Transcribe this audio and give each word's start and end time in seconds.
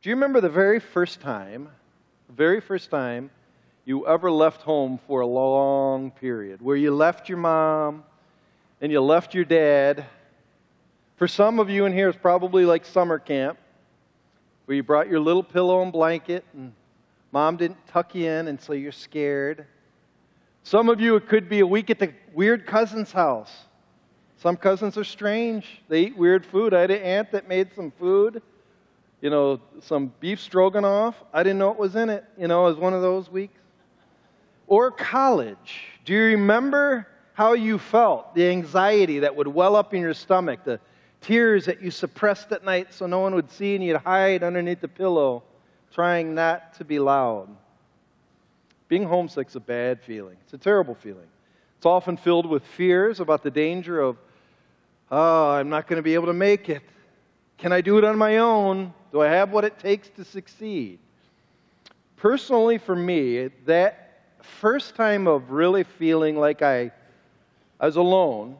Do 0.00 0.10
you 0.10 0.14
remember 0.14 0.40
the 0.40 0.48
very 0.48 0.78
first 0.78 1.20
time, 1.20 1.68
very 2.28 2.60
first 2.60 2.88
time 2.88 3.30
you 3.84 4.06
ever 4.06 4.30
left 4.30 4.62
home 4.62 5.00
for 5.08 5.22
a 5.22 5.26
long 5.26 6.12
period, 6.12 6.62
where 6.62 6.76
you 6.76 6.94
left 6.94 7.28
your 7.28 7.38
mom 7.38 8.04
and 8.80 8.92
you 8.92 9.00
left 9.00 9.34
your 9.34 9.44
dad? 9.44 10.06
For 11.16 11.26
some 11.26 11.58
of 11.58 11.68
you 11.68 11.84
in 11.84 11.92
here, 11.92 12.08
it's 12.08 12.18
probably 12.18 12.64
like 12.64 12.84
summer 12.84 13.18
camp, 13.18 13.58
where 14.66 14.76
you 14.76 14.84
brought 14.84 15.08
your 15.08 15.18
little 15.18 15.42
pillow 15.42 15.82
and 15.82 15.90
blanket 15.90 16.44
and 16.52 16.72
mom 17.32 17.56
didn't 17.56 17.84
tuck 17.88 18.14
you 18.14 18.30
in, 18.30 18.46
and 18.46 18.60
so 18.60 18.74
you're 18.74 18.92
scared. 18.92 19.66
Some 20.62 20.88
of 20.88 21.00
you, 21.00 21.16
it 21.16 21.26
could 21.26 21.48
be 21.48 21.58
a 21.58 21.66
week 21.66 21.90
at 21.90 21.98
the 21.98 22.14
weird 22.32 22.68
cousin's 22.68 23.10
house. 23.10 23.52
Some 24.36 24.56
cousins 24.56 24.96
are 24.96 25.02
strange. 25.02 25.82
They 25.88 26.02
eat 26.02 26.16
weird 26.16 26.46
food. 26.46 26.72
I 26.72 26.82
had 26.82 26.92
an 26.92 27.02
aunt 27.02 27.32
that 27.32 27.48
made 27.48 27.74
some 27.74 27.90
food 27.90 28.42
you 29.20 29.30
know, 29.30 29.60
some 29.82 30.12
beef 30.20 30.40
stroganoff. 30.40 31.16
I 31.32 31.42
didn't 31.42 31.58
know 31.58 31.70
it 31.70 31.78
was 31.78 31.96
in 31.96 32.08
it. 32.08 32.24
You 32.36 32.48
know, 32.48 32.66
it 32.66 32.70
was 32.70 32.78
one 32.78 32.94
of 32.94 33.02
those 33.02 33.30
weeks. 33.30 33.60
Or 34.66 34.90
college. 34.90 35.84
Do 36.04 36.12
you 36.12 36.22
remember 36.24 37.06
how 37.32 37.54
you 37.54 37.78
felt? 37.78 38.34
The 38.34 38.48
anxiety 38.48 39.20
that 39.20 39.34
would 39.34 39.48
well 39.48 39.76
up 39.76 39.94
in 39.94 40.00
your 40.00 40.14
stomach, 40.14 40.64
the 40.64 40.78
tears 41.20 41.64
that 41.66 41.82
you 41.82 41.90
suppressed 41.90 42.52
at 42.52 42.64
night 42.64 42.92
so 42.92 43.06
no 43.06 43.20
one 43.20 43.34
would 43.34 43.50
see 43.50 43.74
and 43.74 43.82
you'd 43.82 43.96
hide 43.96 44.42
underneath 44.42 44.80
the 44.80 44.88
pillow, 44.88 45.42
trying 45.92 46.34
not 46.34 46.74
to 46.74 46.84
be 46.84 46.98
loud. 46.98 47.48
Being 48.88 49.04
homesick's 49.04 49.54
a 49.56 49.60
bad 49.60 50.00
feeling. 50.02 50.36
It's 50.44 50.54
a 50.54 50.58
terrible 50.58 50.94
feeling. 50.94 51.26
It's 51.76 51.86
often 51.86 52.16
filled 52.16 52.46
with 52.46 52.64
fears 52.64 53.20
about 53.20 53.42
the 53.42 53.50
danger 53.50 54.00
of, 54.00 54.16
oh, 55.10 55.50
I'm 55.50 55.68
not 55.68 55.86
going 55.86 55.98
to 55.98 56.02
be 56.02 56.14
able 56.14 56.26
to 56.26 56.32
make 56.32 56.68
it. 56.68 56.82
Can 57.58 57.72
I 57.72 57.80
do 57.80 57.98
it 57.98 58.04
on 58.04 58.16
my 58.16 58.38
own? 58.38 58.94
Do 59.12 59.20
I 59.20 59.28
have 59.28 59.50
what 59.50 59.64
it 59.64 59.78
takes 59.78 60.08
to 60.10 60.24
succeed? 60.24 61.00
Personally, 62.16 62.78
for 62.78 62.94
me, 62.94 63.48
that 63.66 64.22
first 64.42 64.94
time 64.94 65.26
of 65.26 65.50
really 65.50 65.84
feeling 65.84 66.36
like 66.36 66.62
I, 66.62 66.92
I 67.80 67.86
was 67.86 67.96
alone 67.96 68.56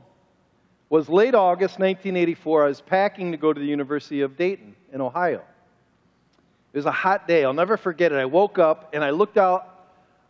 was 0.91 1.09
late 1.09 1.34
August 1.34 1.78
1984. 1.78 2.64
I 2.64 2.69
was 2.69 2.81
packing 2.81 3.31
to 3.33 3.39
go 3.39 3.53
to 3.53 3.61
the 3.61 3.67
University 3.67 4.22
of 4.22 4.37
Dayton 4.37 4.75
in 4.92 5.00
Ohio. 5.00 5.42
It 6.72 6.77
was 6.77 6.87
a 6.87 6.92
hot 6.92 7.28
day. 7.28 7.44
I'll 7.44 7.53
never 7.53 7.77
forget 7.77 8.12
it. 8.12 8.17
I 8.17 8.25
woke 8.25 8.59
up 8.59 8.91
and 8.94 9.05
I 9.05 9.11
looked 9.11 9.39
out 9.39 9.75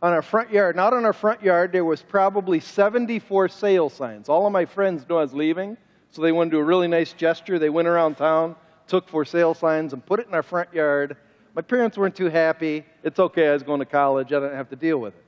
on 0.02 0.12
our 0.12 0.22
front 0.22 0.50
yard. 0.50 0.76
Not 0.76 0.92
on 0.92 1.04
our 1.04 1.12
front 1.12 1.42
yard, 1.42 1.72
there 1.72 1.84
was 1.84 2.02
probably 2.02 2.60
74 2.60 3.48
sale 3.48 3.88
signs. 3.88 4.28
All 4.28 4.46
of 4.46 4.52
my 4.52 4.64
friends 4.64 5.08
knew 5.08 5.16
I 5.16 5.22
was 5.22 5.34
leaving, 5.34 5.76
so 6.10 6.22
they 6.22 6.32
wanted 6.32 6.50
to 6.50 6.56
do 6.56 6.60
a 6.60 6.64
really 6.64 6.88
nice 6.88 7.12
gesture. 7.12 7.58
They 7.58 7.70
went 7.70 7.88
around 7.88 8.16
town 8.16 8.56
took 8.88 9.08
for 9.08 9.24
sale 9.24 9.54
signs 9.54 9.92
and 9.92 10.04
put 10.04 10.20
it 10.20 10.26
in 10.26 10.34
our 10.34 10.42
front 10.42 10.72
yard. 10.72 11.16
My 11.54 11.62
parents 11.62 11.96
weren't 11.96 12.16
too 12.16 12.28
happy. 12.28 12.84
It's 13.02 13.18
okay, 13.18 13.48
I 13.48 13.52
was 13.52 13.62
going 13.62 13.80
to 13.80 13.86
college, 13.86 14.32
I 14.32 14.40
didn't 14.40 14.56
have 14.56 14.70
to 14.70 14.76
deal 14.76 14.98
with 14.98 15.14
it. 15.14 15.24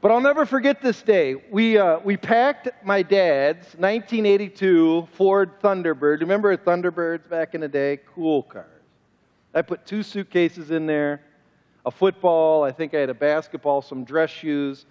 But 0.00 0.10
I'll 0.10 0.20
never 0.20 0.44
forget 0.44 0.82
this 0.82 1.00
day. 1.00 1.34
We, 1.50 1.78
uh, 1.78 1.98
we 2.00 2.18
packed 2.18 2.68
my 2.84 3.00
dad's 3.00 3.64
1982 3.76 5.08
Ford 5.12 5.58
Thunderbird. 5.62 6.20
Remember 6.20 6.54
Thunderbirds 6.58 7.26
back 7.26 7.54
in 7.54 7.62
the 7.62 7.68
day? 7.68 8.00
Cool 8.14 8.42
cars. 8.42 8.66
I 9.54 9.62
put 9.62 9.86
two 9.86 10.02
suitcases 10.02 10.70
in 10.70 10.84
there, 10.86 11.22
a 11.86 11.90
football, 11.90 12.64
I 12.64 12.70
think 12.70 12.92
I 12.92 12.98
had 12.98 13.08
a 13.08 13.14
basketball, 13.14 13.80
some 13.80 14.04
dress 14.04 14.28
shoes. 14.28 14.84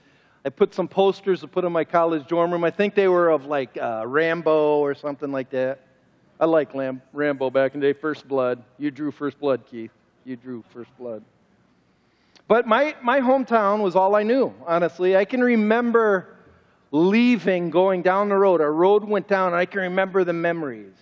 I 0.45 0.49
put 0.49 0.73
some 0.73 0.87
posters 0.87 1.41
to 1.41 1.47
put 1.47 1.63
in 1.63 1.71
my 1.71 1.83
college 1.83 2.27
dorm 2.27 2.51
room. 2.51 2.63
I 2.63 2.71
think 2.71 2.95
they 2.95 3.07
were 3.07 3.29
of 3.29 3.45
like 3.45 3.77
uh, 3.77 4.03
Rambo 4.07 4.79
or 4.79 4.95
something 4.95 5.31
like 5.31 5.51
that. 5.51 5.79
I 6.39 6.45
like 6.45 6.73
Lam- 6.73 7.01
Rambo 7.13 7.49
back 7.49 7.73
in 7.73 7.79
the 7.79 7.87
day. 7.87 7.93
First 7.93 8.27
Blood. 8.27 8.63
You 8.77 8.91
drew 8.91 9.11
First 9.11 9.39
Blood, 9.39 9.65
Keith. 9.69 9.91
You 10.25 10.35
drew 10.35 10.63
First 10.73 10.89
Blood. 10.97 11.23
But 12.47 12.67
my, 12.67 12.95
my 13.01 13.21
hometown 13.21 13.81
was 13.81 13.95
all 13.95 14.15
I 14.15 14.23
knew, 14.23 14.53
honestly. 14.65 15.15
I 15.15 15.25
can 15.25 15.41
remember 15.41 16.35
leaving, 16.91 17.69
going 17.69 18.01
down 18.01 18.29
the 18.29 18.35
road. 18.35 18.61
Our 18.61 18.73
road 18.73 19.03
went 19.03 19.27
down, 19.27 19.47
and 19.47 19.55
I 19.55 19.65
can 19.65 19.81
remember 19.81 20.23
the 20.23 20.33
memories. 20.33 20.93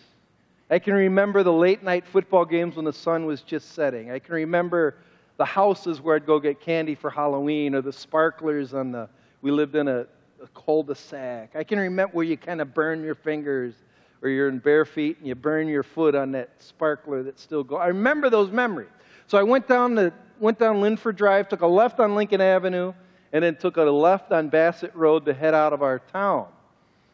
I 0.70 0.80
can 0.80 0.94
remember 0.94 1.44
the 1.44 1.52
late 1.52 1.84
night 1.84 2.06
football 2.06 2.46
games 2.46 2.76
when 2.76 2.86
the 2.86 2.94
sun 2.94 3.26
was 3.26 3.42
just 3.42 3.74
setting. 3.74 4.12
I 4.12 4.20
can 4.20 4.36
remember 4.36 4.96
the 5.38 5.46
houses 5.46 6.00
where 6.00 6.16
I'd 6.16 6.26
go 6.26 6.40
get 6.40 6.62
candy 6.62 6.96
for 6.96 7.10
Halloween 7.10 7.76
or 7.76 7.82
the 7.82 7.92
sparklers 7.92 8.74
on 8.74 8.92
the, 8.92 9.10
we 9.42 9.52
lived 9.52 9.76
in 9.76 9.88
a, 9.88 10.06
a 10.42 10.48
cul-de-sac. 10.54 11.56
I 11.56 11.64
can 11.64 11.80
remember 11.80 12.14
where 12.14 12.26
you 12.26 12.38
kind 12.38 12.62
of 12.62 12.74
burn 12.74 13.04
your 13.04 13.16
fingers 13.16 13.74
or 14.22 14.30
you're 14.30 14.48
in 14.48 14.60
bare 14.60 14.86
feet 14.86 15.18
and 15.18 15.28
you 15.28 15.36
burn 15.36 15.68
your 15.68 15.84
foot 15.84 16.16
on 16.16 16.32
that 16.34 16.50
sparkler 16.60 17.24
that's 17.24 17.42
still 17.42 17.64
going. 17.64 17.82
I 17.82 17.88
remember 17.88 18.30
those 18.30 18.52
memories. 18.52 18.90
So 19.28 19.38
I 19.38 19.44
went 19.44 19.68
down 19.68 19.96
the 19.96 20.14
went 20.40 20.58
down 20.58 20.82
Linford 20.82 21.16
Drive, 21.16 21.50
took 21.50 21.62
a 21.62 21.68
left 21.68 22.00
on 22.00 22.16
Lincoln 22.16 22.42
Avenue, 22.42 22.94
and 23.32 23.44
then 23.44 23.56
took 23.56 23.78
a 23.78 23.84
left 23.84 24.32
on 24.32 24.50
Bassett 24.50 24.94
Road 24.96 25.26
to 25.26 25.34
head 25.34 25.54
out 25.54 25.72
of 25.72 25.84
our 25.84 26.00
town. 26.00 26.48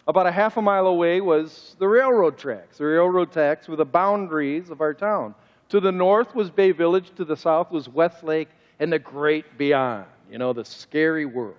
About 0.08 0.26
a 0.26 0.32
half 0.32 0.56
a 0.56 0.62
mile 0.62 0.88
away 0.88 1.20
was 1.20 1.76
the 1.80 1.88
railroad 1.88 2.38
tracks. 2.38 2.78
The 2.78 2.86
railroad 2.86 3.34
tracks 3.34 3.68
were 3.68 3.76
the 3.76 3.86
boundaries 3.86 4.70
of 4.70 4.80
our 4.80 4.94
town. 4.94 5.36
To 5.70 5.82
the 5.82 5.92
north 5.92 6.34
was 6.34 6.50
Bay 6.50 6.72
Village, 6.72 7.12
to 7.18 7.26
the 7.26 7.36
south 7.36 7.72
was 7.72 7.90
Westlake, 7.90 8.48
and 8.80 8.92
the 8.92 9.00
great 9.00 9.58
beyond, 9.58 10.06
you 10.32 10.38
know, 10.38 10.54
the 10.54 10.64
scary 10.64 11.26
world. 11.26 11.58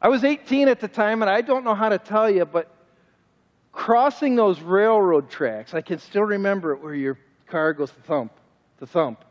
I 0.00 0.08
was 0.08 0.22
18 0.22 0.68
at 0.68 0.78
the 0.78 0.86
time, 0.86 1.22
and 1.22 1.30
I 1.30 1.40
don't 1.40 1.64
know 1.64 1.74
how 1.74 1.88
to 1.88 1.98
tell 1.98 2.30
you, 2.30 2.44
but 2.44 2.70
crossing 3.72 4.36
those 4.36 4.60
railroad 4.60 5.30
tracks, 5.30 5.74
I 5.74 5.80
can 5.80 5.98
still 5.98 6.22
remember 6.22 6.72
it 6.72 6.82
where 6.82 6.94
your 6.94 7.18
car 7.46 7.72
goes 7.72 7.90
thump, 7.90 8.32
to 8.78 8.86
thump. 8.86 9.24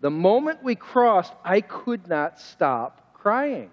The 0.00 0.10
moment 0.10 0.62
we 0.62 0.74
crossed, 0.74 1.32
I 1.44 1.60
could 1.60 2.08
not 2.08 2.40
stop 2.40 3.14
crying. 3.14 3.70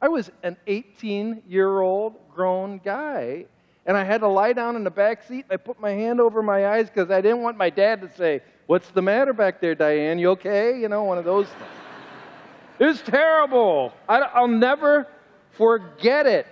I 0.00 0.08
was 0.08 0.30
an 0.42 0.56
18 0.66 1.42
year 1.48 1.80
old 1.80 2.14
grown 2.34 2.78
guy, 2.84 3.46
and 3.86 3.96
I 3.96 4.04
had 4.04 4.20
to 4.20 4.28
lie 4.28 4.52
down 4.52 4.76
in 4.76 4.84
the 4.84 4.90
back 4.90 5.22
seat. 5.24 5.46
I 5.50 5.56
put 5.56 5.80
my 5.80 5.90
hand 5.90 6.20
over 6.20 6.42
my 6.42 6.68
eyes 6.68 6.88
because 6.88 7.10
I 7.10 7.20
didn't 7.20 7.42
want 7.42 7.56
my 7.56 7.70
dad 7.70 8.00
to 8.02 8.16
say, 8.16 8.42
What's 8.66 8.88
the 8.88 9.02
matter 9.02 9.32
back 9.32 9.60
there, 9.60 9.76
Diane? 9.76 10.18
You 10.18 10.30
okay? 10.30 10.78
You 10.78 10.88
know, 10.88 11.04
one 11.04 11.18
of 11.18 11.24
those 11.24 11.46
things. 11.46 12.80
was 12.80 13.00
terrible. 13.02 13.92
I, 14.08 14.40
will 14.40 14.48
never 14.48 15.06
forget 15.52 16.26
it. 16.26 16.46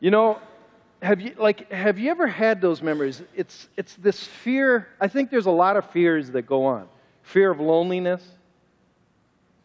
You 0.00 0.10
know, 0.10 0.40
have 1.02 1.20
you 1.20 1.34
like 1.38 1.70
have 1.70 1.98
you 1.98 2.10
ever 2.10 2.26
had 2.26 2.60
those 2.60 2.82
memories? 2.82 3.22
It's 3.34 3.68
it's 3.76 3.94
this 3.96 4.24
fear. 4.24 4.88
I 5.00 5.08
think 5.08 5.30
there's 5.30 5.46
a 5.46 5.50
lot 5.50 5.76
of 5.76 5.88
fears 5.90 6.30
that 6.30 6.42
go 6.42 6.64
on. 6.64 6.88
Fear 7.22 7.50
of 7.50 7.60
loneliness. 7.60 8.22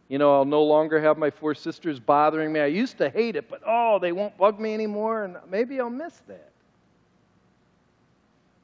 You 0.07 0.19
know, 0.19 0.35
I'll 0.35 0.45
no 0.45 0.63
longer 0.63 1.01
have 1.01 1.17
my 1.17 1.31
four 1.31 1.55
sisters 1.55 1.99
bothering 1.99 2.53
me. 2.53 2.59
I 2.59 2.67
used 2.67 2.99
to 2.99 3.09
hate 3.09 3.35
it, 3.35 3.49
but 3.49 3.61
oh, 3.65 3.97
they 3.97 4.11
won't 4.11 4.37
bug 4.37 4.59
me 4.59 4.73
anymore, 4.73 5.23
and 5.23 5.37
maybe 5.49 5.79
I'll 5.79 5.89
miss 5.89 6.13
that. 6.27 6.51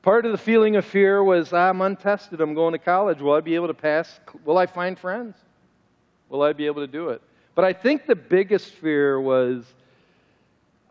Part 0.04 0.26
of 0.26 0.32
the 0.32 0.38
feeling 0.38 0.76
of 0.76 0.86
fear 0.86 1.24
was 1.24 1.52
I'm 1.52 1.82
untested. 1.82 2.42
I'm 2.42 2.54
going 2.54 2.74
to 2.74 2.80
college. 2.80 3.22
Will 3.22 3.34
I 3.34 3.40
be 3.40 3.56
able 3.56 3.68
to 3.68 3.74
pass? 3.74 4.20
Will 4.46 4.58
I 4.58 4.66
find 4.66 4.98
friends? 5.00 5.36
Will 6.30 6.44
I 6.44 6.54
be 6.54 6.68
able 6.68 6.82
to 6.82 6.88
do 6.88 7.10
it? 7.10 7.22
But 7.56 7.66
I 7.66 7.74
think 7.74 8.06
the 8.06 8.16
biggest 8.16 8.72
fear 8.74 9.20
was 9.20 9.66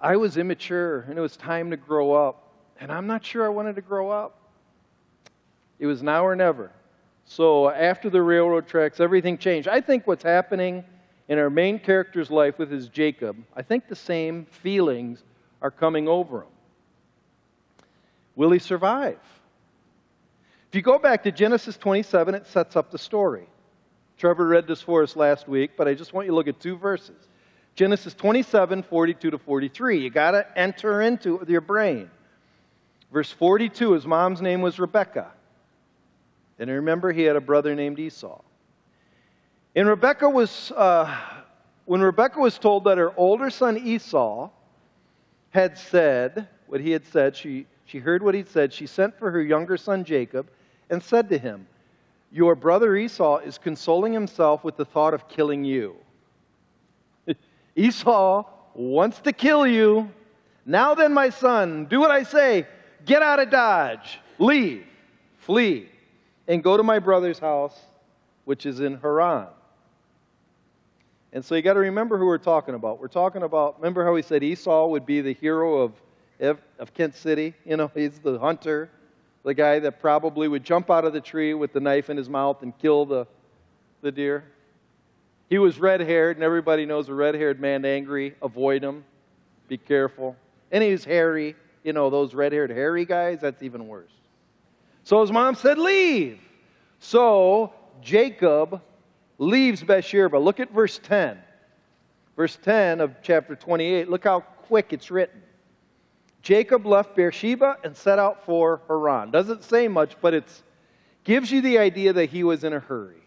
I 0.01 0.17
was 0.17 0.37
immature 0.37 1.01
and 1.09 1.19
it 1.19 1.21
was 1.21 1.37
time 1.37 1.71
to 1.71 1.77
grow 1.77 2.13
up. 2.13 2.49
And 2.81 2.91
I'm 2.91 3.07
not 3.07 3.25
sure 3.25 3.45
I 3.45 3.49
wanted 3.49 3.77
to 3.77 3.83
grow 3.83 4.11
up. 4.11 4.39
It 5.79 5.87
was 5.87 6.03
now 6.03 6.25
or 6.25 6.35
never. 6.35 6.71
So 7.27 7.69
after 7.69 8.11
the 8.11 8.23
railroad 8.23 8.67
tracks, 8.67 9.01
everything 9.01 9.39
changed. 9.39 9.69
I 9.69 9.81
think 9.81 10.07
what's 10.07 10.23
happening 10.23 10.85
in 11.29 11.39
our 11.39 11.51
main 11.51 11.79
character's 11.79 12.31
life 12.31 12.59
with 12.59 12.71
his 12.71 12.89
Jacob, 12.89 13.37
I 13.55 13.63
think 13.63 13.89
the 13.89 13.97
same 13.97 14.47
feelings 14.47 15.23
are 15.63 15.71
coming 15.71 16.09
over 16.09 16.43
him. 16.43 16.49
Will 18.35 18.51
he 18.51 18.59
survive? 18.59 19.19
If 20.69 20.75
you 20.75 20.83
go 20.83 20.99
back 20.99 21.23
to 21.25 21.33
Genesis 21.33 21.77
27, 21.77 22.35
it 22.35 22.47
sets 22.47 22.77
up 22.77 22.91
the 22.91 22.99
story. 22.99 23.47
Trevor 24.17 24.47
read 24.47 24.67
this 24.67 24.81
for 24.81 25.03
us 25.03 25.17
last 25.17 25.49
week, 25.49 25.73
but 25.77 25.89
I 25.89 25.95
just 25.95 26.13
want 26.13 26.27
you 26.27 26.33
to 26.33 26.37
look 26.37 26.49
at 26.49 26.61
two 26.61 26.77
verses. 26.77 27.29
Genesis 27.81 28.13
27, 28.13 28.83
42 28.83 29.31
to 29.31 29.39
43. 29.39 30.03
You 30.03 30.11
got 30.11 30.33
to 30.33 30.47
enter 30.55 31.01
into 31.01 31.43
your 31.49 31.63
brain. 31.63 32.11
Verse 33.11 33.33
42, 33.33 33.93
his 33.93 34.05
mom's 34.07 34.43
name 34.43 34.61
was 34.61 34.79
Rebecca. 34.79 35.31
And 36.59 36.69
remember, 36.69 37.11
he 37.11 37.23
had 37.23 37.37
a 37.37 37.41
brother 37.41 37.75
named 37.75 37.99
Esau. 37.99 38.43
And 39.75 39.89
Rebecca 39.89 40.29
was, 40.29 40.71
uh, 40.73 41.17
when 41.87 42.03
Rebecca 42.03 42.39
was 42.39 42.59
told 42.59 42.85
that 42.85 42.99
her 42.99 43.15
older 43.17 43.49
son 43.49 43.79
Esau 43.79 44.51
had 45.49 45.79
said 45.79 46.49
what 46.67 46.83
he 46.83 46.91
had 46.91 47.07
said, 47.07 47.35
she, 47.35 47.65
she 47.87 47.99
heard 47.99 48.23
what 48.23 48.35
he'd 48.35 48.51
said. 48.51 48.75
She 48.75 48.87
sent 48.87 49.19
for 49.19 49.31
her 49.31 49.41
younger 49.41 49.79
son 49.79 50.05
Jacob 50.05 50.51
and 50.91 51.03
said 51.03 51.31
to 51.31 51.39
him, 51.39 51.67
Your 52.31 52.55
brother 52.55 52.95
Esau 52.95 53.39
is 53.39 53.57
consoling 53.57 54.13
himself 54.13 54.65
with 54.65 54.77
the 54.77 54.85
thought 54.85 55.15
of 55.15 55.31
killing 55.31 55.65
you. 55.65 55.97
Esau 57.77 58.45
wants 58.75 59.21
to 59.21 59.33
kill 59.33 59.67
you. 59.67 60.11
Now 60.67 60.95
then, 60.95 61.13
my 61.13 61.31
son, 61.31 61.87
do 61.87 62.01
what 62.01 62.11
I 62.11 62.23
say. 62.23 62.67
Get 63.05 63.23
out 63.23 63.41
of 63.41 63.51
Dodge. 63.51 64.19
Leave. 64.39 64.85
Flee. 65.39 65.89
And 66.47 66.63
go 66.63 66.77
to 66.77 66.83
my 66.83 66.99
brother's 66.99 67.39
house, 67.39 67.79
which 68.45 68.67
is 68.67 68.81
in 68.81 68.99
Haran. 68.99 69.49
And 71.33 71.45
so 71.45 71.55
you 71.55 71.63
got 71.63 71.75
to 71.75 71.81
remember 71.81 72.19
who 72.19 72.27
we're 72.27 72.39
talking 72.39 72.75
about. 72.75 73.01
We're 73.01 73.09
talking 73.09 73.43
about, 73.43 73.79
remember 73.79 74.05
how 74.05 74.13
we 74.13 74.23
said 74.23 74.43
Esau 74.43 74.89
would 74.89 75.07
be 75.07 75.21
the 75.21 75.35
hero 75.35 75.79
of, 75.79 75.93
of 76.79 76.93
Kent 76.95 77.15
City? 77.15 77.55
You 77.65 77.77
know, 77.77 77.91
he's 77.95 78.19
the 78.19 78.39
hunter, 78.39 78.91
the 79.45 79.55
guy 79.55 79.79
that 79.79 80.01
probably 80.01 80.49
would 80.49 80.65
jump 80.65 80.91
out 80.91 81.05
of 81.05 81.13
the 81.13 81.21
tree 81.21 81.55
with 81.55 81.73
the 81.73 81.81
knife 81.81 82.11
in 82.11 82.17
his 82.17 82.29
mouth 82.29 82.63
and 82.63 82.77
kill 82.79 83.07
the, 83.07 83.27
the 84.03 84.11
deer. 84.11 84.45
He 85.51 85.59
was 85.59 85.81
red 85.81 86.01
haired, 86.01 86.37
and 86.37 86.45
everybody 86.45 86.87
knows 86.87 87.09
a 87.09 87.15
red 87.15 87.35
haired 87.35 87.61
man 87.61 87.85
angry. 87.85 88.37
Avoid 88.41 88.85
him. 88.85 89.05
Be 89.67 89.77
careful. 89.77 90.37
And 90.71 90.83
he's 90.83 91.05
hairy. 91.05 91.57
You 91.83 91.93
know, 91.93 92.09
those 92.09 92.35
red 92.35 92.53
haired, 92.53 92.71
hairy 92.71 93.05
guys, 93.05 93.41
that's 93.41 93.63
even 93.63 93.89
worse. 93.89 94.13
So 95.03 95.21
his 95.21 95.33
mom 95.33 95.57
said, 95.57 95.77
Leave. 95.77 96.41
So 97.01 97.73
Jacob 98.01 98.81
leaves 99.39 99.83
Beersheba. 99.83 100.37
Look 100.37 100.61
at 100.61 100.71
verse 100.71 101.01
10. 101.03 101.37
Verse 102.37 102.57
10 102.63 103.01
of 103.01 103.17
chapter 103.21 103.57
28. 103.57 104.09
Look 104.09 104.25
how 104.25 104.41
quick 104.41 104.93
it's 104.93 105.11
written. 105.11 105.43
Jacob 106.43 106.87
left 106.87 107.17
Beersheba 107.17 107.77
and 107.83 107.97
set 107.97 108.21
out 108.21 108.47
for 108.47 108.83
Haran. 108.87 109.33
Doesn't 109.33 109.65
say 109.65 109.89
much, 109.89 110.15
but 110.21 110.33
it 110.33 110.63
gives 111.25 111.51
you 111.51 111.61
the 111.61 111.79
idea 111.79 112.13
that 112.13 112.27
he 112.27 112.45
was 112.45 112.63
in 112.63 112.73
a 112.73 112.79
hurry. 112.79 113.21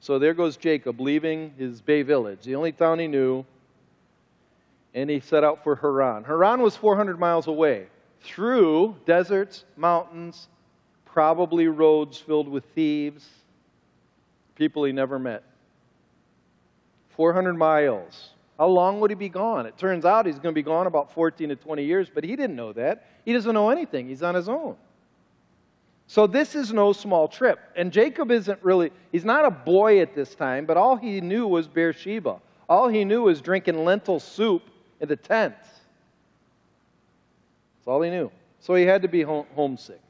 So 0.00 0.18
there 0.18 0.34
goes 0.34 0.56
Jacob 0.56 1.00
leaving 1.00 1.54
his 1.58 1.80
Bay 1.80 2.02
Village, 2.02 2.44
the 2.44 2.54
only 2.54 2.72
town 2.72 2.98
he 2.98 3.08
knew, 3.08 3.44
and 4.94 5.10
he 5.10 5.20
set 5.20 5.44
out 5.44 5.64
for 5.64 5.76
Haran. 5.76 6.24
Haran 6.24 6.62
was 6.62 6.76
400 6.76 7.18
miles 7.18 7.46
away, 7.46 7.86
through 8.22 8.96
deserts, 9.04 9.64
mountains, 9.76 10.48
probably 11.04 11.68
roads 11.68 12.18
filled 12.18 12.48
with 12.48 12.64
thieves, 12.74 13.26
people 14.54 14.84
he 14.84 14.92
never 14.92 15.18
met. 15.18 15.42
400 17.10 17.54
miles. 17.54 18.30
How 18.58 18.68
long 18.68 19.00
would 19.00 19.10
he 19.10 19.14
be 19.14 19.28
gone? 19.28 19.66
It 19.66 19.76
turns 19.76 20.04
out 20.04 20.26
he's 20.26 20.36
going 20.38 20.54
to 20.54 20.58
be 20.58 20.62
gone 20.62 20.86
about 20.86 21.12
14 21.12 21.50
to 21.50 21.56
20 21.56 21.84
years, 21.84 22.10
but 22.12 22.24
he 22.24 22.36
didn't 22.36 22.56
know 22.56 22.72
that. 22.72 23.06
He 23.24 23.32
doesn't 23.32 23.52
know 23.52 23.70
anything. 23.70 24.08
He's 24.08 24.22
on 24.22 24.34
his 24.34 24.48
own. 24.48 24.76
So 26.08 26.26
this 26.26 26.54
is 26.54 26.72
no 26.72 26.92
small 26.92 27.26
trip. 27.28 27.58
And 27.74 27.92
Jacob 27.92 28.30
isn't 28.30 28.62
really, 28.62 28.92
he's 29.10 29.24
not 29.24 29.44
a 29.44 29.50
boy 29.50 30.00
at 30.00 30.14
this 30.14 30.34
time, 30.34 30.64
but 30.64 30.76
all 30.76 30.96
he 30.96 31.20
knew 31.20 31.46
was 31.46 31.66
Beersheba. 31.66 32.40
All 32.68 32.88
he 32.88 33.04
knew 33.04 33.22
was 33.22 33.40
drinking 33.40 33.84
lentil 33.84 34.20
soup 34.20 34.62
in 35.00 35.08
the 35.08 35.16
tents. 35.16 35.68
That's 37.76 37.88
all 37.88 38.02
he 38.02 38.10
knew. 38.10 38.30
So 38.60 38.74
he 38.74 38.84
had 38.84 39.02
to 39.02 39.08
be 39.08 39.22
homesick. 39.22 40.00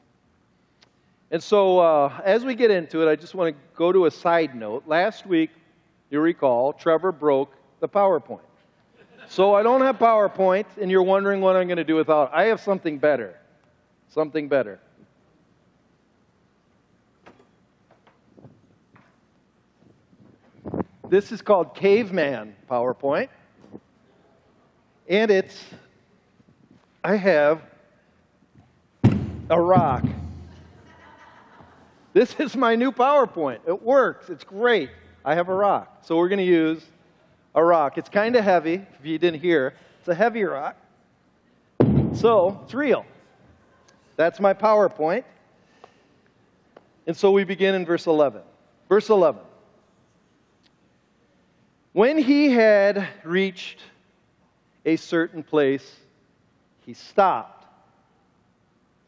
And 1.29 1.43
so, 1.43 1.79
uh, 1.79 2.21
as 2.23 2.45
we 2.45 2.55
get 2.55 2.71
into 2.71 3.05
it, 3.05 3.11
I 3.11 3.15
just 3.15 3.35
want 3.35 3.53
to 3.53 3.61
go 3.75 3.91
to 3.91 4.05
a 4.05 4.11
side 4.11 4.55
note. 4.55 4.83
Last 4.87 5.25
week, 5.25 5.49
you 6.09 6.21
recall, 6.21 6.71
Trevor 6.71 7.11
broke 7.11 7.53
the 7.81 7.89
PowerPoint. 7.89 8.39
So 9.27 9.53
I 9.53 9.61
don't 9.61 9.81
have 9.81 9.99
PowerPoint, 9.99 10.65
and 10.79 10.89
you're 10.89 11.03
wondering 11.03 11.41
what 11.41 11.57
I'm 11.57 11.67
going 11.67 11.77
to 11.77 11.83
do 11.83 11.95
without. 11.95 12.33
I 12.33 12.45
have 12.45 12.61
something 12.61 12.97
better. 12.97 13.37
Something 14.07 14.47
better. 14.47 14.79
This 21.09 21.31
is 21.31 21.41
called 21.41 21.73
Caveman 21.73 22.53
PowerPoint. 22.69 23.29
And 25.07 25.31
it's, 25.31 25.63
I 27.01 27.15
have 27.15 27.61
a 29.49 29.61
rock. 29.61 30.03
This 32.11 32.35
is 32.39 32.57
my 32.57 32.75
new 32.75 32.91
PowerPoint. 32.91 33.59
It 33.65 33.81
works. 33.81 34.29
It's 34.29 34.43
great. 34.43 34.89
I 35.23 35.35
have 35.35 35.47
a 35.47 35.53
rock. 35.53 35.99
So 36.01 36.17
we're 36.17 36.27
going 36.27 36.39
to 36.39 36.43
use 36.43 36.83
a 37.55 37.63
rock. 37.63 37.97
It's 37.97 38.09
kind 38.09 38.35
of 38.35 38.43
heavy, 38.43 38.85
if 38.99 39.05
you 39.05 39.17
didn't 39.17 39.39
hear. 39.39 39.75
It's 39.99 40.09
a 40.09 40.15
heavy 40.15 40.43
rock. 40.43 40.75
So 42.13 42.59
it's 42.65 42.73
real. 42.73 43.05
That's 44.17 44.41
my 44.41 44.53
PowerPoint. 44.53 45.23
And 47.05 47.15
so 47.15 47.31
we 47.31 47.45
begin 47.45 47.75
in 47.75 47.85
verse 47.85 48.07
11. 48.07 48.41
Verse 48.89 49.09
11. 49.09 49.41
When 51.97 52.19
he 52.19 52.51
had 52.51 53.07
reached 53.23 53.79
a 54.85 54.97
certain 54.97 55.41
place, 55.41 55.95
he 56.85 56.93
stopped 56.93 57.65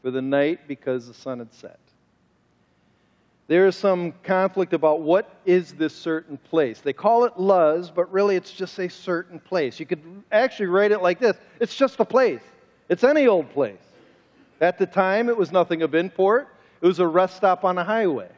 for 0.02 0.10
the 0.10 0.24
night 0.24 0.68
because 0.68 1.06
the 1.06 1.14
sun 1.14 1.38
had 1.38 1.54
set 1.54 1.78
there 3.48 3.68
is 3.68 3.76
some 3.76 4.14
conflict 4.24 4.74
about 4.74 5.02
what 5.02 5.30
is 5.46 5.74
this 5.74 5.96
certain 5.96 6.38
place. 6.38 6.82
They 6.82 6.94
call 6.94 7.26
it 7.26 7.38
Luz, 7.38 7.92
but 7.92 8.12
really 8.12 8.36
it's 8.36 8.52
just 8.52 8.80
a 8.80 8.90
certain 8.90 9.40
place. 9.40 9.80
You 9.80 9.86
could 9.86 10.02
actually 10.32 10.68
write 10.68 10.92
it 10.92 11.04
like 11.04 11.20
this 11.20 11.38
it's 11.60 11.76
just 11.76 12.00
a 12.00 12.06
place, 12.06 12.42
it's 12.90 13.04
any 13.04 13.28
old 13.28 13.52
place. 13.52 13.78
At 14.62 14.80
the 14.80 14.88
time, 14.88 15.30
it 15.30 15.38
was 15.38 15.52
nothing 15.52 15.84
of 15.84 15.94
import, 15.94 16.48
it 16.82 16.88
was 16.88 16.98
a 16.98 17.06
rest 17.06 17.38
stop 17.38 17.64
on 17.64 17.78
a 17.78 17.84
highway, 17.84 18.30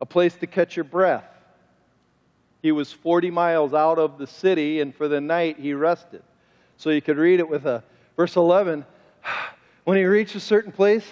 a 0.00 0.06
place 0.06 0.36
to 0.36 0.46
catch 0.46 0.74
your 0.74 0.84
breath. 0.84 1.35
He 2.66 2.72
was 2.72 2.92
40 2.92 3.30
miles 3.30 3.74
out 3.74 3.96
of 3.96 4.18
the 4.18 4.26
city, 4.26 4.80
and 4.80 4.92
for 4.92 5.06
the 5.06 5.20
night 5.20 5.56
he 5.56 5.72
rested. 5.72 6.24
So 6.78 6.90
you 6.90 7.00
could 7.00 7.16
read 7.16 7.38
it 7.38 7.48
with 7.48 7.64
a 7.64 7.84
verse 8.16 8.34
11. 8.34 8.84
When 9.84 9.96
he 9.96 10.02
reached 10.02 10.34
a 10.34 10.40
certain 10.40 10.72
place, 10.72 11.04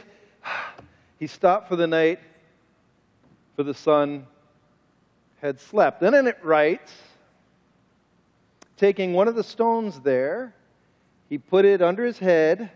he 1.21 1.29
stopped 1.29 1.69
for 1.69 1.77
the 1.77 1.87
night, 1.87 2.19
for 3.55 3.63
the 3.63 3.73
sun 3.73 4.27
had 5.41 5.61
slept. 5.61 6.01
Then 6.01 6.15
in 6.15 6.27
it 6.27 6.39
writes, 6.43 6.93
taking 8.77 9.13
one 9.13 9.29
of 9.29 9.37
the 9.37 9.45
stones 9.45 10.01
there, 10.01 10.57
he 11.29 11.39
put 11.39 11.65
it 11.65 11.81
under 11.81 12.05
his 12.05 12.19
head, 12.19 12.69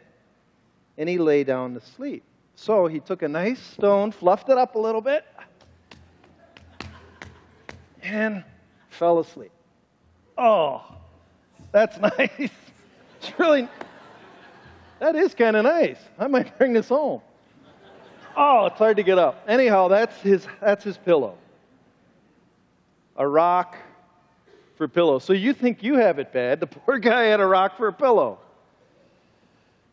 and 0.97 1.09
he 1.09 1.19
lay 1.19 1.43
down 1.43 1.75
to 1.75 1.81
sleep. 1.81 2.23
So 2.55 2.87
he 2.87 3.01
took 3.01 3.23
a 3.23 3.29
nice 3.29 3.61
stone, 3.61 4.13
fluffed 4.13 4.51
it 4.51 4.57
up 4.57 4.77
a 4.77 4.79
little 4.79 5.01
bit, 5.01 5.25
and 8.05 8.45
fell 8.99 9.21
asleep. 9.21 9.53
Oh, 10.37 10.85
that's 11.73 11.99
nice. 12.19 12.51
It's 13.21 13.39
really, 13.39 13.69
that 14.99 15.17
is 15.17 15.35
kind 15.35 15.57
of 15.57 15.65
nice. 15.65 15.99
I 16.19 16.27
might 16.27 16.57
bring 16.59 16.73
this 16.73 16.89
home. 16.89 17.23
Oh, 18.37 18.67
it's 18.67 18.79
hard 18.79 18.97
to 18.99 19.03
get 19.03 19.19
up. 19.19 19.43
Anyhow, 19.49 19.89
that's 19.89 20.17
his, 20.21 20.47
that's 20.61 20.85
his 20.85 20.97
pillow. 20.97 21.37
A 23.17 23.27
rock 23.27 23.77
for 24.77 24.87
pillow. 24.87 25.19
So 25.19 25.33
you 25.33 25.53
think 25.53 25.83
you 25.83 25.95
have 25.95 26.19
it 26.19 26.33
bad. 26.33 26.61
The 26.61 26.67
poor 26.69 26.99
guy 26.99 27.25
had 27.25 27.41
a 27.41 27.47
rock 27.47 27.77
for 27.77 27.89
a 27.89 27.93
pillow. 27.93 28.39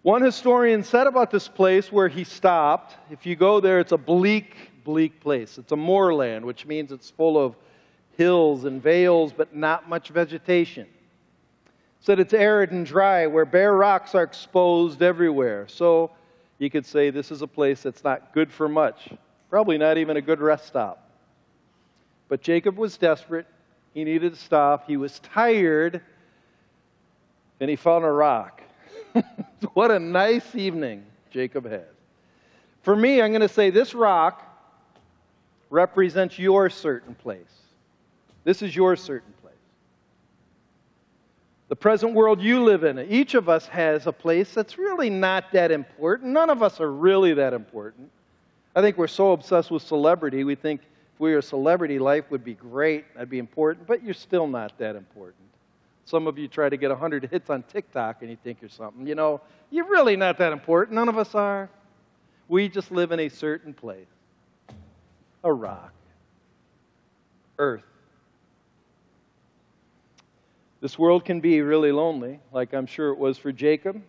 One 0.03 0.21
historian 0.21 0.83
said 0.83 1.07
about 1.07 1.31
this 1.31 1.47
place 1.47 1.91
where 1.91 2.07
he 2.07 2.23
stopped 2.23 2.95
if 3.09 3.25
you 3.25 3.35
go 3.35 3.59
there, 3.59 3.79
it's 3.79 3.91
a 3.91 3.97
bleak, 3.97 4.55
bleak 4.83 5.19
place. 5.19 5.57
It's 5.57 5.71
a 5.71 5.75
moorland, 5.75 6.45
which 6.45 6.67
means 6.67 6.91
it's 6.91 7.09
full 7.09 7.43
of 7.43 7.55
hills 8.17 8.65
and 8.65 8.81
vales, 8.81 9.33
but 9.33 9.55
not 9.55 9.89
much 9.89 10.09
vegetation. 10.09 10.87
Said 11.99 12.19
it's 12.19 12.33
arid 12.33 12.71
and 12.71 12.85
dry, 12.85 13.27
where 13.27 13.45
bare 13.45 13.75
rocks 13.75 14.15
are 14.15 14.23
exposed 14.23 15.01
everywhere. 15.01 15.67
So 15.67 16.11
you 16.59 16.69
could 16.69 16.85
say 16.85 17.09
this 17.09 17.31
is 17.31 17.41
a 17.41 17.47
place 17.47 17.81
that's 17.81 18.03
not 18.03 18.33
good 18.33 18.51
for 18.51 18.69
much, 18.69 19.09
probably 19.49 19.77
not 19.77 19.97
even 19.97 20.17
a 20.17 20.21
good 20.21 20.39
rest 20.39 20.67
stop. 20.67 21.09
But 22.27 22.41
Jacob 22.41 22.77
was 22.77 22.97
desperate. 22.97 23.47
He 23.93 24.03
needed 24.03 24.33
to 24.33 24.39
stop. 24.39 24.87
He 24.87 24.97
was 24.97 25.19
tired, 25.19 26.01
and 27.59 27.69
he 27.69 27.75
found 27.75 28.05
a 28.05 28.11
rock. 28.11 28.61
what 29.73 29.91
a 29.91 29.99
nice 29.99 30.55
evening 30.55 31.05
Jacob 31.31 31.69
had. 31.69 31.87
For 32.81 32.95
me, 32.95 33.21
I'm 33.21 33.31
going 33.31 33.41
to 33.41 33.49
say 33.49 33.69
this 33.69 33.93
rock 33.93 34.43
represents 35.69 36.37
your 36.37 36.69
certain 36.69 37.15
place. 37.15 37.64
This 38.45 38.61
is 38.61 38.73
your 38.73 38.95
certain 38.95 39.33
place. 39.41 39.51
the 41.67 41.75
present 41.75 42.13
world 42.13 42.39
you 42.39 42.63
live 42.63 42.83
in. 42.83 42.99
Each 42.99 43.33
of 43.33 43.49
us 43.49 43.65
has 43.67 44.05
a 44.05 44.11
place 44.11 44.53
that's 44.53 44.77
really 44.77 45.09
not 45.09 45.51
that 45.51 45.71
important. 45.71 46.31
None 46.31 46.51
of 46.51 46.61
us 46.61 46.79
are 46.79 46.91
really 46.91 47.33
that 47.33 47.53
important. 47.53 48.11
I 48.75 48.81
think 48.81 48.97
we're 48.97 49.07
so 49.07 49.31
obsessed 49.31 49.71
with 49.71 49.81
celebrity, 49.81 50.43
we 50.43 50.55
think 50.55 50.81
if 50.81 51.19
we 51.19 51.31
were 51.31 51.39
a 51.39 51.41
celebrity, 51.41 51.97
life 51.97 52.25
would 52.29 52.43
be 52.43 52.53
great, 52.53 53.11
that'd 53.13 53.29
be 53.29 53.39
important, 53.39 53.87
but 53.87 54.03
you're 54.03 54.13
still 54.13 54.47
not 54.47 54.77
that 54.77 54.95
important. 54.95 55.45
Some 56.03 56.27
of 56.27 56.37
you 56.37 56.47
try 56.47 56.69
to 56.69 56.77
get 56.77 56.91
100 56.91 57.29
hits 57.31 57.49
on 57.49 57.63
TikTok 57.63 58.17
and 58.21 58.29
you 58.29 58.37
think 58.43 58.59
you're 58.61 58.69
something. 58.69 59.07
You 59.07 59.15
know, 59.15 59.41
you're 59.71 59.89
really 59.89 60.15
not 60.15 60.37
that 60.37 60.51
important. 60.51 60.93
None 60.93 61.09
of 61.09 61.17
us 61.17 61.33
are. 61.33 61.69
We 62.47 62.69
just 62.69 62.91
live 62.91 63.11
in 63.11 63.19
a 63.21 63.29
certain 63.29 63.73
place 63.73 64.05
a 65.43 65.51
rock, 65.51 65.93
earth. 67.57 67.83
This 70.85 70.99
world 70.99 71.25
can 71.25 71.39
be 71.39 71.61
really 71.61 71.91
lonely, 71.91 72.39
like 72.51 72.75
I'm 72.75 72.85
sure 72.85 73.09
it 73.09 73.17
was 73.17 73.39
for 73.39 73.51
Jacob. 73.51 73.99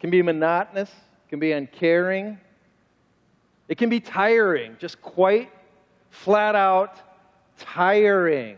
can 0.00 0.08
be 0.08 0.22
monotonous, 0.22 0.88
it 0.88 1.28
can 1.28 1.38
be 1.38 1.52
uncaring, 1.52 2.40
it 3.68 3.76
can 3.76 3.90
be 3.90 4.00
tiring, 4.00 4.78
just 4.78 5.02
quite 5.02 5.50
flat 6.08 6.54
out 6.54 6.96
tiring. 7.58 8.56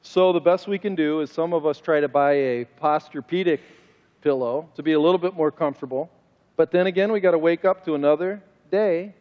So, 0.00 0.32
the 0.32 0.40
best 0.40 0.66
we 0.66 0.78
can 0.78 0.94
do 0.94 1.20
is 1.20 1.30
some 1.30 1.52
of 1.52 1.66
us 1.66 1.78
try 1.78 2.00
to 2.00 2.08
buy 2.08 2.32
a 2.32 2.64
Posturepedic 2.80 3.60
pillow 4.22 4.66
to 4.76 4.82
be 4.82 4.92
a 4.92 4.98
little 4.98 5.18
bit 5.18 5.34
more 5.34 5.50
comfortable. 5.50 6.08
But 6.56 6.70
then 6.70 6.86
again, 6.86 7.12
we 7.12 7.20
got 7.20 7.32
to 7.32 7.38
wake 7.38 7.66
up 7.66 7.84
to 7.84 7.96
another 7.96 8.42
day 8.70 9.12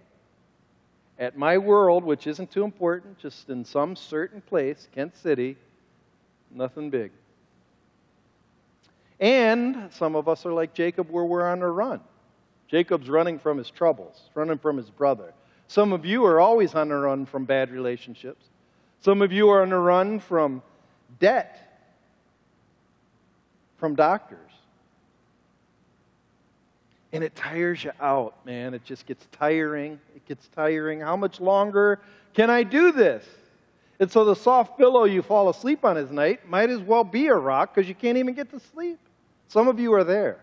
at 1.20 1.38
my 1.38 1.58
world, 1.58 2.06
which 2.06 2.26
isn't 2.26 2.50
too 2.50 2.64
important, 2.64 3.20
just 3.20 3.50
in 3.50 3.66
some 3.66 3.96
certain 3.96 4.42
place, 4.42 4.88
Kent 4.96 5.18
City, 5.18 5.58
nothing 6.50 6.90
big. 6.90 7.12
And 9.20 9.90
some 9.92 10.16
of 10.16 10.30
us 10.30 10.46
are 10.46 10.54
like 10.54 10.74
Jacob, 10.74 11.10
where 11.10 11.26
we're 11.26 11.48
on 11.48 11.62
a 11.62 11.70
run. 11.70 12.00
Jacob's 12.70 13.10
running 13.10 13.38
from 13.38 13.58
his 13.58 13.70
troubles, 13.70 14.30
running 14.34 14.58
from 14.58 14.78
his 14.78 14.90
brother. 14.90 15.34
Some 15.68 15.92
of 15.92 16.06
you 16.06 16.26
are 16.26 16.40
always 16.40 16.74
on 16.74 16.90
a 16.90 16.98
run 16.98 17.26
from 17.26 17.44
bad 17.44 17.70
relationships. 17.70 18.46
Some 19.02 19.22
of 19.22 19.32
you 19.34 19.50
are 19.50 19.62
on 19.62 19.74
a 19.74 19.80
run 19.80 20.20
from 20.20 20.64
debt, 21.20 21.84
from 23.78 23.96
doctors. 23.96 24.49
And 27.12 27.24
it 27.24 27.36
tires 27.36 27.84
you 27.84 27.92
out, 28.00 28.46
man. 28.46 28.74
It 28.74 28.84
just 28.86 29.06
gets 29.06 29.26
tiring. 29.32 30.00
It 30.16 30.26
gets 30.28 30.48
tiring. 30.50 31.02
How 31.02 31.16
much 31.16 31.40
longer 31.40 32.00
can 32.34 32.50
I 32.50 32.64
do 32.64 32.92
this? 32.92 33.26
And 34.00 34.10
so 34.10 34.24
the 34.24 34.36
soft 34.36 34.78
pillow 34.78 35.04
you 35.04 35.22
fall 35.22 35.50
asleep 35.50 35.84
on 35.84 35.98
at 35.98 36.12
night 36.12 36.48
might 36.48 36.70
as 36.70 36.80
well 36.80 37.04
be 37.04 37.28
a 37.28 37.36
rock 37.36 37.74
because 37.74 37.90
you 37.90 37.96
can't 37.96 38.18
even 38.18 38.34
get 38.34 38.50
to 38.52 38.60
sleep. 38.60 39.00
Some 39.48 39.68
of 39.68 39.80
you 39.80 39.94
are 39.94 40.04
there. 40.04 40.40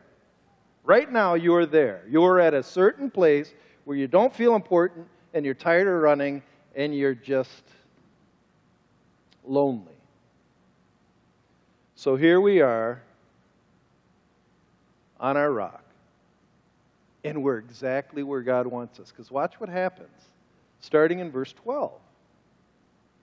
Right 0.85 1.11
now, 1.11 1.35
you 1.35 1.54
are 1.54 1.66
there. 1.66 2.02
You 2.08 2.25
are 2.25 2.38
at 2.38 2.54
a 2.54 2.62
certain 2.62 3.11
place 3.11 3.52
where 3.85 3.96
you 3.96 4.06
don't 4.08 4.35
feel 4.35 4.54
important 4.54 5.06
and 5.32 5.44
you're 5.44 5.54
tired 5.54 5.88
of 5.88 5.94
running 6.02 6.42
and 6.75 6.94
you're 6.94 7.14
just 7.14 7.62
lonely. 9.44 9.94
So 11.94 12.14
here 12.16 12.40
we 12.40 12.61
are 12.61 13.02
on 15.18 15.37
our 15.37 15.50
rock. 15.50 15.86
And 17.26 17.42
we're 17.42 17.59
exactly 17.59 18.23
where 18.23 18.40
God 18.40 18.68
wants 18.68 19.00
us. 19.00 19.11
Because 19.11 19.33
watch 19.33 19.59
what 19.59 19.68
happens, 19.68 20.16
starting 20.78 21.18
in 21.18 21.33
verse 21.33 21.52
12. 21.52 21.92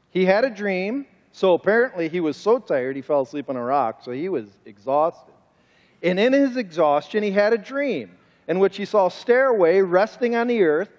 He 0.10 0.25
had 0.25 0.43
a 0.43 0.50
dream, 0.50 1.07
so 1.31 1.53
apparently 1.53 2.10
he 2.10 2.19
was 2.19 2.36
so 2.36 2.60
tired 2.60 2.98
he 2.98 3.01
fell 3.01 3.22
asleep 3.22 3.50
on 3.50 3.55
a 3.55 3.63
rock, 3.63 4.01
so 4.03 4.12
he 4.12 4.27
was 4.27 4.50
exhausted. 4.65 5.33
And 6.03 6.19
in 6.19 6.33
his 6.33 6.57
exhaustion, 6.57 7.24
he 7.24 7.31
had 7.31 7.53
a 7.53 7.57
dream 7.57 8.12
in 8.50 8.60
which 8.60 8.75
he 8.75 8.83
saw 8.83 9.07
a 9.07 9.12
stairway 9.12 9.79
resting 9.79 10.36
on 10.36 10.48
the 10.48 10.63
earth 10.63 10.89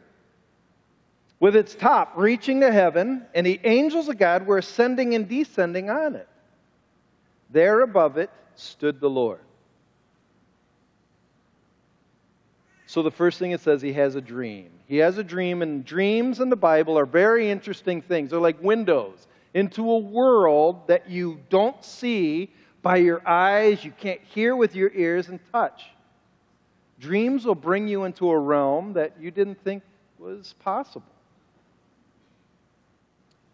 with 1.41 1.57
its 1.57 1.75
top 1.75 2.15
reaching 2.17 2.61
to 2.61 2.73
heaven, 2.73 3.27
and 3.35 3.47
the 3.47 3.61
angels 3.65 4.09
of 4.09 4.17
God 4.17 4.47
were 4.47 4.57
ascending 4.57 5.15
and 5.15 5.29
descending 5.29 5.91
on 5.91 6.15
it. 6.15 6.29
There 7.51 7.83
above 7.83 8.17
it 8.17 8.31
stood 8.55 8.99
the 8.99 9.11
Lord. 9.11 9.44
So 12.95 13.03
the 13.03 13.11
first 13.11 13.41
thing 13.41 13.51
it 13.51 13.61
says, 13.61 13.83
he 13.83 13.93
has 13.95 14.15
a 14.15 14.21
dream. 14.21 14.71
He 14.87 14.99
has 14.99 15.19
a 15.19 15.25
dream, 15.25 15.63
and 15.63 15.85
dreams 15.85 16.39
in 16.39 16.49
the 16.49 16.55
Bible 16.55 16.97
are 16.97 17.05
very 17.05 17.51
interesting 17.51 18.01
things. 18.01 18.31
They're 18.31 18.39
like 18.39 18.63
windows 18.63 19.27
into 19.53 19.91
a 19.91 19.99
world 19.99 20.87
that 20.87 21.11
you 21.11 21.41
don't 21.51 21.85
see 21.85 22.53
by 22.83 22.99
your 22.99 23.21
eyes, 23.27 23.85
you 23.85 23.91
can't 23.91 24.21
hear 24.21 24.55
with 24.55 24.77
your 24.77 24.93
ears 24.95 25.27
and 25.27 25.41
touch. 25.51 25.87
Dreams 27.01 27.45
will 27.45 27.57
bring 27.57 27.89
you 27.89 28.05
into 28.05 28.31
a 28.31 28.39
realm 28.39 28.93
that 28.93 29.15
you 29.21 29.33
didn't 29.33 29.61
think 29.65 29.83
was 30.17 30.55
possible. 30.61 31.05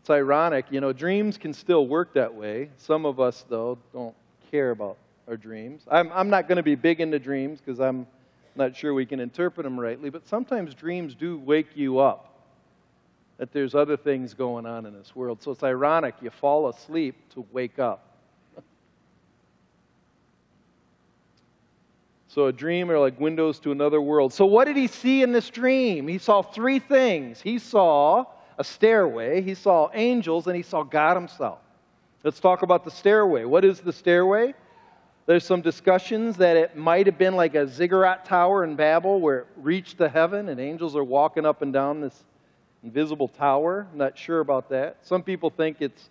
It's 0.03 0.11
ironic, 0.11 0.67
you 0.69 0.83
know, 0.83 0.93
dreams 0.93 1.39
can 1.39 1.55
still 1.55 1.87
work 1.87 2.13
that 2.13 2.35
way. 2.35 2.69
Some 2.77 3.07
of 3.07 3.19
us, 3.19 3.47
though, 3.49 3.79
don't 3.95 4.15
care 4.51 4.71
about 4.71 4.99
our 5.27 5.39
dreams. 5.39 5.81
I'm, 5.91 6.13
I'm 6.13 6.29
not 6.29 6.47
going 6.47 6.57
to 6.57 6.63
be 6.63 6.75
big 6.75 7.01
into 7.01 7.19
dreams 7.19 7.59
because 7.65 7.81
I'm 7.81 8.07
not 8.61 8.77
sure 8.77 8.95
we 8.95 9.07
can 9.07 9.19
interpret 9.19 9.65
them 9.65 9.79
rightly, 9.79 10.11
but 10.11 10.29
sometimes 10.29 10.75
dreams 10.75 11.17
do 11.17 11.39
wake 11.39 11.69
you 11.75 11.99
up 11.99 12.31
that 13.39 13.53
there's 13.53 13.75
other 13.75 13.97
things 13.97 14.35
going 14.35 14.67
on 14.67 14.85
in 14.85 14.93
this 14.93 15.17
world. 15.17 15.43
So 15.43 15.51
it's 15.51 15.63
ironic 15.63 16.15
you 16.21 16.29
fall 16.29 16.69
asleep 16.69 17.17
to 17.35 17.45
wake 17.51 17.79
up. 17.79 18.07
So 22.29 22.47
a 22.47 22.53
dream 22.53 22.93
are 22.93 22.99
like 22.99 23.19
windows 23.19 23.59
to 23.61 23.73
another 23.73 24.01
world. 24.01 24.33
So 24.33 24.47
what 24.47 24.67
did 24.67 24.77
he 24.77 24.87
see 24.87 25.25
in 25.25 25.33
this 25.33 25.51
dream? 25.51 26.07
He 26.07 26.19
saw 26.19 26.43
three 26.43 26.79
things. 26.79 27.41
He 27.41 27.59
saw 27.59 28.25
a 28.57 28.63
stairway, 28.63 29.41
he 29.43 29.55
saw 29.55 29.91
angels, 29.95 30.47
and 30.47 30.55
he 30.55 30.63
saw 30.63 30.85
God 30.85 31.17
himself. 31.17 31.59
Let's 32.23 32.39
talk 32.39 32.63
about 32.63 32.85
the 32.85 32.91
stairway. 32.93 33.45
What 33.47 33.65
is 33.65 33.81
the 33.81 33.93
stairway? 33.93 34.55
There's 35.27 35.45
some 35.45 35.61
discussions 35.61 36.37
that 36.39 36.57
it 36.57 36.77
might 36.77 37.07
have 37.07 37.19
been 37.19 37.37
like 37.37 37.55
a 37.55 37.67
ziggurat 37.69 38.25
tower 38.25 38.65
in 38.65 38.75
Babel 38.75 39.21
where 39.21 39.41
it 39.41 39.47
reached 39.57 39.99
the 39.99 40.09
heaven 40.09 40.49
and 40.49 40.61
angels 40.61 40.97
are 40.97 41.05
walking 41.05 41.47
up 41.47 41.63
and 41.63 41.73
down 41.73 42.01
this 42.01 42.25
invisible 42.83 43.29
tower. 43.29 43.87
I'm 43.93 43.99
not 43.99 44.19
sure 44.19 44.41
about 44.41 44.71
that. 44.71 44.97
Some 45.03 45.23
people 45.23 45.51
think 45.51 45.77
it's 45.81 46.09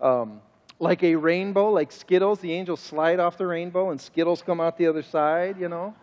um, 0.00 0.40
like 0.78 1.02
a 1.02 1.16
rainbow, 1.16 1.70
like 1.70 1.90
Skittles. 1.90 2.40
The 2.40 2.52
angels 2.52 2.80
slide 2.80 3.18
off 3.18 3.38
the 3.38 3.46
rainbow 3.46 3.90
and 3.90 4.00
Skittles 4.00 4.42
come 4.42 4.60
out 4.60 4.76
the 4.76 4.86
other 4.86 5.02
side, 5.02 5.58
you 5.58 5.68
know. 5.68 5.94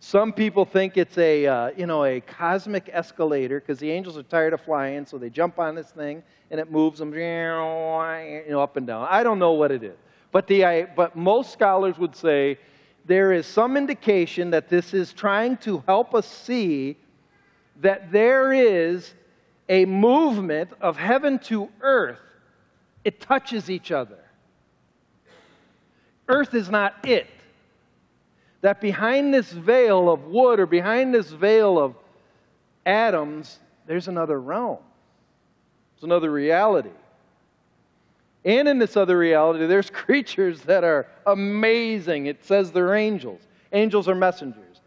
Some 0.00 0.32
people 0.32 0.64
think 0.64 0.96
it's 0.96 1.18
a, 1.18 1.46
uh, 1.46 1.70
you 1.76 1.86
know, 1.86 2.04
a 2.04 2.20
cosmic 2.20 2.88
escalator 2.92 3.58
because 3.58 3.80
the 3.80 3.90
angels 3.90 4.16
are 4.16 4.22
tired 4.22 4.52
of 4.52 4.60
flying, 4.60 5.04
so 5.04 5.18
they 5.18 5.28
jump 5.28 5.58
on 5.58 5.74
this 5.74 5.90
thing 5.90 6.22
and 6.50 6.60
it 6.60 6.70
moves 6.70 7.00
them 7.00 7.12
you 7.12 7.20
know, 7.20 8.60
up 8.60 8.76
and 8.76 8.86
down. 8.86 9.08
I 9.10 9.24
don't 9.24 9.40
know 9.40 9.52
what 9.52 9.72
it 9.72 9.82
is. 9.82 9.96
But, 10.30 10.46
the, 10.46 10.88
but 10.94 11.16
most 11.16 11.52
scholars 11.52 11.98
would 11.98 12.14
say 12.14 12.58
there 13.06 13.32
is 13.32 13.46
some 13.46 13.76
indication 13.76 14.50
that 14.50 14.68
this 14.68 14.92
is 14.92 15.12
trying 15.12 15.56
to 15.58 15.82
help 15.86 16.14
us 16.14 16.26
see 16.26 16.96
that 17.80 18.12
there 18.12 18.52
is 18.52 19.14
a 19.68 19.84
movement 19.84 20.70
of 20.80 20.96
heaven 20.96 21.38
to 21.38 21.68
earth. 21.80 22.18
It 23.04 23.20
touches 23.20 23.70
each 23.70 23.92
other. 23.92 24.18
Earth 26.28 26.54
is 26.54 26.68
not 26.68 26.94
it. 27.06 27.26
That 28.60 28.80
behind 28.80 29.32
this 29.32 29.50
veil 29.50 30.10
of 30.10 30.24
wood 30.24 30.60
or 30.60 30.66
behind 30.66 31.14
this 31.14 31.30
veil 31.30 31.78
of 31.78 31.94
atoms, 32.84 33.58
there's 33.86 34.08
another 34.08 34.40
realm. 34.40 34.78
There's 35.94 36.04
another 36.04 36.30
reality. 36.30 36.90
And 38.44 38.68
in 38.68 38.78
this 38.78 38.96
other 38.96 39.18
reality, 39.18 39.66
there's 39.66 39.90
creatures 40.04 40.62
that 40.62 40.84
are 40.84 41.06
amazing. 41.26 42.26
It 42.26 42.44
says 42.44 42.72
they're 42.72 42.94
angels. 42.94 43.40
Angels 43.72 44.08
are 44.08 44.14
messengers. 44.14 44.80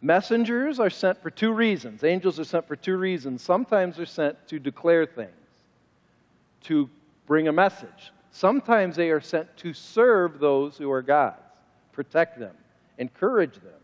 Messengers 0.00 0.80
are 0.80 0.90
sent 0.90 1.22
for 1.22 1.30
two 1.30 1.52
reasons. 1.52 2.04
Angels 2.04 2.38
are 2.38 2.44
sent 2.44 2.66
for 2.68 2.76
two 2.76 2.96
reasons. 2.96 3.42
Sometimes 3.42 3.96
they're 3.96 4.04
sent 4.04 4.36
to 4.48 4.58
declare 4.58 5.06
things, 5.06 5.30
to 6.64 6.90
bring 7.26 7.48
a 7.48 7.52
message. 7.52 8.12
Sometimes 8.30 8.96
they 8.96 9.10
are 9.10 9.20
sent 9.20 9.56
to 9.58 9.72
serve 9.72 10.40
those 10.40 10.76
who 10.76 10.90
are 10.90 11.02
God's, 11.02 11.38
protect 11.92 12.38
them, 12.38 12.54
encourage 12.98 13.54
them, 13.54 13.80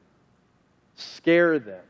scare 0.97 1.59
them. 1.59 1.85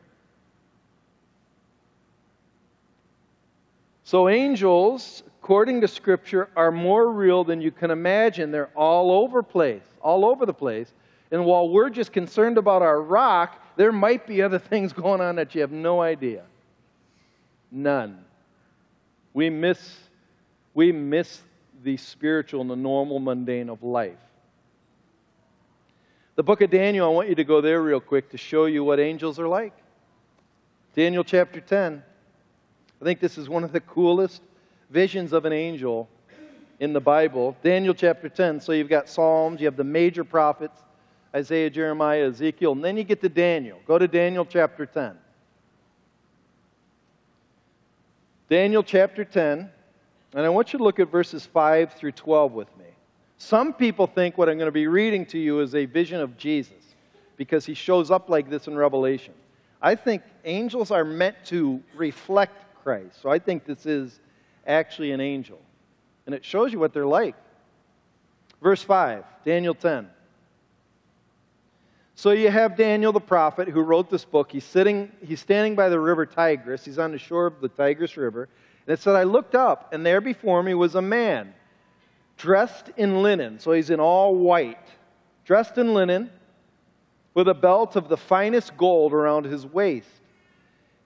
So, 4.04 4.28
angels 4.28 5.22
according 5.50 5.80
to 5.80 5.88
Scripture, 5.88 6.48
are 6.54 6.70
more 6.70 7.10
real 7.10 7.42
than 7.42 7.60
you 7.60 7.72
can 7.72 7.90
imagine. 7.90 8.52
They're 8.52 8.70
all 8.76 9.10
over 9.10 9.42
place, 9.42 9.82
all 10.00 10.24
over 10.24 10.46
the 10.46 10.54
place. 10.54 10.94
And 11.32 11.44
while 11.44 11.68
we're 11.68 11.90
just 11.90 12.12
concerned 12.12 12.56
about 12.56 12.82
our 12.82 13.02
rock, 13.02 13.60
there 13.74 13.90
might 13.90 14.28
be 14.28 14.42
other 14.42 14.58
things 14.70 14.92
going 14.92 15.20
on 15.20 15.34
that 15.34 15.52
you 15.52 15.60
have 15.62 15.72
no 15.72 16.00
idea. 16.00 16.44
None. 17.72 18.24
We 19.34 19.50
miss, 19.50 19.98
we 20.72 20.92
miss 20.92 21.42
the 21.82 21.96
spiritual 21.96 22.60
and 22.60 22.70
the 22.70 22.76
normal 22.76 23.18
mundane 23.18 23.70
of 23.70 23.82
life. 23.82 24.22
The 26.36 26.44
book 26.44 26.60
of 26.60 26.70
Daniel, 26.70 27.06
I 27.06 27.10
want 27.10 27.28
you 27.28 27.34
to 27.34 27.44
go 27.44 27.60
there 27.60 27.82
real 27.82 27.98
quick 27.98 28.30
to 28.30 28.38
show 28.38 28.66
you 28.66 28.84
what 28.84 29.00
angels 29.00 29.40
are 29.40 29.48
like. 29.48 29.72
Daniel 30.94 31.24
chapter 31.24 31.60
10. 31.60 32.04
I 33.00 33.04
think 33.04 33.18
this 33.18 33.36
is 33.36 33.48
one 33.48 33.64
of 33.64 33.72
the 33.72 33.80
coolest 33.80 34.42
visions 34.90 35.32
of 35.32 35.44
an 35.44 35.52
angel 35.52 36.08
in 36.80 36.92
the 36.92 37.00
Bible. 37.00 37.56
Daniel 37.62 37.94
chapter 37.94 38.28
10. 38.28 38.60
So 38.60 38.72
you've 38.72 38.88
got 38.88 39.08
Psalms, 39.08 39.60
you 39.60 39.66
have 39.66 39.76
the 39.76 39.84
major 39.84 40.24
prophets 40.24 40.82
Isaiah, 41.34 41.70
Jeremiah, 41.70 42.26
Ezekiel, 42.26 42.72
and 42.72 42.84
then 42.84 42.96
you 42.96 43.04
get 43.04 43.20
to 43.20 43.28
Daniel. 43.28 43.78
Go 43.86 43.98
to 43.98 44.08
Daniel 44.08 44.44
chapter 44.44 44.84
10. 44.84 45.16
Daniel 48.48 48.82
chapter 48.82 49.24
10, 49.24 49.70
and 50.34 50.44
I 50.44 50.48
want 50.48 50.72
you 50.72 50.78
to 50.80 50.84
look 50.84 50.98
at 50.98 51.08
verses 51.08 51.46
5 51.46 51.92
through 51.92 52.12
12 52.12 52.52
with 52.52 52.76
me. 52.76 52.86
Some 53.38 53.72
people 53.72 54.08
think 54.08 54.36
what 54.36 54.48
I'm 54.48 54.58
going 54.58 54.66
to 54.66 54.72
be 54.72 54.88
reading 54.88 55.24
to 55.26 55.38
you 55.38 55.60
is 55.60 55.76
a 55.76 55.84
vision 55.84 56.20
of 56.20 56.36
Jesus 56.36 56.74
because 57.36 57.64
he 57.64 57.74
shows 57.74 58.10
up 58.10 58.28
like 58.28 58.50
this 58.50 58.66
in 58.66 58.76
Revelation. 58.76 59.34
I 59.80 59.94
think 59.94 60.22
angels 60.44 60.90
are 60.90 61.04
meant 61.04 61.36
to 61.46 61.80
reflect 61.94 62.74
Christ. 62.82 63.22
So 63.22 63.30
I 63.30 63.38
think 63.38 63.64
this 63.64 63.86
is 63.86 64.18
actually 64.66 65.12
an 65.12 65.20
angel. 65.20 65.60
And 66.26 66.34
it 66.34 66.44
shows 66.44 66.72
you 66.72 66.78
what 66.78 66.92
they're 66.92 67.06
like. 67.06 67.34
Verse 68.62 68.82
5, 68.82 69.24
Daniel 69.44 69.74
10. 69.74 70.08
So 72.14 72.32
you 72.32 72.50
have 72.50 72.76
Daniel 72.76 73.12
the 73.12 73.20
prophet 73.20 73.68
who 73.68 73.80
wrote 73.80 74.10
this 74.10 74.26
book. 74.26 74.52
He's 74.52 74.64
sitting, 74.64 75.10
he's 75.26 75.40
standing 75.40 75.74
by 75.74 75.88
the 75.88 75.98
river 75.98 76.26
Tigris. 76.26 76.84
He's 76.84 76.98
on 76.98 77.12
the 77.12 77.18
shore 77.18 77.46
of 77.46 77.62
the 77.62 77.68
Tigris 77.68 78.16
River. 78.18 78.48
And 78.86 78.92
it 78.92 79.00
said, 79.00 79.16
I 79.16 79.22
looked 79.22 79.54
up, 79.54 79.94
and 79.94 80.04
there 80.04 80.20
before 80.20 80.62
me 80.62 80.74
was 80.74 80.94
a 80.96 81.02
man 81.02 81.54
dressed 82.36 82.90
in 82.96 83.22
linen. 83.22 83.58
So 83.58 83.72
he's 83.72 83.90
in 83.90 84.00
all 84.00 84.34
white, 84.34 84.88
dressed 85.44 85.78
in 85.78 85.94
linen, 85.94 86.30
with 87.32 87.48
a 87.48 87.54
belt 87.54 87.96
of 87.96 88.08
the 88.08 88.16
finest 88.16 88.76
gold 88.76 89.12
around 89.12 89.44
his 89.44 89.64
waist. 89.64 90.19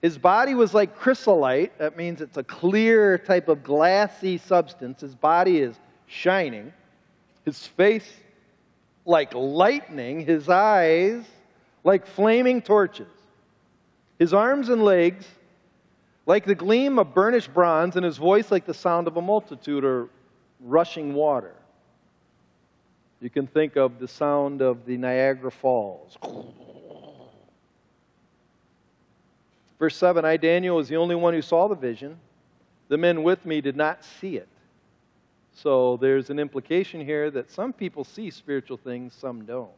His 0.05 0.19
body 0.19 0.53
was 0.53 0.71
like 0.71 0.95
chrysolite. 0.95 1.79
That 1.79 1.97
means 1.97 2.21
it's 2.21 2.37
a 2.37 2.43
clear 2.43 3.17
type 3.17 3.47
of 3.47 3.63
glassy 3.63 4.37
substance. 4.37 5.01
His 5.01 5.15
body 5.15 5.57
is 5.57 5.79
shining. 6.05 6.71
His 7.43 7.65
face 7.65 8.07
like 9.03 9.33
lightning, 9.33 10.23
his 10.23 10.47
eyes 10.47 11.25
like 11.83 12.05
flaming 12.05 12.61
torches, 12.61 13.07
his 14.19 14.31
arms 14.31 14.69
and 14.69 14.83
legs 14.83 15.25
like 16.27 16.45
the 16.45 16.53
gleam 16.53 16.99
of 16.99 17.15
burnished 17.15 17.51
bronze, 17.51 17.95
and 17.95 18.05
his 18.05 18.17
voice 18.17 18.51
like 18.51 18.67
the 18.67 18.75
sound 18.75 19.07
of 19.07 19.17
a 19.17 19.21
multitude 19.23 19.83
or 19.83 20.09
rushing 20.59 21.15
water. 21.15 21.55
You 23.21 23.31
can 23.31 23.47
think 23.47 23.75
of 23.75 23.97
the 23.97 24.07
sound 24.07 24.61
of 24.61 24.85
the 24.85 24.97
Niagara 24.97 25.49
Falls. 25.49 26.15
Verse 29.79 29.95
7 29.95 30.23
I, 30.23 30.37
Daniel, 30.37 30.77
was 30.77 30.87
the 30.87 30.97
only 30.97 31.15
one 31.15 31.33
who 31.33 31.41
saw 31.41 31.67
the 31.67 31.75
vision. 31.75 32.17
The 32.87 32.97
men 32.97 33.23
with 33.23 33.45
me 33.45 33.61
did 33.61 33.75
not 33.75 34.03
see 34.03 34.37
it. 34.37 34.47
So 35.53 35.97
there's 35.97 36.29
an 36.29 36.39
implication 36.39 37.03
here 37.03 37.31
that 37.31 37.49
some 37.49 37.73
people 37.73 38.03
see 38.03 38.29
spiritual 38.29 38.77
things, 38.77 39.13
some 39.13 39.45
don't. 39.45 39.69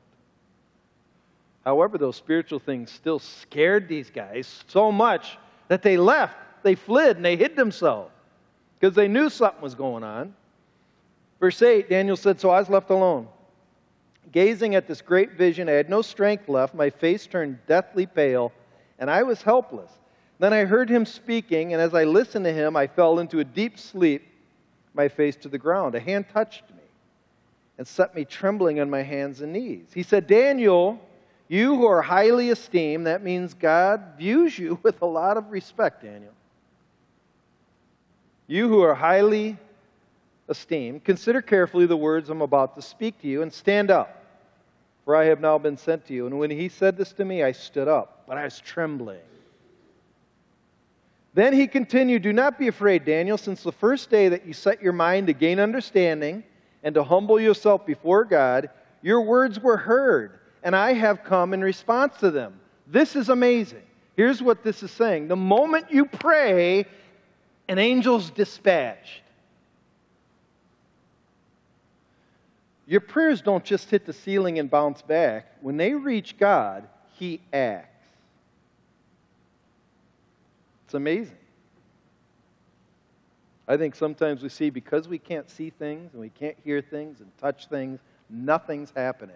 However, 1.64 1.98
those 1.98 2.16
spiritual 2.16 2.60
things 2.60 2.92
still 2.92 3.20
scared 3.20 3.88
these 3.88 4.10
guys 4.10 4.64
so 4.68 4.92
much 4.92 5.38
that 5.68 5.84
they 5.84 5.98
left, 5.98 6.36
they 6.64 6.76
fled, 6.76 7.18
and 7.18 7.26
they 7.26 7.36
hid 7.36 7.56
themselves 7.56 8.12
because 8.80 8.96
they 8.96 9.08
knew 9.08 9.30
something 9.30 9.62
was 9.62 9.76
going 9.76 10.04
on. 10.04 10.34
Verse 11.40 11.62
8 11.62 11.90
Daniel 11.90 12.16
said, 12.16 12.40
So 12.40 12.50
I 12.50 12.60
was 12.60 12.70
left 12.70 12.90
alone. 12.90 13.28
Gazing 14.32 14.76
at 14.76 14.88
this 14.88 15.02
great 15.02 15.34
vision, 15.34 15.70
I 15.70 15.74
had 15.74 15.90
no 15.90 16.02
strength 16.02 16.50
left. 16.50 16.74
My 16.74 16.90
face 16.90 17.28
turned 17.28 17.60
deathly 17.68 18.06
pale, 18.06 18.52
and 19.00 19.10
I 19.10 19.24
was 19.24 19.42
helpless. 19.42 19.92
Then 20.40 20.54
I 20.54 20.66
heard 20.66 20.90
him 20.90 21.06
speaking, 21.06 21.74
and 21.74 21.82
as 21.82 21.94
I 21.94 22.04
listened 22.04 22.46
to 22.46 22.54
him, 22.54 22.76
I 22.76 22.88
fell 22.88 23.20
into 23.20 23.40
a 23.40 23.44
deep 23.44 23.80
sleep 23.80 24.24
my 24.94 25.08
face 25.08 25.36
to 25.38 25.50
the 25.50 25.58
ground. 25.58 25.96
A 25.96 26.00
hand 26.00 26.26
touched 26.34 26.64
me 26.72 26.84
and 27.78 27.88
set 27.88 28.16
me 28.16 28.26
trembling 28.26 28.80
on 28.80 28.90
my 28.90 29.04
hands 29.04 29.42
and 29.42 29.54
knees. 29.54 29.88
He 29.94 30.04
said, 30.04 30.28
Daniel, 30.28 31.00
you 31.48 31.76
who 31.76 31.86
are 31.86 32.02
highly 32.02 32.50
esteemed, 32.50 33.08
that 33.08 33.24
means 33.24 33.54
God 33.54 34.02
views 34.18 34.58
you 34.58 34.80
with 34.84 35.02
a 35.02 35.06
lot 35.06 35.38
of 35.38 35.52
respect, 35.52 36.04
Daniel. 36.04 36.34
You 38.48 38.68
who 38.68 38.82
are 38.82 38.96
highly 38.96 39.58
esteemed, 40.50 41.04
consider 41.04 41.42
carefully 41.42 41.86
the 41.86 41.98
words 41.98 42.30
I'm 42.30 42.42
about 42.42 42.76
to 42.76 42.82
speak 42.82 43.22
to 43.22 43.28
you 43.28 43.42
and 43.42 43.52
stand 43.52 43.92
up, 43.92 44.24
for 45.04 45.16
I 45.16 45.26
have 45.26 45.42
now 45.42 45.58
been 45.58 45.78
sent 45.78 46.06
to 46.08 46.14
you. 46.14 46.26
And 46.26 46.40
when 46.40 46.50
he 46.50 46.70
said 46.70 46.98
this 46.98 47.12
to 47.14 47.26
me, 47.26 47.44
I 47.44 47.52
stood 47.52 47.88
up, 47.88 48.17
but 48.28 48.38
I 48.38 48.44
was 48.44 48.60
trembling. 48.60 49.20
Then 51.34 51.54
he 51.54 51.68
continued, 51.68 52.24
Do 52.24 52.34
not 52.34 52.60
be 52.60 52.68
afraid, 52.68 53.06
Daniel, 53.06 53.38
since 53.38 53.64
the 53.64 53.72
first 53.72 54.10
day 54.10 54.30
that 54.30 54.46
you 54.46 54.54
set 54.54 54.82
your 54.82 54.94
mind 54.94 55.28
to 55.28 55.34
gain 55.34 55.60
understanding 55.60 56.44
and 56.84 56.96
to 56.96 57.04
humble 57.04 57.40
yourself 57.40 57.86
before 57.86 58.26
God, 58.26 58.70
your 59.02 59.22
words 59.22 59.60
were 59.60 59.78
heard, 59.78 60.40
and 60.64 60.76
I 60.76 60.94
have 60.94 61.24
come 61.24 61.54
in 61.54 61.64
response 61.64 62.18
to 62.18 62.32
them. 62.32 62.60
This 62.88 63.16
is 63.16 63.30
amazing. 63.30 63.84
Here's 64.16 64.42
what 64.42 64.64
this 64.64 64.84
is 64.84 64.92
saying 64.92 65.28
The 65.28 65.36
moment 65.36 65.92
you 65.92 66.06
pray, 66.06 66.86
an 67.68 67.80
angel's 67.80 68.30
dispatched. 68.32 69.22
Your 72.88 73.02
prayers 73.02 73.42
don't 73.42 73.66
just 73.66 73.90
hit 73.90 74.06
the 74.06 74.14
ceiling 74.14 74.60
and 74.60 74.72
bounce 74.72 75.02
back. 75.02 75.46
When 75.62 75.78
they 75.78 75.94
reach 75.94 76.38
God, 76.38 76.88
He 77.20 77.42
acts. 77.54 77.97
It's 80.88 80.94
amazing. 80.94 81.36
I 83.68 83.76
think 83.76 83.94
sometimes 83.94 84.42
we 84.42 84.48
see 84.48 84.70
because 84.70 85.10
we 85.10 85.20
can't 85.20 85.50
see 85.50 85.70
things 85.70 86.14
and 86.14 86.22
we 86.22 86.30
can't 86.30 86.56
hear 86.64 86.82
things 86.82 87.20
and 87.20 87.30
touch 87.38 87.68
things, 87.68 88.00
nothing's 88.30 88.94
happening. 88.96 89.36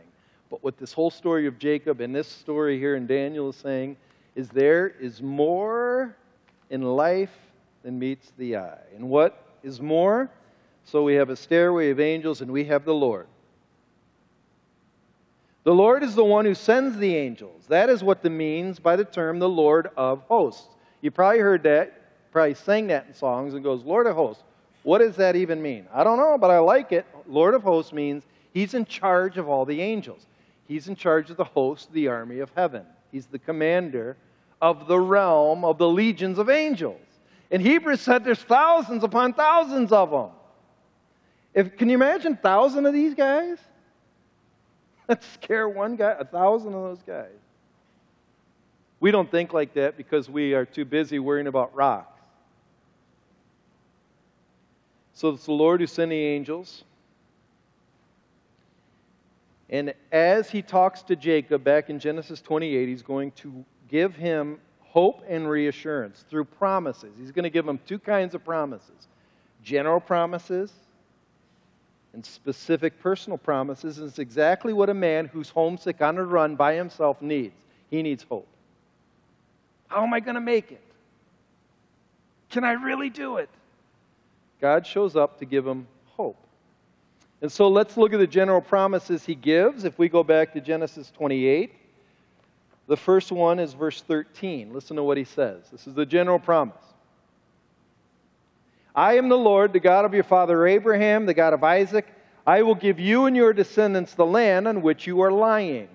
But 0.50 0.64
what 0.64 0.78
this 0.78 0.94
whole 0.94 1.12
story 1.12 1.48
of 1.48 1.60
Jacob 1.60 2.00
and 2.00 2.16
this 2.16 2.30
story 2.30 2.80
here 2.80 2.96
in 2.96 3.06
Daniel 3.06 3.50
is 3.50 3.58
saying 3.58 3.98
is 4.34 4.48
there 4.48 4.88
is 4.88 5.22
more 5.22 6.16
in 6.70 6.84
life 6.84 7.36
than 7.84 8.00
meets 8.00 8.32
the 8.38 8.56
eye. 8.56 8.80
And 8.96 9.10
what 9.10 9.44
is 9.62 9.82
more? 9.82 10.30
So 10.86 11.04
we 11.04 11.16
have 11.16 11.30
a 11.30 11.36
stairway 11.36 11.90
of 11.90 12.00
angels 12.00 12.40
and 12.40 12.50
we 12.50 12.64
have 12.64 12.86
the 12.86 12.94
Lord. 12.94 13.28
The 15.66 15.74
Lord 15.74 16.02
is 16.02 16.16
the 16.16 16.24
one 16.24 16.46
who 16.46 16.56
sends 16.56 16.98
the 16.98 17.14
angels. 17.14 17.66
That 17.68 17.90
is 17.90 18.06
what 18.06 18.22
the 18.22 18.30
means 18.30 18.80
by 18.80 18.96
the 18.96 19.04
term 19.04 19.40
the 19.40 19.50
Lord 19.50 19.90
of 19.98 20.22
hosts. 20.30 20.70
You 21.02 21.12
probably 21.12 21.40
heard 21.40 21.64
that, 21.64 22.32
probably 22.32 22.54
sang 22.54 22.88
that 22.88 23.08
in 23.08 23.14
songs 23.14 23.54
and 23.54 23.64
goes, 23.64 23.84
Lord 23.84 24.08
of 24.08 24.16
hosts. 24.16 24.44
What 24.84 25.00
does 25.00 25.16
that 25.18 25.36
even 25.36 25.62
mean? 25.62 25.86
I 25.94 26.04
don't 26.04 26.18
know, 26.18 26.38
but 26.38 26.50
I 26.50 26.60
like 26.60 26.92
it. 26.92 27.06
Lord 27.28 27.54
of 27.54 27.64
hosts 27.64 27.94
means 27.94 28.24
he's 28.54 28.74
in 28.74 28.86
charge 28.86 29.38
of 29.38 29.48
all 29.48 29.66
the 29.66 29.82
angels. 29.82 30.26
He's 30.68 30.88
in 30.88 30.96
charge 30.96 31.30
of 31.30 31.38
the 31.38 31.44
host, 31.44 31.92
the 31.92 32.08
army 32.08 32.40
of 32.40 32.52
heaven. 32.56 32.86
He's 33.12 33.26
the 33.26 33.40
commander 33.40 34.18
of 34.62 34.88
the 34.88 35.00
realm 35.00 35.66
of 35.66 35.78
the 35.78 35.88
legions 35.88 36.38
of 36.38 36.50
angels. 36.50 37.02
In 37.50 37.62
Hebrews 37.62 38.00
said 38.00 38.24
there's 38.24 38.42
thousands 38.42 39.04
upon 39.04 39.34
thousands 39.34 39.92
of 39.92 40.12
them. 40.12 40.30
If, 41.54 41.78
can 41.78 41.90
you 41.90 41.96
imagine 41.96 42.38
thousand 42.38 42.86
of 42.86 42.94
these 42.94 43.14
guys? 43.14 43.58
Let's 45.10 45.28
scare 45.34 45.68
one 45.68 45.98
guy, 45.98 46.16
a 46.18 46.24
thousand 46.24 46.74
of 46.74 46.84
those 46.84 47.04
guys. 47.06 47.41
We 49.02 49.10
don't 49.12 49.30
think 49.30 49.52
like 49.52 49.74
that 49.74 49.98
because 49.98 50.30
we 50.30 50.54
are 50.54 50.64
too 50.64 50.86
busy 50.86 51.20
worrying 51.20 51.48
about 51.48 51.76
rocks. 51.76 52.22
So 55.14 55.30
it's 55.30 55.46
the 55.46 55.52
Lord 55.52 55.82
who 55.82 55.88
sent 55.88 56.12
the 56.12 56.16
angels. 56.16 56.84
And 59.70 59.94
as 60.12 60.50
he 60.50 60.62
talks 60.62 61.02
to 61.04 61.16
Jacob 61.16 61.64
back 61.64 61.90
in 61.90 62.00
Genesis 62.00 62.42
28, 62.42 62.88
he's 62.88 63.02
going 63.02 63.32
to 63.32 63.66
give 63.90 64.16
him 64.16 64.60
hope 64.82 65.24
and 65.28 65.50
reassurance 65.50 66.24
through 66.30 66.46
promises. 66.46 67.12
He's 67.18 67.32
going 67.32 67.44
to 67.44 67.50
give 67.50 67.68
him 67.68 67.80
two 67.86 68.00
kinds 68.00 68.36
of 68.36 68.46
promises 68.46 69.08
general 69.64 70.00
promises 70.00 70.72
and 72.14 72.26
specific 72.26 73.00
personal 73.00 73.38
promises. 73.38 74.00
And 74.00 74.08
it's 74.08 74.20
exactly 74.20 74.74
what 74.74 74.90
a 74.90 74.94
man 74.94 75.28
who's 75.28 75.50
homesick 75.50 76.02
on 76.02 76.18
a 76.18 76.24
run 76.24 76.56
by 76.56 76.74
himself 76.74 77.22
needs. 77.22 77.56
He 77.90 78.02
needs 78.02 78.26
hope. 78.28 78.51
How 79.92 80.04
am 80.04 80.14
I 80.14 80.22
going 80.22 80.36
to 80.36 80.42
make 80.42 80.72
it? 80.72 80.82
Can 82.50 82.64
I 82.64 82.72
really 82.72 83.10
do 83.10 83.38
it? 83.38 83.50
God 84.62 84.88
shows 84.88 85.18
up 85.18 85.40
to 85.40 85.46
give 85.46 85.68
him 85.68 85.86
hope. 86.16 86.38
And 87.42 87.52
so 87.52 87.68
let's 87.68 87.98
look 87.98 88.14
at 88.14 88.20
the 88.20 88.28
general 88.28 88.62
promises 88.62 89.26
he 89.26 89.36
gives. 89.36 89.84
If 89.84 90.00
we 90.00 90.08
go 90.08 90.24
back 90.24 90.54
to 90.54 90.62
Genesis 90.62 91.12
28, 91.18 91.74
the 92.88 92.96
first 92.96 93.34
one 93.34 93.60
is 93.60 93.74
verse 93.74 94.02
13. 94.02 94.74
Listen 94.74 94.96
to 94.96 95.04
what 95.04 95.18
he 95.18 95.26
says. 95.26 95.64
This 95.70 95.86
is 95.88 95.94
the 95.94 96.06
general 96.06 96.40
promise. 96.40 96.76
I 98.96 99.18
am 99.18 99.28
the 99.28 99.38
Lord, 99.38 99.74
the 99.74 99.80
God 99.82 100.06
of 100.06 100.14
your 100.14 100.24
father 100.24 100.68
Abraham, 100.68 101.26
the 101.26 101.34
God 101.34 101.54
of 101.54 101.66
Isaac. 101.66 102.08
I 102.48 102.62
will 102.62 102.76
give 102.76 102.98
you 102.98 103.26
and 103.26 103.36
your 103.36 103.52
descendants 103.52 104.14
the 104.14 104.26
land 104.26 104.70
on 104.70 104.82
which 104.82 105.06
you 105.06 105.20
are 105.22 105.32
lying. 105.34 105.90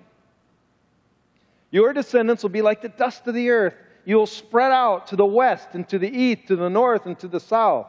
Your 1.71 1.93
descendants 1.93 2.43
will 2.43 2.51
be 2.51 2.61
like 2.61 2.83
the 2.83 2.89
dust 2.89 3.25
of 3.25 3.33
the 3.33 3.49
earth 3.49 3.73
you 4.07 4.15
will 4.15 4.25
spread 4.25 4.71
out 4.71 5.05
to 5.07 5.17
the 5.17 5.25
west 5.25 5.67
and 5.73 5.87
to 5.89 5.99
the 5.99 6.07
east, 6.07 6.47
to 6.47 6.55
the 6.55 6.69
north 6.69 7.07
and 7.07 7.19
to 7.19 7.27
the 7.27 7.41
south. 7.41 7.87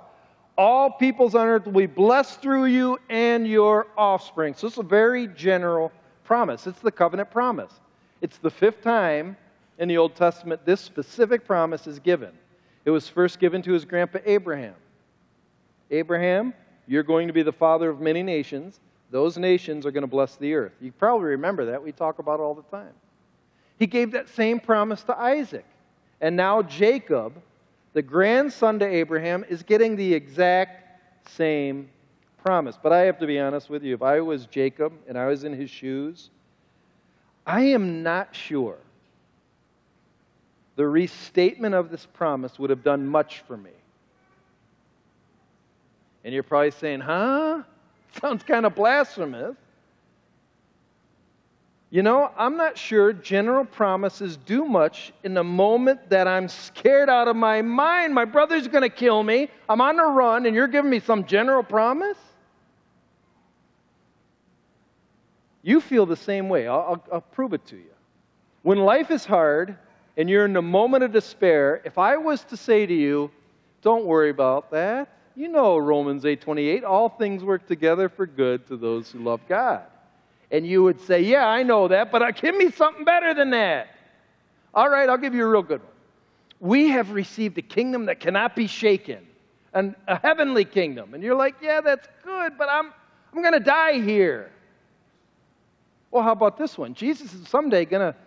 All 0.56 0.90
peoples 0.90 1.36
on 1.36 1.46
earth 1.46 1.64
will 1.64 1.74
be 1.74 1.86
blessed 1.86 2.42
through 2.42 2.64
you 2.64 2.98
and 3.08 3.46
your 3.46 3.86
offspring. 3.96 4.54
So 4.54 4.66
it's 4.66 4.78
a 4.78 4.82
very 4.82 5.28
general 5.28 5.92
promise. 6.24 6.66
It's 6.66 6.80
the 6.80 6.90
covenant 6.90 7.30
promise. 7.30 7.72
It's 8.20 8.36
the 8.38 8.50
fifth 8.50 8.82
time 8.82 9.36
in 9.78 9.86
the 9.86 9.96
Old 9.96 10.16
Testament 10.16 10.66
this 10.66 10.80
specific 10.80 11.46
promise 11.46 11.86
is 11.86 12.00
given. 12.00 12.32
It 12.84 12.90
was 12.90 13.08
first 13.08 13.38
given 13.38 13.62
to 13.62 13.72
his 13.72 13.84
grandpa 13.84 14.18
Abraham. 14.24 14.74
Abraham, 15.92 16.52
you're 16.88 17.04
going 17.04 17.28
to 17.28 17.32
be 17.32 17.44
the 17.44 17.52
father 17.52 17.90
of 17.90 18.00
many 18.00 18.24
nations. 18.24 18.80
those 19.12 19.38
nations 19.38 19.86
are 19.86 19.92
going 19.92 20.02
to 20.02 20.08
bless 20.08 20.34
the 20.34 20.52
earth. 20.52 20.72
You 20.80 20.90
probably 20.90 21.28
remember 21.28 21.66
that. 21.66 21.80
We 21.80 21.92
talk 21.92 22.18
about 22.18 22.40
it 22.40 22.42
all 22.42 22.54
the 22.56 22.76
time. 22.76 22.92
He 23.78 23.86
gave 23.86 24.10
that 24.10 24.28
same 24.30 24.58
promise 24.58 25.04
to 25.04 25.16
Isaac. 25.16 25.64
And 26.20 26.36
now 26.36 26.62
Jacob, 26.62 27.40
the 27.92 28.02
grandson 28.02 28.78
to 28.80 28.86
Abraham, 28.86 29.44
is 29.48 29.62
getting 29.62 29.96
the 29.96 30.14
exact 30.14 31.30
same 31.30 31.88
promise. 32.44 32.78
But 32.82 32.92
I 32.92 33.00
have 33.00 33.18
to 33.18 33.26
be 33.26 33.38
honest 33.38 33.70
with 33.70 33.82
you. 33.82 33.94
If 33.94 34.02
I 34.02 34.20
was 34.20 34.46
Jacob 34.46 34.92
and 35.06 35.18
I 35.18 35.26
was 35.26 35.44
in 35.44 35.52
his 35.52 35.70
shoes, 35.70 36.30
I 37.46 37.62
am 37.62 38.02
not 38.02 38.34
sure 38.34 38.78
the 40.78 40.86
restatement 40.86 41.74
of 41.74 41.90
this 41.90 42.06
promise 42.06 42.56
would 42.56 42.70
have 42.70 42.84
done 42.84 43.04
much 43.04 43.40
for 43.48 43.56
me. 43.56 43.72
And 46.22 46.32
you're 46.32 46.44
probably 46.44 46.70
saying, 46.70 47.00
huh? 47.00 47.64
Sounds 48.20 48.44
kind 48.44 48.64
of 48.64 48.76
blasphemous. 48.76 49.56
You 51.90 52.02
know, 52.02 52.30
I'm 52.36 52.58
not 52.58 52.76
sure 52.76 53.14
general 53.14 53.64
promises 53.64 54.36
do 54.36 54.66
much 54.66 55.12
in 55.24 55.32
the 55.32 55.44
moment 55.44 56.10
that 56.10 56.28
I'm 56.28 56.46
scared 56.46 57.08
out 57.08 57.28
of 57.28 57.36
my 57.36 57.62
mind. 57.62 58.12
My 58.12 58.26
brother's 58.26 58.68
going 58.68 58.82
to 58.82 58.94
kill 58.94 59.22
me. 59.22 59.48
I'm 59.70 59.80
on 59.80 59.96
the 59.96 60.04
run, 60.04 60.44
and 60.44 60.54
you're 60.54 60.68
giving 60.68 60.90
me 60.90 61.00
some 61.00 61.24
general 61.24 61.62
promise? 61.62 62.18
You 65.62 65.80
feel 65.80 66.04
the 66.04 66.16
same 66.16 66.50
way. 66.50 66.66
I'll, 66.66 66.80
I'll, 66.80 67.04
I'll 67.14 67.20
prove 67.20 67.54
it 67.54 67.64
to 67.66 67.76
you. 67.76 67.90
When 68.62 68.78
life 68.78 69.10
is 69.10 69.24
hard 69.24 69.76
and 70.18 70.28
you're 70.28 70.44
in 70.44 70.56
a 70.56 70.62
moment 70.62 71.04
of 71.04 71.12
despair, 71.12 71.80
if 71.86 71.96
I 71.96 72.18
was 72.18 72.44
to 72.44 72.56
say 72.56 72.84
to 72.84 72.94
you, 72.94 73.30
don't 73.80 74.04
worry 74.04 74.30
about 74.30 74.70
that. 74.72 75.08
You 75.34 75.48
know 75.48 75.78
Romans 75.78 76.24
8:28, 76.24 76.84
all 76.84 77.08
things 77.08 77.44
work 77.44 77.66
together 77.66 78.08
for 78.08 78.26
good 78.26 78.66
to 78.66 78.76
those 78.76 79.10
who 79.10 79.20
love 79.20 79.40
God. 79.48 79.84
And 80.50 80.66
you 80.66 80.82
would 80.82 81.00
say, 81.00 81.22
"Yeah, 81.22 81.46
I 81.46 81.62
know 81.62 81.88
that, 81.88 82.10
but 82.10 82.22
uh, 82.22 82.30
give 82.30 82.56
me 82.56 82.70
something 82.70 83.04
better 83.04 83.34
than 83.34 83.50
that." 83.50 83.88
All 84.74 84.88
right, 84.88 85.08
I'll 85.08 85.18
give 85.18 85.34
you 85.34 85.44
a 85.44 85.48
real 85.48 85.62
good 85.62 85.80
one. 85.80 85.92
We 86.60 86.88
have 86.88 87.10
received 87.10 87.58
a 87.58 87.62
kingdom 87.62 88.06
that 88.06 88.20
cannot 88.20 88.56
be 88.56 88.66
shaken, 88.66 89.26
an, 89.74 89.94
a 90.06 90.18
heavenly 90.18 90.64
kingdom. 90.64 91.14
And 91.14 91.22
you're 91.22 91.36
like, 91.36 91.56
"Yeah, 91.60 91.80
that's 91.80 92.08
good, 92.24 92.56
but 92.56 92.68
I'm 92.70 92.92
I'm 93.32 93.42
going 93.42 93.54
to 93.54 93.60
die 93.60 94.00
here." 94.00 94.50
Well, 96.10 96.22
how 96.22 96.32
about 96.32 96.56
this 96.56 96.78
one? 96.78 96.94
Jesus 96.94 97.34
is 97.34 97.46
someday 97.48 97.84
going 97.84 98.12
to 98.12 98.18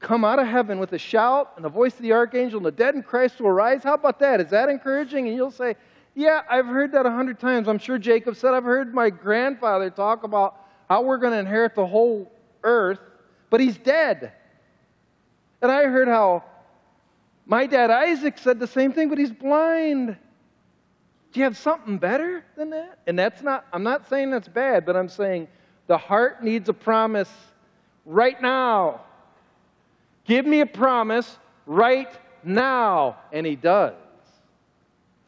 come 0.00 0.24
out 0.24 0.38
of 0.38 0.46
heaven 0.46 0.78
with 0.78 0.92
a 0.92 0.98
shout 0.98 1.52
and 1.56 1.64
the 1.64 1.68
voice 1.68 1.94
of 1.94 2.02
the 2.02 2.12
archangel, 2.12 2.58
and 2.58 2.66
the 2.66 2.72
dead 2.72 2.94
in 2.94 3.02
Christ 3.02 3.40
will 3.40 3.52
rise. 3.52 3.82
How 3.82 3.94
about 3.94 4.18
that? 4.20 4.40
Is 4.40 4.50
that 4.50 4.68
encouraging? 4.68 5.26
And 5.28 5.36
you'll 5.36 5.50
say, 5.50 5.76
Yeah, 6.14 6.42
I've 6.48 6.66
heard 6.66 6.92
that 6.92 7.04
a 7.04 7.10
hundred 7.10 7.38
times. 7.38 7.68
I'm 7.68 7.78
sure 7.78 7.98
Jacob 7.98 8.36
said, 8.36 8.54
I've 8.54 8.64
heard 8.64 8.94
my 8.94 9.10
grandfather 9.10 9.90
talk 9.90 10.24
about 10.24 10.67
how 10.88 11.02
we're 11.02 11.18
going 11.18 11.32
to 11.32 11.38
inherit 11.38 11.74
the 11.74 11.86
whole 11.86 12.32
earth, 12.62 13.00
but 13.50 13.60
he's 13.60 13.76
dead. 13.76 14.32
And 15.60 15.70
I 15.70 15.84
heard 15.84 16.08
how 16.08 16.44
my 17.46 17.66
dad 17.66 17.90
Isaac 17.90 18.38
said 18.38 18.58
the 18.58 18.66
same 18.66 18.92
thing, 18.92 19.08
but 19.08 19.18
he's 19.18 19.32
blind. 19.32 20.16
Do 21.32 21.40
you 21.40 21.44
have 21.44 21.56
something 21.56 21.98
better 21.98 22.44
than 22.56 22.70
that? 22.70 22.98
And 23.06 23.18
that's 23.18 23.42
not, 23.42 23.66
I'm 23.72 23.82
not 23.82 24.08
saying 24.08 24.30
that's 24.30 24.48
bad, 24.48 24.86
but 24.86 24.96
I'm 24.96 25.08
saying 25.08 25.48
the 25.86 25.98
heart 25.98 26.42
needs 26.42 26.68
a 26.68 26.74
promise 26.74 27.30
right 28.04 28.40
now. 28.40 29.02
Give 30.24 30.44
me 30.44 30.60
a 30.60 30.66
promise 30.66 31.38
right 31.66 32.10
now. 32.44 33.16
And 33.32 33.46
he 33.46 33.56
does. 33.56 33.94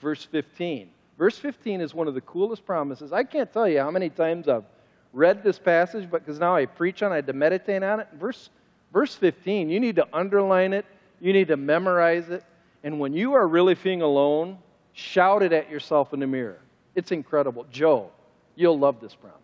Verse 0.00 0.24
15. 0.24 0.90
Verse 1.18 1.38
15 1.38 1.82
is 1.82 1.94
one 1.94 2.08
of 2.08 2.14
the 2.14 2.20
coolest 2.22 2.64
promises. 2.64 3.12
I 3.12 3.24
can't 3.24 3.52
tell 3.52 3.68
you 3.68 3.80
how 3.80 3.90
many 3.90 4.08
times 4.08 4.48
I've 4.48 4.64
read 5.12 5.42
this 5.42 5.58
passage, 5.58 6.08
but 6.10 6.24
because 6.24 6.38
now 6.38 6.56
I 6.56 6.66
preach 6.66 7.02
on 7.02 7.10
it, 7.10 7.14
I 7.14 7.16
had 7.16 7.26
to 7.28 7.32
meditate 7.32 7.82
on 7.82 8.00
it. 8.00 8.08
Verse, 8.14 8.50
verse 8.92 9.14
15, 9.14 9.68
you 9.68 9.80
need 9.80 9.96
to 9.96 10.06
underline 10.12 10.72
it, 10.72 10.86
you 11.20 11.32
need 11.32 11.48
to 11.48 11.56
memorize 11.56 12.28
it. 12.30 12.44
And 12.82 12.98
when 12.98 13.12
you 13.12 13.34
are 13.34 13.46
really 13.46 13.74
feeling 13.74 14.02
alone, 14.02 14.58
shout 14.92 15.42
it 15.42 15.52
at 15.52 15.70
yourself 15.70 16.14
in 16.14 16.20
the 16.20 16.26
mirror. 16.26 16.60
It's 16.94 17.12
incredible. 17.12 17.66
Joe, 17.70 18.10
you'll 18.54 18.78
love 18.78 19.00
this 19.00 19.14
promise. 19.14 19.38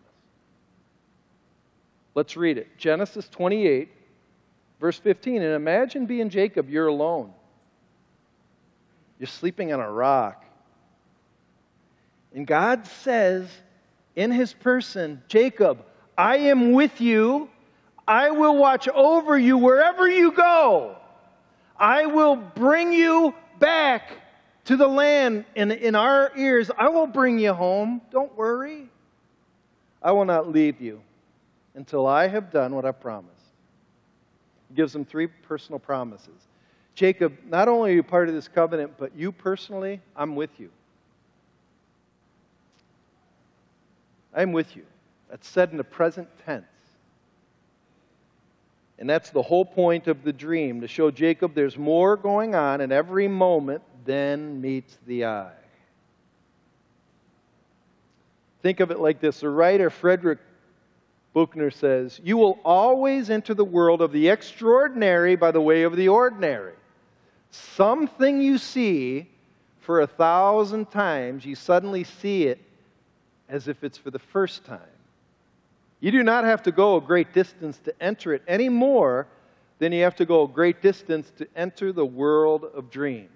Let's 2.14 2.37
read 2.37 2.57
it. 2.57 2.79
Genesis 2.79 3.29
28, 3.29 3.90
Verse 4.81 4.98
15, 4.98 5.42
and 5.42 5.55
imagine 5.55 6.07
being 6.07 6.29
Jacob, 6.29 6.68
you're 6.68 6.88
alone. 6.88 7.33
You're 9.18 9.26
sleeping 9.26 9.72
on 9.72 9.81
a 9.81 9.90
rock. 9.90 10.44
And 12.35 12.46
God 12.46 12.87
says 12.87 13.48
in 14.16 14.31
his 14.31 14.52
person, 14.55 15.22
Jacob, 15.29 15.85
I 16.18 16.38
am 16.38 16.72
with 16.72 17.00
you. 17.00 17.50
I 18.09 18.31
will 18.31 18.57
watch 18.57 18.88
over 18.88 19.38
you 19.38 19.59
wherever 19.59 20.09
you 20.09 20.33
go. 20.33 20.96
I 21.79 22.07
will 22.07 22.37
bring 22.37 22.92
you 22.92 23.35
back 23.59 24.11
to 24.64 24.76
the 24.76 24.88
land 24.88 25.44
in, 25.55 25.70
in 25.70 25.94
our 25.94 26.33
ears. 26.37 26.70
I 26.76 26.88
will 26.88 27.07
bring 27.07 27.38
you 27.38 27.52
home. 27.52 28.00
Don't 28.11 28.35
worry. 28.37 28.88
I 30.02 30.12
will 30.12 30.24
not 30.24 30.50
leave 30.50 30.81
you 30.81 31.00
until 31.74 32.07
I 32.07 32.26
have 32.29 32.50
done 32.50 32.74
what 32.74 32.85
I 32.85 32.92
promised 32.92 33.35
He 34.68 34.74
gives 34.74 34.92
them 34.92 35.05
three 35.05 35.26
personal 35.26 35.79
promises. 35.79 36.48
Jacob, 36.94 37.37
not 37.46 37.68
only 37.68 37.90
are 37.90 37.94
you 37.94 38.02
part 38.02 38.29
of 38.29 38.35
this 38.35 38.48
covenant, 38.48 38.94
but 38.98 39.14
you 39.14 39.31
personally, 39.31 40.00
I'm 40.16 40.35
with 40.35 40.59
you. 40.59 40.70
I'm 44.37 44.53
with 44.53 44.77
you. 44.77 44.85
That's 45.31 45.49
said 45.49 45.70
in 45.70 45.79
the 45.79 45.85
present 45.85 46.29
tense. 46.44 46.66
And 48.99 49.09
that's 49.09 49.31
the 49.31 49.42
whole 49.42 49.64
point 49.64 50.07
of 50.07 50.22
the 50.22 50.33
dream 50.33 50.83
to 50.83 50.88
show 50.88 51.11
Jacob 51.11 51.55
there's 51.55 51.77
more 51.77 52.16
going 52.16 52.55
on 52.55 52.81
in 52.81 52.92
every 52.92 53.29
moment 53.29 53.83
than 54.05 54.61
meets 54.61 54.96
the 55.07 55.25
eye. 55.25 55.53
Think 58.62 58.81
of 58.81 58.90
it 58.90 58.99
like 58.99 59.20
this 59.20 59.40
the 59.40 59.49
writer 59.49 59.90
Frederick 59.90 60.38
Buechner 61.35 61.70
says, 61.70 62.20
You 62.25 62.37
will 62.37 62.59
always 62.64 63.29
enter 63.29 63.55
the 63.55 63.64
world 63.64 64.01
of 64.01 64.12
the 64.12 64.29
extraordinary 64.29 65.37
by 65.37 65.51
the 65.51 65.61
way 65.61 65.83
of 65.83 65.96
the 65.96 66.09
ordinary. 66.09 66.75
Something 67.51 68.40
you 68.40 68.59
see 68.59 69.29
for 69.81 70.01
a 70.01 70.07
thousand 70.07 70.90
times, 70.90 71.44
you 71.44 71.55
suddenly 71.55 72.05
see 72.05 72.44
it 72.44 72.61
as 73.49 73.69
if 73.69 73.85
it's 73.85 73.99
for 73.99 74.11
the 74.11 74.19
first 74.19 74.65
time. 74.65 74.81
You 76.01 76.11
do 76.11 76.23
not 76.23 76.45
have 76.45 76.63
to 76.65 76.73
go 76.73 76.97
a 76.97 77.01
great 77.01 77.33
distance 77.33 77.79
to 77.85 78.03
enter 78.03 78.35
it 78.35 78.43
any 78.47 78.69
more 78.69 79.27
than 79.79 79.93
you 79.93 80.03
have 80.03 80.17
to 80.17 80.27
go 80.27 80.45
a 80.45 80.49
great 80.49 80.83
distance 80.83 81.31
to 81.39 81.47
enter 81.57 81.93
the 81.93 82.05
world 82.05 82.65
of 82.75 82.91
dreams. 82.91 83.31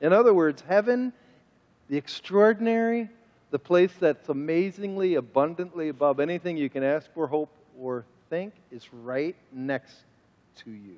In 0.00 0.12
other 0.12 0.34
words, 0.34 0.62
heaven, 0.66 1.12
the 1.88 1.96
extraordinary, 1.96 3.08
the 3.50 3.58
place 3.58 3.92
that's 3.98 4.28
amazingly, 4.28 5.14
abundantly 5.14 5.88
above 5.88 6.20
anything 6.20 6.56
you 6.56 6.68
can 6.68 6.82
ask 6.82 7.12
for, 7.14 7.26
hope, 7.26 7.50
or 7.80 8.04
think, 8.30 8.52
is 8.70 8.92
right 8.92 9.36
next 9.52 9.96
to 10.56 10.70
you. 10.70 10.96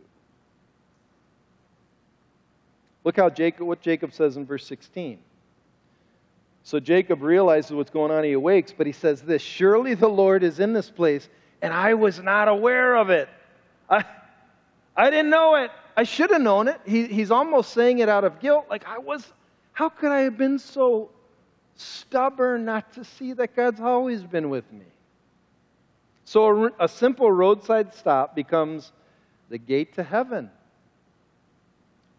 Look 3.04 3.16
how 3.16 3.30
Jacob, 3.30 3.66
what 3.66 3.80
Jacob 3.80 4.12
says 4.12 4.36
in 4.36 4.44
verse 4.44 4.66
16. 4.66 5.18
So 6.68 6.78
Jacob 6.78 7.22
realizes 7.22 7.72
what's 7.72 7.88
going 7.88 8.10
on. 8.10 8.24
He 8.24 8.32
awakes, 8.32 8.74
but 8.76 8.86
he 8.86 8.92
says 8.92 9.22
this 9.22 9.40
Surely 9.40 9.94
the 9.94 10.06
Lord 10.06 10.42
is 10.42 10.60
in 10.60 10.74
this 10.74 10.90
place, 10.90 11.26
and 11.62 11.72
I 11.72 11.94
was 11.94 12.20
not 12.20 12.46
aware 12.46 12.94
of 12.94 13.08
it. 13.08 13.26
I, 13.88 14.04
I 14.94 15.08
didn't 15.08 15.30
know 15.30 15.54
it. 15.54 15.70
I 15.96 16.02
should 16.02 16.30
have 16.30 16.42
known 16.42 16.68
it. 16.68 16.78
He, 16.84 17.06
he's 17.06 17.30
almost 17.30 17.72
saying 17.72 18.00
it 18.00 18.10
out 18.10 18.24
of 18.24 18.38
guilt. 18.38 18.66
Like, 18.68 18.86
I 18.86 18.98
was, 18.98 19.26
how 19.72 19.88
could 19.88 20.12
I 20.12 20.20
have 20.20 20.36
been 20.36 20.58
so 20.58 21.08
stubborn 21.74 22.66
not 22.66 22.92
to 22.92 23.02
see 23.02 23.32
that 23.32 23.56
God's 23.56 23.80
always 23.80 24.22
been 24.22 24.50
with 24.50 24.70
me. 24.70 24.84
So 26.26 26.66
a, 26.66 26.84
a 26.84 26.88
simple 26.88 27.32
roadside 27.32 27.94
stop 27.94 28.34
becomes 28.34 28.92
the 29.48 29.56
gate 29.56 29.94
to 29.94 30.02
heaven. 30.02 30.50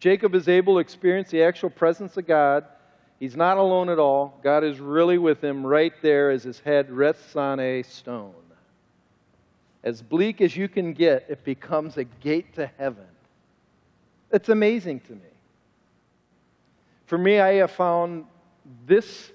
Jacob 0.00 0.34
is 0.34 0.48
able 0.48 0.74
to 0.74 0.78
experience 0.80 1.30
the 1.30 1.44
actual 1.44 1.70
presence 1.70 2.16
of 2.16 2.26
God. 2.26 2.64
He's 3.20 3.36
not 3.36 3.58
alone 3.58 3.90
at 3.90 3.98
all. 3.98 4.40
God 4.42 4.64
is 4.64 4.80
really 4.80 5.18
with 5.18 5.44
him 5.44 5.64
right 5.64 5.92
there 6.00 6.30
as 6.30 6.42
his 6.42 6.58
head 6.58 6.90
rests 6.90 7.36
on 7.36 7.60
a 7.60 7.82
stone. 7.82 8.32
As 9.84 10.00
bleak 10.00 10.40
as 10.40 10.56
you 10.56 10.68
can 10.68 10.94
get, 10.94 11.26
it 11.28 11.44
becomes 11.44 11.98
a 11.98 12.04
gate 12.04 12.54
to 12.54 12.70
heaven. 12.78 13.06
It's 14.32 14.48
amazing 14.48 15.00
to 15.00 15.12
me. 15.12 15.20
For 17.06 17.18
me, 17.18 17.40
I 17.40 17.54
have 17.54 17.70
found 17.70 18.24
this 18.86 19.32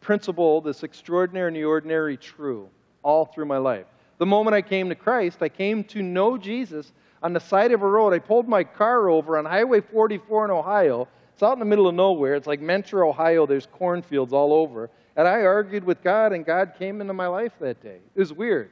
principle, 0.00 0.60
this 0.60 0.84
extraordinary 0.84 1.48
and 1.48 1.56
the 1.56 1.64
ordinary 1.64 2.16
true 2.16 2.68
all 3.02 3.24
through 3.24 3.46
my 3.46 3.58
life. 3.58 3.86
The 4.18 4.26
moment 4.26 4.54
I 4.54 4.62
came 4.62 4.88
to 4.90 4.94
Christ, 4.94 5.38
I 5.40 5.48
came 5.48 5.82
to 5.84 6.02
know 6.02 6.38
Jesus 6.38 6.92
on 7.22 7.32
the 7.32 7.40
side 7.40 7.72
of 7.72 7.82
a 7.82 7.88
road. 7.88 8.12
I 8.12 8.20
pulled 8.20 8.46
my 8.46 8.62
car 8.62 9.08
over 9.08 9.38
on 9.38 9.44
Highway 9.44 9.80
44 9.80 10.44
in 10.44 10.50
Ohio. 10.52 11.08
It's 11.34 11.42
out 11.42 11.54
in 11.54 11.58
the 11.58 11.64
middle 11.64 11.88
of 11.88 11.96
nowhere. 11.96 12.36
It's 12.36 12.46
like 12.46 12.60
Mentor, 12.60 13.04
Ohio. 13.04 13.44
There's 13.44 13.66
cornfields 13.66 14.32
all 14.32 14.52
over. 14.52 14.88
And 15.16 15.26
I 15.26 15.42
argued 15.42 15.82
with 15.84 16.02
God, 16.02 16.32
and 16.32 16.46
God 16.46 16.74
came 16.78 17.00
into 17.00 17.12
my 17.12 17.26
life 17.26 17.52
that 17.60 17.82
day. 17.82 17.98
It 18.14 18.18
was 18.18 18.32
weird. 18.32 18.70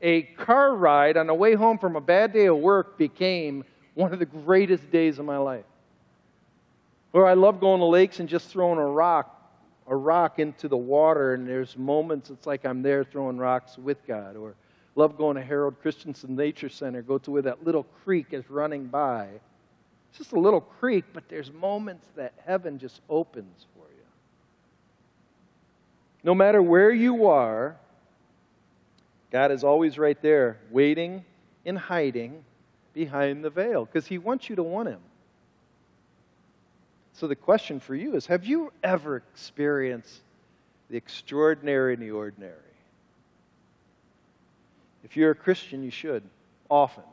A 0.00 0.22
car 0.22 0.76
ride 0.76 1.16
on 1.16 1.26
the 1.26 1.34
way 1.34 1.54
home 1.54 1.78
from 1.78 1.96
a 1.96 2.00
bad 2.00 2.32
day 2.32 2.46
of 2.46 2.58
work 2.58 2.96
became 2.96 3.64
one 3.94 4.12
of 4.12 4.20
the 4.20 4.26
greatest 4.26 4.90
days 4.92 5.18
of 5.18 5.24
my 5.24 5.38
life. 5.38 5.64
Or 7.12 7.26
I 7.26 7.34
love 7.34 7.58
going 7.60 7.80
to 7.80 7.86
lakes 7.86 8.20
and 8.20 8.28
just 8.28 8.48
throwing 8.48 8.78
a 8.78 8.86
rock, 8.86 9.32
a 9.88 9.96
rock 9.96 10.38
into 10.38 10.68
the 10.68 10.76
water, 10.76 11.34
and 11.34 11.48
there's 11.48 11.76
moments 11.76 12.30
it's 12.30 12.46
like 12.46 12.64
I'm 12.64 12.82
there 12.82 13.02
throwing 13.02 13.38
rocks 13.38 13.76
with 13.76 14.06
God. 14.06 14.36
Or 14.36 14.54
love 14.94 15.16
going 15.16 15.36
to 15.36 15.42
Harold 15.42 15.80
Christensen 15.82 16.36
Nature 16.36 16.68
Center, 16.68 17.02
go 17.02 17.18
to 17.18 17.30
where 17.30 17.42
that 17.42 17.64
little 17.64 17.84
creek 18.04 18.28
is 18.32 18.48
running 18.50 18.86
by. 18.86 19.28
It's 20.16 20.24
just 20.24 20.32
a 20.32 20.40
little 20.40 20.62
creek, 20.62 21.04
but 21.12 21.28
there's 21.28 21.52
moments 21.52 22.06
that 22.16 22.32
heaven 22.46 22.78
just 22.78 23.02
opens 23.10 23.66
for 23.74 23.86
you. 23.86 24.04
No 26.24 26.34
matter 26.34 26.62
where 26.62 26.90
you 26.90 27.26
are, 27.26 27.76
God 29.30 29.52
is 29.52 29.62
always 29.62 29.98
right 29.98 30.16
there, 30.22 30.56
waiting 30.70 31.22
and 31.66 31.76
hiding 31.76 32.42
behind 32.94 33.44
the 33.44 33.50
veil, 33.50 33.84
because 33.84 34.06
He 34.06 34.16
wants 34.16 34.48
you 34.48 34.56
to 34.56 34.62
want 34.62 34.88
Him. 34.88 35.00
So 37.12 37.26
the 37.26 37.36
question 37.36 37.78
for 37.78 37.94
you 37.94 38.16
is 38.16 38.24
Have 38.24 38.46
you 38.46 38.72
ever 38.82 39.18
experienced 39.18 40.22
the 40.88 40.96
extraordinary 40.96 41.92
and 41.92 42.02
the 42.02 42.12
ordinary? 42.12 42.54
If 45.04 45.14
you're 45.14 45.32
a 45.32 45.34
Christian, 45.34 45.82
you 45.82 45.90
should, 45.90 46.22
often. 46.70 47.04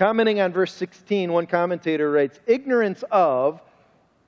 Commenting 0.00 0.40
on 0.40 0.50
verse 0.50 0.72
16, 0.72 1.30
one 1.30 1.46
commentator 1.46 2.10
writes 2.10 2.40
Ignorance 2.46 3.04
of 3.10 3.60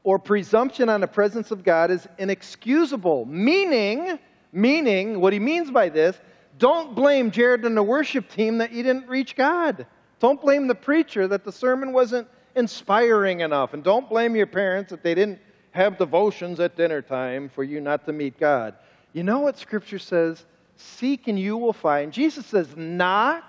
or 0.05 0.19
presumption 0.19 0.91
on 0.91 1.01
the 1.01 1.07
presence 1.07 1.51
of 1.51 1.65
God 1.65 1.91
is 1.91 2.07
inexcusable, 2.19 3.25
meaning, 3.25 4.19
meaning, 4.53 5.19
what 5.19 5.33
he 5.33 5.39
means 5.39 5.71
by 5.71 5.89
this, 5.89 6.21
don't 6.59 6.95
blame 6.95 7.31
Jared 7.31 7.65
and 7.65 7.75
the 7.75 7.83
worship 7.83 8.29
team 8.29 8.59
that 8.59 8.73
you 8.73 8.83
didn't 8.83 9.09
reach 9.09 9.35
God. 9.35 9.87
Don't 10.21 10.39
blame 10.43 10.67
the 10.67 10.75
preacher 10.75 11.27
that 11.29 11.43
the 11.43 11.53
sermon 11.53 11.95
wasn't 11.95 12.29
inspiring 12.55 13.41
enough. 13.41 13.73
And 13.73 13.83
don't 13.83 14.11
blame 14.11 14.37
your 14.37 14.49
parents 14.49 14.91
that 14.91 15.03
they 15.03 15.15
didn't 15.15 15.39
have 15.71 15.97
devotions 15.97 16.61
at 16.61 16.77
dinner 16.77 17.01
time 17.01 17.49
for 17.49 17.65
you 17.65 17.81
not 17.81 18.05
to 18.05 18.13
meet 18.13 18.39
God. 18.39 18.75
You 19.15 19.23
know 19.23 19.41
what 19.41 19.57
Scripture 19.57 19.99
says? 19.99 20.45
Seek 20.77 21.29
and 21.29 21.39
you 21.39 21.57
will 21.57 21.73
find. 21.73 22.13
Jesus 22.13 22.45
says, 22.45 22.77
knock, 22.77 23.45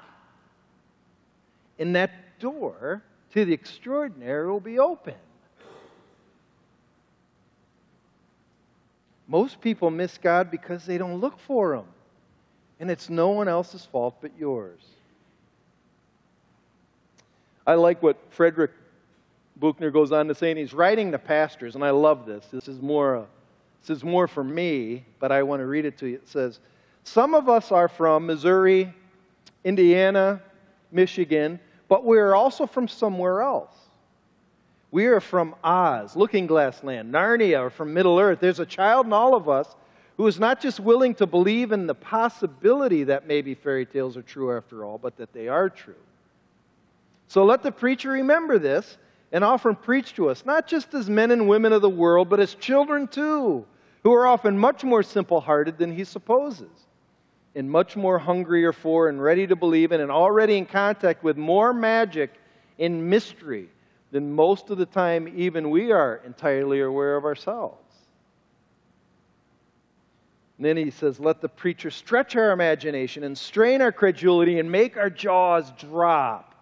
and 1.79 1.95
that 1.95 2.39
door 2.39 3.01
to 3.33 3.45
the 3.45 3.53
extraordinary 3.53 4.47
will 4.47 4.59
be 4.59 4.79
open. 4.79 5.15
Most 9.27 9.61
people 9.61 9.89
miss 9.89 10.17
God 10.17 10.51
because 10.51 10.85
they 10.85 10.97
don't 10.97 11.19
look 11.19 11.39
for 11.39 11.73
Him. 11.73 11.85
And 12.79 12.91
it's 12.91 13.09
no 13.09 13.29
one 13.29 13.47
else's 13.47 13.85
fault 13.85 14.17
but 14.21 14.31
yours. 14.37 14.81
I 17.65 17.75
like 17.75 18.03
what 18.03 18.17
Frederick 18.29 18.71
Buechner 19.55 19.91
goes 19.91 20.11
on 20.11 20.27
to 20.27 20.35
say, 20.35 20.49
and 20.51 20.59
he's 20.59 20.73
writing 20.73 21.11
to 21.11 21.19
pastors, 21.19 21.75
and 21.75 21.83
I 21.83 21.91
love 21.91 22.25
this. 22.25 22.45
This 22.51 22.67
is 22.67 22.81
more, 22.81 23.17
uh, 23.17 23.25
this 23.81 23.97
is 23.97 24.03
more 24.03 24.27
for 24.27 24.43
me, 24.43 25.05
but 25.19 25.31
I 25.31 25.43
want 25.43 25.61
to 25.61 25.65
read 25.65 25.85
it 25.85 25.97
to 25.99 26.07
you. 26.07 26.15
It 26.15 26.27
says, 26.27 26.59
Some 27.03 27.33
of 27.33 27.47
us 27.47 27.71
are 27.71 27.87
from 27.87 28.25
Missouri, 28.25 28.93
Indiana, 29.63 30.41
Michigan, 30.93 31.59
but 31.87 32.05
we're 32.05 32.33
also 32.33 32.65
from 32.65 32.87
somewhere 32.87 33.41
else. 33.41 33.73
We 34.91 35.07
are 35.07 35.19
from 35.19 35.55
Oz, 35.63 36.15
Looking 36.15 36.45
Glass 36.45 36.83
Land, 36.83 37.11
Narnia, 37.11 37.61
or 37.61 37.69
from 37.69 37.93
Middle 37.93 38.19
Earth. 38.19 38.39
There's 38.39 38.59
a 38.59 38.65
child 38.65 39.07
in 39.07 39.13
all 39.13 39.33
of 39.35 39.49
us 39.49 39.75
who 40.17 40.27
is 40.27 40.39
not 40.39 40.61
just 40.61 40.79
willing 40.79 41.15
to 41.15 41.25
believe 41.25 41.71
in 41.71 41.87
the 41.87 41.95
possibility 41.95 43.03
that 43.05 43.27
maybe 43.27 43.55
fairy 43.55 43.85
tales 43.85 44.15
are 44.15 44.21
true 44.21 44.55
after 44.55 44.85
all, 44.85 44.99
but 44.99 45.17
that 45.17 45.33
they 45.33 45.47
are 45.47 45.69
true. 45.69 45.95
So 47.27 47.43
let 47.43 47.63
the 47.63 47.71
preacher 47.71 48.11
remember 48.11 48.59
this 48.59 48.97
and 49.31 49.43
often 49.43 49.75
preach 49.75 50.13
to 50.13 50.29
us, 50.29 50.45
not 50.45 50.67
just 50.67 50.93
as 50.93 51.09
men 51.09 51.31
and 51.31 51.47
women 51.47 51.73
of 51.73 51.81
the 51.81 51.89
world, 51.89 52.29
but 52.29 52.39
as 52.39 52.53
children 52.53 53.07
too, 53.07 53.65
who 54.03 54.13
are 54.13 54.27
often 54.27 54.55
much 54.55 54.83
more 54.83 55.01
simple 55.01 55.41
hearted 55.41 55.79
than 55.79 55.91
he 55.91 56.03
supposes, 56.03 56.69
and 57.55 57.69
much 57.69 57.95
more 57.95 58.17
hungrier 58.17 58.73
for 58.73 59.09
and 59.09 59.21
ready 59.21 59.45
to 59.47 59.55
believe 59.55 59.91
in, 59.91 60.01
and 60.01 60.11
already 60.11 60.57
in 60.57 60.65
contact 60.65 61.23
with 61.23 61.37
more 61.37 61.73
magic 61.73 62.31
and 62.79 63.09
mystery 63.09 63.69
than 64.11 64.33
most 64.33 64.69
of 64.69 64.77
the 64.77 64.85
time 64.85 65.31
even 65.35 65.69
we 65.69 65.91
are 65.91 66.21
entirely 66.25 66.81
aware 66.81 67.15
of 67.15 67.25
ourselves. 67.25 67.77
And 70.57 70.65
then 70.65 70.77
he 70.77 70.91
says, 70.91 71.19
Let 71.19 71.41
the 71.41 71.49
preacher 71.49 71.91
stretch 71.91 72.35
our 72.35 72.51
imagination 72.51 73.23
and 73.23 73.37
strain 73.37 73.81
our 73.81 73.91
credulity 73.91 74.59
and 74.59 74.71
make 74.71 74.97
our 74.97 75.09
jaws 75.09 75.71
drop. 75.71 76.53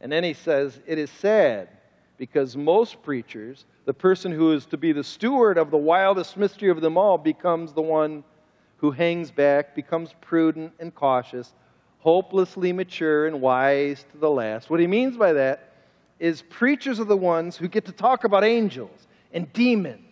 And 0.00 0.10
then 0.10 0.24
he 0.24 0.34
says, 0.34 0.80
It 0.86 0.98
is 0.98 1.10
sad 1.10 1.68
because 2.16 2.56
most 2.56 3.02
preachers, 3.02 3.66
the 3.84 3.94
person 3.94 4.32
who 4.32 4.52
is 4.52 4.66
to 4.66 4.76
be 4.76 4.92
the 4.92 5.04
steward 5.04 5.58
of 5.58 5.70
the 5.70 5.76
wildest 5.76 6.36
mystery 6.36 6.70
of 6.70 6.80
them 6.80 6.96
all, 6.96 7.18
becomes 7.18 7.72
the 7.72 7.82
one 7.82 8.24
who 8.82 8.90
hangs 8.90 9.30
back, 9.30 9.76
becomes 9.76 10.12
prudent 10.20 10.72
and 10.80 10.92
cautious, 10.92 11.54
hopelessly 12.00 12.72
mature 12.72 13.28
and 13.28 13.40
wise 13.40 14.04
to 14.10 14.18
the 14.18 14.28
last. 14.28 14.68
What 14.68 14.80
he 14.80 14.88
means 14.88 15.16
by 15.16 15.32
that 15.34 15.72
is 16.18 16.42
preachers 16.42 16.98
are 16.98 17.04
the 17.04 17.16
ones 17.16 17.56
who 17.56 17.68
get 17.68 17.84
to 17.84 17.92
talk 17.92 18.24
about 18.24 18.42
angels 18.42 19.06
and 19.32 19.50
demons 19.52 20.02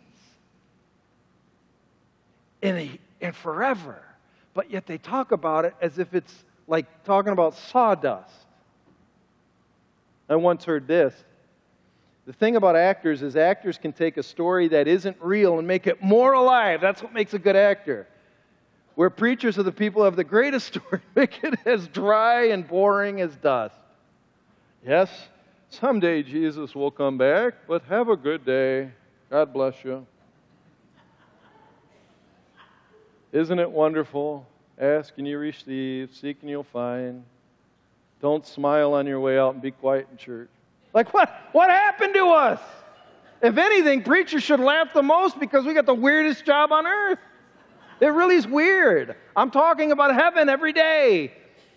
and, 2.63 2.97
and 3.21 3.35
forever, 3.35 4.01
but 4.55 4.71
yet 4.71 4.87
they 4.87 4.99
talk 4.99 5.33
about 5.33 5.65
it 5.65 5.75
as 5.83 5.99
if 5.99 6.15
it's 6.15 6.45
like 6.69 7.03
talking 7.03 7.33
about 7.33 7.57
sawdust. 7.57 8.47
I 10.29 10.37
once 10.37 10.65
heard 10.65 10.87
this 10.87 11.13
the 12.25 12.33
thing 12.33 12.55
about 12.55 12.77
actors 12.77 13.23
is 13.23 13.35
actors 13.35 13.79
can 13.79 13.93
take 13.93 14.17
a 14.17 14.23
story 14.23 14.69
that 14.69 14.87
isn't 14.87 15.17
real 15.21 15.59
and 15.59 15.67
make 15.67 15.89
it 15.89 16.01
more 16.01 16.35
alive. 16.35 16.81
That's 16.81 17.03
what 17.03 17.13
makes 17.13 17.35
a 17.35 17.39
good 17.41 17.57
actor. 17.57 18.07
Where 19.01 19.09
preachers 19.09 19.57
are 19.57 19.63
the 19.63 19.73
people 19.73 20.03
who 20.03 20.05
have 20.05 20.17
the 20.17 20.25
greatest 20.25 20.67
story, 20.67 21.01
make 21.17 21.43
it 21.43 21.59
as 21.65 21.89
dry 21.89 22.49
and 22.49 22.69
boring 22.69 23.23
as 23.23 23.35
dust. 23.37 23.75
Yes, 24.87 25.09
someday 25.71 26.23
Jesus 26.23 26.75
will 26.75 26.91
come 26.91 27.17
back, 27.17 27.55
but 27.67 27.83
have 27.85 28.11
a 28.11 28.17
good 28.17 28.45
day. 28.45 28.91
God 29.31 29.55
bless 29.55 29.83
you. 29.85 30.07
Isn't 33.33 33.59
it 33.59 33.71
wonderful? 33.71 34.47
Ask 34.79 35.15
and 35.17 35.27
you 35.27 35.39
receive, 35.39 36.15
seek 36.15 36.37
and 36.43 36.51
you'll 36.51 36.63
find. 36.63 37.25
Don't 38.21 38.47
smile 38.47 38.93
on 38.93 39.07
your 39.07 39.21
way 39.21 39.39
out 39.39 39.55
and 39.55 39.63
be 39.63 39.71
quiet 39.71 40.09
in 40.11 40.19
church. 40.19 40.51
Like, 40.93 41.15
what, 41.15 41.35
what 41.53 41.71
happened 41.71 42.13
to 42.13 42.27
us? 42.27 42.61
If 43.41 43.57
anything, 43.57 44.03
preachers 44.03 44.43
should 44.43 44.61
laugh 44.61 44.93
the 44.93 45.03
most 45.03 45.41
because 45.41 45.65
we 45.65 45.73
got 45.73 45.87
the 45.87 45.95
weirdest 45.95 46.45
job 46.45 46.71
on 46.71 46.87
earth. 46.87 47.19
It 48.01 48.07
really 48.07 48.37
is 48.37 48.47
weird. 48.47 49.17
I'm 49.37 49.51
talking 49.51 49.93
about 49.93 50.15
heaven 50.15 50.49
every 50.49 50.73
day. 50.73 51.33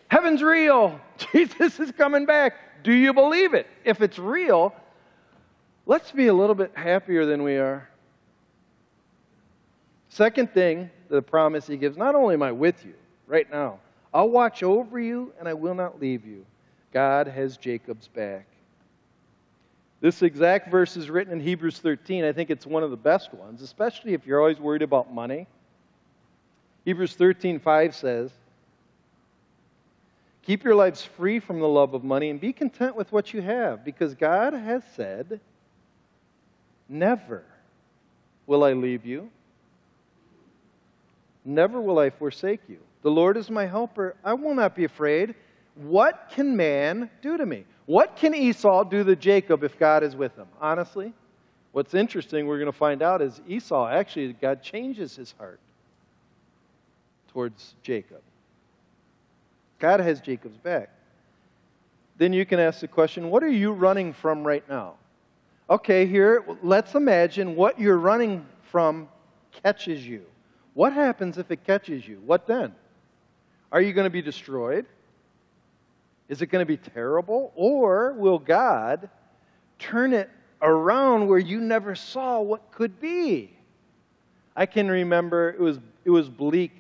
Heaven's 0.08 0.42
real. 0.42 1.00
Jesus 1.34 1.80
is 1.80 1.92
coming 1.92 2.26
back. 2.26 2.84
Do 2.84 2.94
you 2.94 3.14
believe 3.14 3.54
it? 3.54 3.68
If 3.84 4.02
it's 4.02 4.20
real, 4.20 4.74
let's 5.86 6.12
be 6.12 6.28
a 6.28 6.34
little 6.34 6.56
bit 6.56 6.72
happier 6.76 7.26
than 7.26 7.44
we 7.44 7.58
are. 7.58 7.88
Second 10.10 10.54
thing, 10.54 10.90
the 11.10 11.22
promise 11.22 11.66
he 11.68 11.78
gives 11.78 11.98
not 11.98 12.16
only 12.16 12.36
am 12.36 12.44
I 12.44 12.52
with 12.52 12.86
you 12.86 12.94
right 13.28 13.50
now, 13.52 13.80
I'll 14.14 14.30
watch 14.30 14.62
over 14.62 15.00
you 15.00 15.34
and 15.40 15.48
I 15.48 15.54
will 15.54 15.74
not 15.74 16.00
leave 16.00 16.26
you. 16.26 16.46
God 16.94 17.28
has 17.28 17.58
Jacob's 17.58 18.08
back. 18.08 18.46
This 20.02 20.22
exact 20.22 20.70
verse 20.70 20.96
is 20.98 21.10
written 21.10 21.34
in 21.34 21.40
Hebrews 21.40 21.80
13. 21.80 22.26
I 22.26 22.34
think 22.34 22.50
it's 22.50 22.68
one 22.68 22.84
of 22.84 22.92
the 22.92 22.98
best 22.98 23.34
ones, 23.34 23.62
especially 23.62 24.14
if 24.14 24.28
you're 24.28 24.40
always 24.40 24.60
worried 24.60 24.82
about 24.82 25.12
money. 25.12 25.48
Hebrews 26.86 27.15
13, 27.15 27.60
5 27.60 27.96
says, 27.96 28.32
Keep 30.46 30.65
your 30.65 30.76
lives 30.76 31.04
free 31.04 31.39
from 31.39 31.60
the 31.60 31.67
love 31.67 31.93
of 31.93 32.04
money 32.04 32.30
and 32.30 32.39
be 32.39 32.52
content 32.52 32.96
with 32.96 33.12
what 33.12 33.34
you 33.34 33.41
have, 33.41 33.86
because 33.86 34.13
God 34.13 34.54
has 34.54 34.84
said, 34.96 35.39
Never 36.89 37.43
will 38.46 38.63
I 38.63 38.74
leave 38.74 39.06
you, 39.06 39.30
never 41.46 41.80
will 41.80 42.00
I 42.00 42.10
forsake 42.10 42.60
you. 42.67 42.80
The 43.04 43.12
Lord 43.12 43.38
is 43.38 43.50
my 43.50 43.65
helper. 43.65 44.15
I 44.24 44.34
will 44.34 44.54
not 44.54 44.76
be 44.76 44.84
afraid. 44.84 45.36
What 45.76 46.30
can 46.34 46.56
man 46.56 47.10
do 47.22 47.38
to 47.38 47.46
me? 47.46 47.65
What 47.86 48.15
can 48.15 48.34
Esau 48.34 48.84
do 48.84 49.04
to 49.04 49.15
Jacob 49.15 49.63
if 49.63 49.80
God 49.80 50.04
is 50.04 50.15
with 50.15 50.36
him? 50.36 50.48
Honestly, 50.62 51.13
what's 51.72 51.93
interesting, 51.93 52.48
we're 52.48 52.60
going 52.60 52.72
to 52.72 52.78
find 52.78 53.02
out, 53.02 53.22
is 53.22 53.41
Esau 53.48 53.88
actually, 53.88 54.34
God 54.34 54.62
changes 54.62 55.15
his 55.15 55.34
heart 55.38 55.60
towards 57.34 57.76
Jacob. 57.82 58.22
God 59.80 60.00
has 60.00 60.22
Jacob's 60.22 60.58
back. 60.58 60.89
Then 62.17 62.32
you 62.32 62.46
can 62.46 62.60
ask 62.60 62.80
the 62.80 62.88
question 62.88 63.30
what 63.30 63.43
are 63.43 63.50
you 63.50 63.72
running 63.72 64.13
from 64.13 64.46
right 64.46 64.67
now? 64.69 64.93
Okay, 65.69 66.06
here, 66.06 66.43
let's 66.62 66.93
imagine 66.96 67.56
what 67.56 67.80
you're 67.80 67.98
running 67.98 68.46
from 68.72 69.10
catches 69.63 70.06
you. 70.06 70.24
What 70.74 70.93
happens 70.93 71.38
if 71.38 71.52
it 71.52 71.63
catches 71.65 72.08
you? 72.08 72.22
What 72.26 72.48
then? 72.48 72.74
Are 73.72 73.82
you 73.82 73.93
going 73.93 74.06
to 74.06 74.12
be 74.12 74.22
destroyed? 74.22 74.86
Is 76.30 76.41
it 76.41 76.48
going 76.48 76.62
to 76.62 76.67
be 76.67 76.78
terrible? 76.78 77.52
Or 77.56 78.13
will 78.13 78.39
God 78.39 79.10
turn 79.80 80.13
it 80.13 80.30
around 80.62 81.28
where 81.28 81.39
you 81.39 81.60
never 81.60 81.96
saw 81.96 82.39
what 82.39 82.72
could 82.72 83.00
be? 83.00 83.52
I 84.56 84.65
can 84.65 84.89
remember 84.89 85.50
it 85.50 85.60
was, 85.60 85.80
it 86.06 86.10
was 86.10 86.30
bleak 86.30 86.72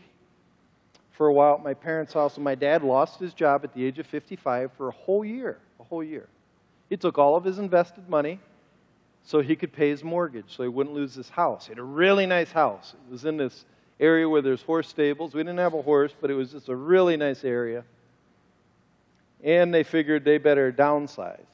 for 1.13 1.27
a 1.27 1.33
while 1.33 1.55
at 1.55 1.63
my 1.63 1.73
parents' 1.73 2.13
house, 2.13 2.35
and 2.35 2.43
my 2.43 2.55
dad 2.55 2.83
lost 2.83 3.19
his 3.19 3.33
job 3.33 3.63
at 3.63 3.73
the 3.73 3.85
age 3.85 3.99
of 3.99 4.05
55 4.07 4.71
for 4.73 4.89
a 4.89 4.91
whole 4.91 5.23
year. 5.23 5.57
A 5.79 5.83
whole 5.83 6.03
year. 6.03 6.27
He 6.89 6.97
took 6.97 7.17
all 7.17 7.35
of 7.35 7.43
his 7.43 7.59
invested 7.59 8.09
money 8.09 8.39
so 9.23 9.39
he 9.39 9.55
could 9.55 9.71
pay 9.71 9.89
his 9.89 10.03
mortgage, 10.03 10.45
so 10.47 10.63
he 10.63 10.69
wouldn't 10.69 10.95
lose 10.95 11.13
his 11.15 11.29
house. 11.29 11.65
He 11.65 11.71
had 11.71 11.79
a 11.79 11.83
really 11.83 12.25
nice 12.25 12.51
house. 12.51 12.93
It 13.07 13.11
was 13.11 13.25
in 13.25 13.37
this 13.37 13.65
area 13.99 14.27
where 14.27 14.41
there's 14.41 14.61
horse 14.61 14.87
stables. 14.87 15.33
We 15.33 15.41
didn't 15.41 15.59
have 15.59 15.73
a 15.73 15.81
horse, 15.81 16.13
but 16.19 16.29
it 16.29 16.33
was 16.33 16.51
just 16.51 16.67
a 16.67 16.75
really 16.75 17.15
nice 17.15 17.43
area. 17.43 17.83
And 19.43 19.73
they 19.73 19.83
figured 19.83 20.25
they 20.25 20.37
better 20.39 20.71
downsize. 20.71 21.45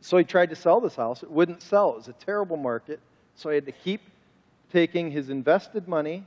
So 0.00 0.18
he 0.18 0.24
tried 0.24 0.50
to 0.50 0.56
sell 0.56 0.80
this 0.80 0.96
house. 0.96 1.22
It 1.22 1.30
wouldn't 1.30 1.62
sell. 1.62 1.92
It 1.92 1.96
was 1.96 2.08
a 2.08 2.12
terrible 2.12 2.56
market. 2.56 3.00
So 3.36 3.48
he 3.48 3.54
had 3.54 3.66
to 3.66 3.72
keep 3.72 4.02
taking 4.70 5.10
his 5.10 5.30
invested 5.30 5.88
money 5.88 6.24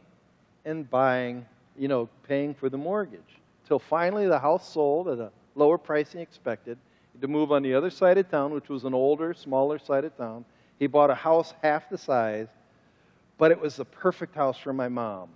and 0.65 0.89
buying, 0.89 1.45
you 1.77 1.87
know, 1.87 2.09
paying 2.27 2.53
for 2.53 2.69
the 2.69 2.77
mortgage. 2.77 3.21
Till 3.67 3.79
finally 3.79 4.27
the 4.27 4.39
house 4.39 4.71
sold 4.71 5.07
at 5.07 5.19
a 5.19 5.31
lower 5.55 5.77
price 5.77 6.11
than 6.11 6.19
he 6.19 6.23
expected. 6.23 6.77
To 7.21 7.27
move 7.27 7.51
on 7.51 7.63
the 7.63 7.73
other 7.73 7.89
side 7.89 8.17
of 8.17 8.29
town, 8.29 8.53
which 8.53 8.69
was 8.69 8.83
an 8.83 8.93
older, 8.93 9.33
smaller 9.33 9.79
side 9.79 10.05
of 10.05 10.15
town. 10.17 10.45
He 10.77 10.87
bought 10.87 11.09
a 11.09 11.15
house 11.15 11.53
half 11.63 11.89
the 11.89 11.97
size 11.97 12.47
but 13.37 13.51
it 13.51 13.61
was 13.61 13.75
the 13.75 13.85
perfect 13.85 14.35
house 14.35 14.57
for 14.57 14.73
my 14.73 14.89
mom 14.89 15.29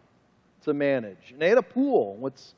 to 0.63 0.73
manage. 0.73 1.31
And 1.31 1.41
they 1.41 1.49
had 1.49 1.57
a 1.57 1.63
pool. 1.63 2.15
What's, 2.15 2.53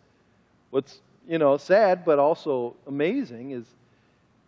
what's 0.69 1.01
you 1.27 1.37
know, 1.37 1.57
sad 1.57 2.05
but 2.05 2.19
also 2.19 2.75
amazing 2.87 3.51
is 3.51 3.65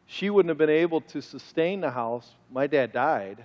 she 0.08 0.30
wouldn't 0.30 0.50
have 0.50 0.58
been 0.58 0.70
able 0.70 1.02
to 1.02 1.22
sustain 1.22 1.82
the 1.82 1.92
house. 1.92 2.30
My 2.52 2.68
dad 2.68 2.94
died, 2.94 3.44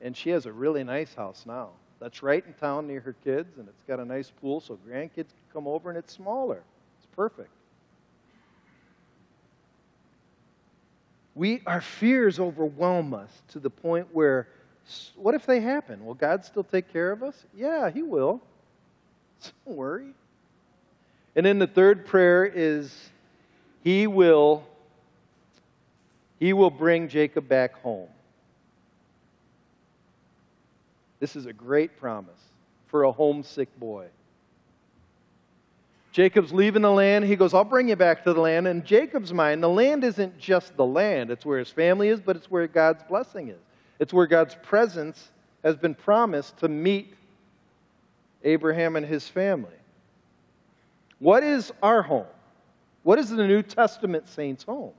and 0.00 0.16
she 0.16 0.30
has 0.30 0.46
a 0.46 0.52
really 0.52 0.84
nice 0.84 1.14
house 1.14 1.44
now. 1.46 1.70
That's 2.00 2.22
right 2.22 2.44
in 2.46 2.54
town 2.54 2.86
near 2.86 3.00
her 3.00 3.14
kids, 3.24 3.58
and 3.58 3.68
it's 3.68 3.82
got 3.88 3.98
a 3.98 4.04
nice 4.04 4.30
pool 4.30 4.60
so 4.60 4.78
grandkids 4.88 5.14
can 5.14 5.48
come 5.52 5.66
over, 5.66 5.90
and 5.90 5.98
it's 5.98 6.12
smaller. 6.12 6.62
It's 6.98 7.06
perfect. 7.16 7.50
We, 11.34 11.62
our 11.66 11.80
fears 11.80 12.40
overwhelm 12.40 13.14
us 13.14 13.30
to 13.48 13.60
the 13.60 13.70
point 13.70 14.08
where 14.12 14.48
what 15.16 15.34
if 15.34 15.44
they 15.44 15.60
happen? 15.60 16.04
Will 16.04 16.14
God 16.14 16.44
still 16.44 16.64
take 16.64 16.92
care 16.92 17.12
of 17.12 17.22
us? 17.22 17.44
Yeah, 17.54 17.90
He 17.90 18.02
will. 18.02 18.40
Don't 19.66 19.76
worry. 19.76 20.08
And 21.36 21.44
then 21.44 21.58
the 21.58 21.66
third 21.66 22.06
prayer 22.06 22.44
is 22.44 22.92
He 23.84 24.06
will 24.06 24.64
He 26.40 26.52
will 26.52 26.70
bring 26.70 27.08
Jacob 27.08 27.48
back 27.48 27.74
home. 27.82 28.08
This 31.20 31.36
is 31.36 31.46
a 31.46 31.52
great 31.52 31.98
promise 31.98 32.40
for 32.86 33.04
a 33.04 33.12
homesick 33.12 33.68
boy. 33.78 34.06
Jacob's 36.12 36.52
leaving 36.52 36.82
the 36.82 36.90
land. 36.90 37.24
He 37.24 37.36
goes, 37.36 37.54
I'll 37.54 37.64
bring 37.64 37.88
you 37.88 37.96
back 37.96 38.24
to 38.24 38.32
the 38.32 38.40
land. 38.40 38.66
In 38.66 38.84
Jacob's 38.84 39.32
mind, 39.32 39.62
the 39.62 39.68
land 39.68 40.04
isn't 40.04 40.38
just 40.38 40.76
the 40.76 40.86
land, 40.86 41.30
it's 41.30 41.44
where 41.44 41.58
his 41.58 41.70
family 41.70 42.08
is, 42.08 42.20
but 42.20 42.34
it's 42.34 42.50
where 42.50 42.66
God's 42.66 43.02
blessing 43.04 43.48
is. 43.48 43.60
It's 43.98 44.12
where 44.12 44.26
God's 44.26 44.56
presence 44.62 45.30
has 45.62 45.76
been 45.76 45.94
promised 45.94 46.56
to 46.58 46.68
meet 46.68 47.14
Abraham 48.42 48.96
and 48.96 49.04
his 49.04 49.28
family. 49.28 49.70
What 51.18 51.42
is 51.42 51.72
our 51.82 52.02
home? 52.02 52.26
What 53.02 53.18
is 53.18 53.30
the 53.30 53.46
New 53.46 53.62
Testament 53.62 54.28
saints' 54.28 54.64
home? 54.64 54.92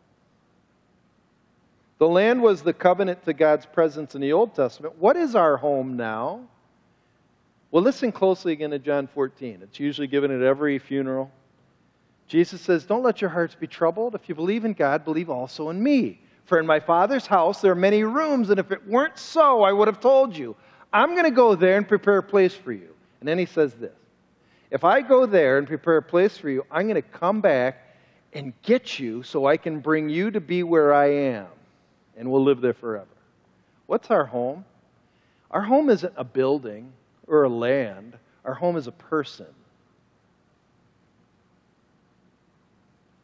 The 2.00 2.08
land 2.08 2.42
was 2.42 2.62
the 2.62 2.74
covenant 2.74 3.24
to 3.26 3.34
God's 3.34 3.66
presence 3.66 4.16
in 4.16 4.22
the 4.22 4.34
Old 4.34 4.56
Testament. 4.56 4.98
What 4.98 5.16
is 5.18 5.36
our 5.36 5.58
home 5.58 5.96
now? 5.98 6.42
Well, 7.72 7.84
listen 7.84 8.12
closely 8.12 8.54
again 8.54 8.72
to 8.72 8.80
John 8.80 9.08
14. 9.08 9.60
It's 9.62 9.80
usually 9.80 10.08
given 10.08 10.32
at 10.32 10.42
every 10.42 10.80
funeral. 10.80 11.30
Jesus 12.28 12.62
says, 12.62 12.86
Don't 12.86 13.04
let 13.04 13.22
your 13.22 13.30
hearts 13.30 13.54
be 13.54 13.68
troubled. 13.68 14.16
If 14.16 14.30
you 14.30 14.36
believe 14.36 14.66
in 14.66 14.74
God, 14.74 15.04
believe 15.04 15.30
also 15.30 15.70
in 15.70 15.82
me. 15.82 16.20
For 16.46 16.60
in 16.60 16.66
my 16.66 16.80
Father's 16.80 17.28
house 17.28 17.62
there 17.62 17.72
are 17.72 17.76
many 17.76 18.04
rooms, 18.04 18.50
and 18.50 18.60
if 18.60 18.72
it 18.72 18.88
weren't 18.88 19.20
so, 19.20 19.62
I 19.62 19.72
would 19.72 19.88
have 19.88 20.00
told 20.00 20.36
you. 20.36 20.56
I'm 20.92 21.12
going 21.12 21.26
to 21.26 21.32
go 21.32 21.54
there 21.54 21.78
and 21.78 21.88
prepare 21.88 22.18
a 22.18 22.24
place 22.24 22.56
for 22.56 22.72
you. 22.72 22.90
And 23.20 23.28
then 23.28 23.38
he 23.38 23.46
says 23.46 23.74
this 23.76 23.92
If 24.72 24.84
I 24.84 25.02
go 25.02 25.26
there 25.26 25.58
and 25.58 25.68
prepare 25.68 25.98
a 25.98 26.02
place 26.02 26.38
for 26.38 26.50
you, 26.50 26.66
I'm 26.72 26.88
going 26.88 26.96
to 26.96 27.02
come 27.02 27.42
back 27.42 27.98
and 28.34 28.54
get 28.62 29.00
you 29.00 29.22
so 29.22 29.46
I 29.46 29.58
can 29.58 29.80
bring 29.80 30.10
you 30.10 30.32
to 30.32 30.40
be 30.40 30.64
where 30.64 30.94
I 30.94 31.08
am, 31.08 31.48
and 32.20 32.30
we'll 32.30 32.44
live 32.44 32.62
there 32.62 32.74
forever. 32.74 33.08
What's 33.88 34.12
our 34.12 34.26
home? 34.26 34.66
Our 35.50 35.62
home 35.62 35.90
isn't 35.90 36.14
a 36.16 36.24
building 36.24 36.92
or 37.26 37.44
a 37.44 37.50
land, 37.50 38.18
our 38.46 38.54
home 38.54 38.76
is 38.76 38.86
a 38.86 38.92
person. 38.92 39.48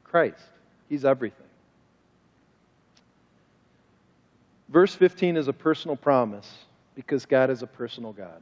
Christ. 0.03 0.41
He's 0.87 1.03
everything. 1.03 1.45
Verse 4.69 4.95
15 4.95 5.35
is 5.35 5.47
a 5.47 5.53
personal 5.53 5.97
promise 5.97 6.49
because 6.95 7.25
God 7.25 7.49
is 7.49 7.61
a 7.63 7.67
personal 7.67 8.13
God. 8.13 8.41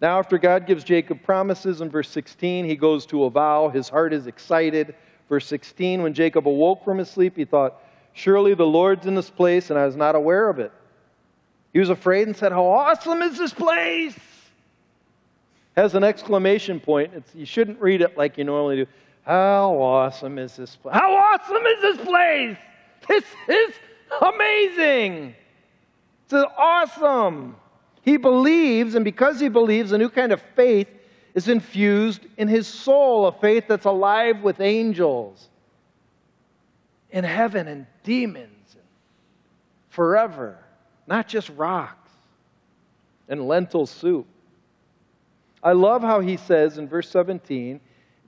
Now, 0.00 0.18
after 0.18 0.38
God 0.38 0.66
gives 0.66 0.84
Jacob 0.84 1.22
promises 1.22 1.80
in 1.80 1.90
verse 1.90 2.08
16, 2.08 2.64
he 2.64 2.76
goes 2.76 3.04
to 3.06 3.24
a 3.24 3.30
vow. 3.30 3.68
His 3.68 3.88
heart 3.88 4.12
is 4.12 4.26
excited. 4.26 4.94
Verse 5.28 5.46
16, 5.46 6.02
when 6.02 6.14
Jacob 6.14 6.48
awoke 6.48 6.84
from 6.84 6.98
his 6.98 7.10
sleep, 7.10 7.36
he 7.36 7.44
thought, 7.44 7.80
Surely 8.14 8.54
the 8.54 8.66
Lord's 8.66 9.06
in 9.06 9.14
this 9.14 9.28
place, 9.28 9.70
and 9.70 9.78
I 9.78 9.84
was 9.84 9.96
not 9.96 10.14
aware 10.14 10.48
of 10.48 10.58
it. 10.58 10.72
He 11.72 11.80
was 11.80 11.90
afraid 11.90 12.26
and 12.26 12.36
said, 12.36 12.52
How 12.52 12.64
awesome 12.64 13.20
is 13.22 13.36
this 13.36 13.52
place! 13.52 14.16
Has 15.76 15.94
an 15.94 16.04
exclamation 16.04 16.80
point. 16.80 17.12
It's, 17.14 17.34
you 17.34 17.44
shouldn't 17.44 17.80
read 17.80 18.00
it 18.00 18.16
like 18.16 18.38
you 18.38 18.44
normally 18.44 18.76
do. 18.76 18.86
How 19.24 19.76
awesome 19.76 20.38
is 20.38 20.56
this 20.56 20.76
place? 20.76 20.94
How 20.94 21.14
awesome 21.14 21.66
is 21.66 21.82
this 21.82 22.06
place? 22.06 22.56
This 23.08 23.24
is 23.48 23.74
Amazing. 24.20 25.34
It's 26.24 26.34
awesome. 26.56 27.56
He 28.02 28.16
believes, 28.16 28.94
and 28.94 29.04
because 29.04 29.40
he 29.40 29.48
believes, 29.48 29.92
a 29.92 29.98
new 29.98 30.10
kind 30.10 30.32
of 30.32 30.42
faith 30.54 30.88
is 31.34 31.48
infused 31.48 32.26
in 32.36 32.48
his 32.48 32.66
soul, 32.66 33.26
a 33.26 33.32
faith 33.32 33.64
that's 33.68 33.86
alive 33.86 34.42
with 34.42 34.60
angels 34.60 35.48
in 37.14 37.22
heaven 37.22 37.68
and 37.68 37.86
demons 38.02 38.74
and 38.74 38.82
forever, 39.88 40.58
not 41.06 41.28
just 41.28 41.48
rocks 41.50 42.10
and 43.28 43.46
lentil 43.46 43.86
soup. 43.86 44.26
I 45.62 45.72
love 45.72 46.02
how 46.02 46.18
he 46.20 46.36
says 46.36 46.76
in 46.76 46.88
verse 46.88 47.08
17, 47.08 47.76
it 47.76 47.80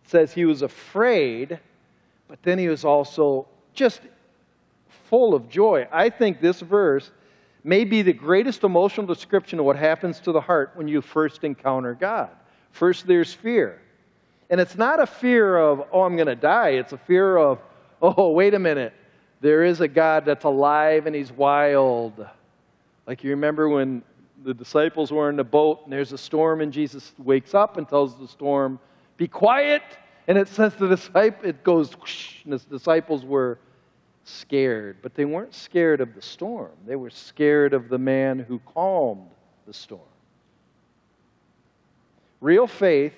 says 0.08 0.32
he 0.32 0.44
was 0.44 0.62
afraid, 0.62 1.58
but 2.28 2.40
then 2.44 2.58
he 2.58 2.68
was 2.68 2.84
also 2.84 3.48
just 3.74 4.00
full 5.10 5.34
of 5.34 5.48
joy. 5.48 5.88
I 5.90 6.08
think 6.08 6.40
this 6.40 6.60
verse 6.60 7.10
may 7.64 7.82
be 7.82 8.02
the 8.02 8.12
greatest 8.12 8.62
emotional 8.62 9.04
description 9.04 9.58
of 9.58 9.64
what 9.64 9.76
happens 9.76 10.20
to 10.20 10.30
the 10.30 10.40
heart 10.40 10.70
when 10.74 10.86
you 10.86 11.00
first 11.00 11.42
encounter 11.42 11.94
God. 11.94 12.30
First, 12.70 13.08
there's 13.08 13.32
fear. 13.34 13.80
And 14.48 14.60
it's 14.60 14.76
not 14.76 15.00
a 15.00 15.06
fear 15.06 15.58
of, 15.58 15.88
oh, 15.90 16.02
I'm 16.02 16.14
going 16.14 16.28
to 16.28 16.36
die. 16.36 16.70
It's 16.70 16.92
a 16.92 16.98
fear 16.98 17.36
of, 17.36 17.58
oh, 18.02 18.30
wait 18.30 18.54
a 18.54 18.58
minute. 18.58 18.92
There 19.40 19.64
is 19.64 19.80
a 19.80 19.88
God 19.88 20.24
that's 20.24 20.44
alive 20.44 21.06
and 21.06 21.14
he's 21.14 21.32
wild. 21.32 22.26
Like 23.06 23.22
you 23.22 23.30
remember 23.30 23.68
when 23.68 24.02
the 24.44 24.54
disciples 24.54 25.12
were 25.12 25.30
in 25.30 25.36
the 25.36 25.44
boat 25.44 25.82
and 25.84 25.92
there's 25.92 26.12
a 26.12 26.18
storm 26.18 26.60
and 26.60 26.72
Jesus 26.72 27.12
wakes 27.18 27.54
up 27.54 27.76
and 27.76 27.88
tells 27.88 28.18
the 28.18 28.28
storm, 28.28 28.78
be 29.16 29.28
quiet. 29.28 29.82
And 30.28 30.36
it 30.36 30.48
says 30.48 30.74
the 30.74 30.88
disciple, 30.88 31.48
it 31.48 31.62
goes, 31.62 31.94
and 32.44 32.52
the 32.52 32.58
disciples 32.58 33.24
were 33.24 33.58
scared, 34.24 34.96
but 35.02 35.14
they 35.14 35.24
weren't 35.24 35.54
scared 35.54 36.00
of 36.00 36.14
the 36.14 36.22
storm. 36.22 36.72
They 36.84 36.96
were 36.96 37.10
scared 37.10 37.72
of 37.74 37.88
the 37.88 37.98
man 37.98 38.40
who 38.40 38.58
calmed 38.60 39.28
the 39.66 39.72
storm. 39.72 40.00
Real 42.40 42.66
faith 42.66 43.14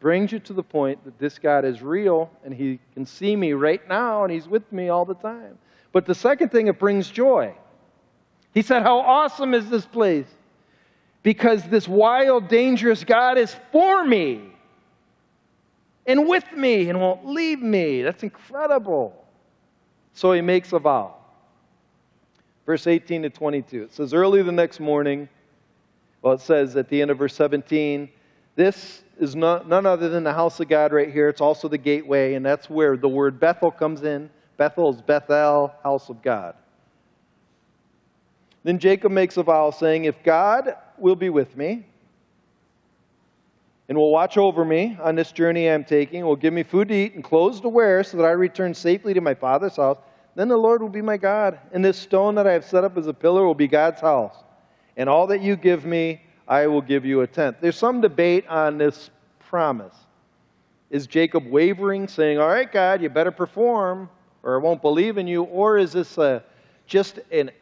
brings 0.00 0.32
you 0.32 0.38
to 0.40 0.52
the 0.52 0.62
point 0.62 1.04
that 1.04 1.18
this 1.18 1.38
God 1.38 1.64
is 1.64 1.82
real 1.82 2.30
and 2.44 2.52
he 2.54 2.80
can 2.94 3.04
see 3.06 3.36
me 3.36 3.52
right 3.52 3.86
now 3.88 4.24
and 4.24 4.32
he's 4.32 4.48
with 4.48 4.70
me 4.72 4.88
all 4.88 5.04
the 5.04 5.14
time. 5.14 5.58
But 5.92 6.06
the 6.06 6.14
second 6.14 6.50
thing, 6.50 6.68
it 6.68 6.78
brings 6.78 7.10
joy. 7.10 7.54
He 8.52 8.62
said, 8.62 8.82
How 8.82 8.98
awesome 8.98 9.54
is 9.54 9.68
this 9.68 9.86
place? 9.86 10.26
Because 11.22 11.62
this 11.64 11.86
wild, 11.86 12.48
dangerous 12.48 13.04
God 13.04 13.36
is 13.36 13.54
for 13.72 14.04
me 14.04 14.40
and 16.06 16.26
with 16.26 16.50
me 16.56 16.88
and 16.88 17.00
won't 17.00 17.26
leave 17.26 17.60
me. 17.60 18.02
That's 18.02 18.22
incredible. 18.22 19.14
So 20.14 20.32
he 20.32 20.40
makes 20.40 20.72
a 20.72 20.78
vow. 20.78 21.16
Verse 22.64 22.86
18 22.86 23.22
to 23.22 23.30
22. 23.30 23.82
It 23.84 23.92
says, 23.92 24.14
Early 24.14 24.42
the 24.42 24.52
next 24.52 24.80
morning, 24.80 25.28
Well, 26.22 26.34
it 26.34 26.40
says 26.40 26.76
at 26.76 26.88
the 26.88 27.02
end 27.02 27.10
of 27.10 27.18
verse 27.18 27.34
17, 27.34 28.08
this 28.56 29.02
is 29.18 29.36
not, 29.36 29.68
none 29.68 29.86
other 29.86 30.08
than 30.08 30.24
the 30.24 30.32
house 30.32 30.60
of 30.60 30.68
God 30.68 30.92
right 30.92 31.12
here. 31.12 31.28
It's 31.28 31.40
also 31.40 31.68
the 31.68 31.78
gateway, 31.78 32.34
and 32.34 32.44
that's 32.44 32.68
where 32.68 32.96
the 32.96 33.08
word 33.08 33.38
Bethel 33.38 33.70
comes 33.70 34.02
in. 34.02 34.30
Bethel 34.56 34.90
is 34.90 35.00
Bethel, 35.00 35.72
house 35.82 36.08
of 36.08 36.22
God. 36.22 36.54
Then 38.62 38.78
Jacob 38.78 39.12
makes 39.12 39.36
a 39.36 39.42
vow 39.42 39.70
saying, 39.70 40.04
If 40.04 40.22
God 40.22 40.76
will 40.98 41.16
be 41.16 41.30
with 41.30 41.56
me 41.56 41.86
and 43.88 43.96
will 43.96 44.10
watch 44.10 44.36
over 44.36 44.64
me 44.64 44.96
on 45.00 45.14
this 45.14 45.32
journey 45.32 45.68
I'm 45.68 45.84
taking, 45.84 46.24
will 46.24 46.36
give 46.36 46.52
me 46.52 46.62
food 46.62 46.88
to 46.88 46.94
eat 46.94 47.14
and 47.14 47.24
clothes 47.24 47.60
to 47.62 47.68
wear 47.68 48.04
so 48.04 48.18
that 48.18 48.24
I 48.24 48.30
return 48.30 48.74
safely 48.74 49.14
to 49.14 49.20
my 49.20 49.34
father's 49.34 49.76
house, 49.76 49.98
then 50.34 50.48
the 50.48 50.56
Lord 50.56 50.82
will 50.82 50.90
be 50.90 51.02
my 51.02 51.16
God. 51.16 51.58
And 51.72 51.84
this 51.84 51.98
stone 51.98 52.34
that 52.36 52.46
I 52.46 52.52
have 52.52 52.64
set 52.64 52.84
up 52.84 52.96
as 52.96 53.06
a 53.06 53.14
pillar 53.14 53.44
will 53.44 53.54
be 53.54 53.66
God's 53.66 54.00
house. 54.00 54.36
And 54.96 55.08
all 55.08 55.26
that 55.28 55.40
you 55.40 55.56
give 55.56 55.84
me, 55.84 56.20
I 56.50 56.66
will 56.66 56.82
give 56.82 57.04
you 57.06 57.20
a 57.20 57.28
tenth. 57.28 57.58
There's 57.60 57.78
some 57.78 58.00
debate 58.00 58.44
on 58.48 58.76
this 58.76 59.10
promise. 59.38 59.94
Is 60.90 61.06
Jacob 61.06 61.46
wavering, 61.46 62.08
saying, 62.08 62.38
All 62.38 62.48
right, 62.48 62.70
God, 62.70 63.00
you 63.00 63.08
better 63.08 63.30
perform, 63.30 64.10
or 64.42 64.56
I 64.56 64.58
won't 64.58 64.82
believe 64.82 65.16
in 65.16 65.28
you? 65.28 65.44
Or 65.44 65.78
is 65.78 65.92
this 65.92 66.18
a, 66.18 66.42
just 66.88 67.20
an, 67.30 67.52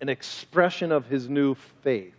an 0.00 0.08
expression 0.08 0.92
of 0.92 1.06
his 1.06 1.28
new 1.28 1.56
faith? 1.82 2.14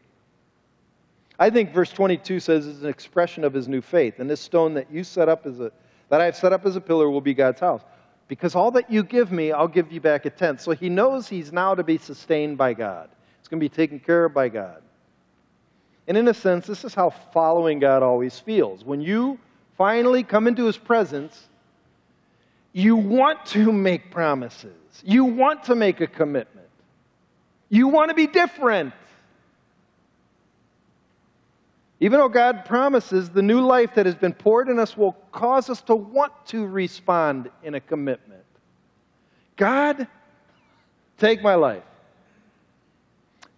I 1.40 1.50
think 1.50 1.74
verse 1.74 1.92
22 1.92 2.42
says 2.42 2.68
it's 2.68 2.82
an 2.82 2.90
expression 2.90 3.46
of 3.46 3.54
his 3.54 3.70
new 3.70 3.82
faith. 3.82 4.20
And 4.20 4.30
this 4.30 4.42
stone 4.42 4.74
that 4.74 4.92
you 4.92 5.06
set 5.06 5.30
up 5.30 5.46
as 5.46 5.62
a 5.62 5.72
that 6.10 6.20
I 6.20 6.26
have 6.26 6.36
set 6.36 6.52
up 6.52 6.66
as 6.66 6.76
a 6.76 6.82
pillar 6.82 7.10
will 7.10 7.22
be 7.22 7.34
God's 7.34 7.62
house. 7.62 7.82
Because 8.28 8.54
all 8.54 8.70
that 8.72 8.92
you 8.92 9.02
give 9.02 9.32
me, 9.32 9.54
I'll 9.54 9.68
give 9.68 9.92
you 9.94 10.02
back 10.02 10.26
a 10.26 10.30
tenth. 10.30 10.60
So 10.60 10.72
he 10.72 10.90
knows 10.90 11.30
he's 11.30 11.54
now 11.54 11.74
to 11.74 11.84
be 11.84 11.98
sustained 11.98 12.58
by 12.58 12.74
God. 12.74 13.10
It's 13.40 13.48
going 13.48 13.60
to 13.60 13.64
be 13.64 13.70
taken 13.70 14.00
care 14.00 14.26
of 14.26 14.34
by 14.34 14.50
God. 14.50 14.82
And 16.08 16.18
in 16.18 16.28
a 16.28 16.34
sense, 16.34 16.68
this 16.68 16.84
is 16.84 16.94
how 16.94 17.10
following 17.10 17.80
God 17.80 18.04
always 18.04 18.40
feels. 18.40 18.84
When 18.84 19.02
you 19.02 19.40
finally 19.78 20.24
come 20.24 20.48
into 20.48 20.66
his 20.66 20.78
presence, 20.78 21.48
you 22.74 22.96
want 22.96 23.46
to 23.48 23.72
make 23.72 24.12
promises, 24.12 24.76
you 25.04 25.26
want 25.26 25.64
to 25.64 25.76
make 25.76 26.02
a 26.02 26.08
commitment, 26.08 26.68
you 27.70 27.88
want 27.88 28.10
to 28.10 28.16
be 28.16 28.28
different. 28.28 28.94
Even 32.02 32.20
though 32.20 32.30
God 32.30 32.66
promises 32.66 33.30
the 33.30 33.42
new 33.42 33.62
life 33.62 33.96
that 33.96 34.06
has 34.06 34.16
been 34.16 34.34
poured 34.34 34.68
in 34.68 34.78
us 34.80 34.98
will 34.98 35.14
cause 35.32 35.70
us 35.70 35.82
to 35.84 35.96
want 35.96 36.34
to 36.48 36.68
respond 36.68 37.50
in 37.64 37.76
a 37.76 37.80
commitment. 37.80 38.44
God, 39.56 40.06
take 41.18 41.42
my 41.42 41.56
life. 41.56 41.84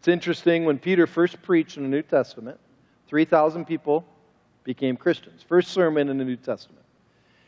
It's 0.07 0.13
interesting 0.13 0.63
when 0.63 0.79
Peter 0.79 1.05
first 1.05 1.41
preached 1.41 1.75
in 1.75 1.83
the 1.83 1.89
New 1.89 2.01
Testament, 2.01 2.57
3,000 3.09 3.65
people 3.65 4.05
became 4.63 4.95
Christians. 4.95 5.43
First 5.43 5.71
sermon 5.71 6.07
in 6.07 6.17
the 6.17 6.23
New 6.23 6.37
Testament. 6.37 6.85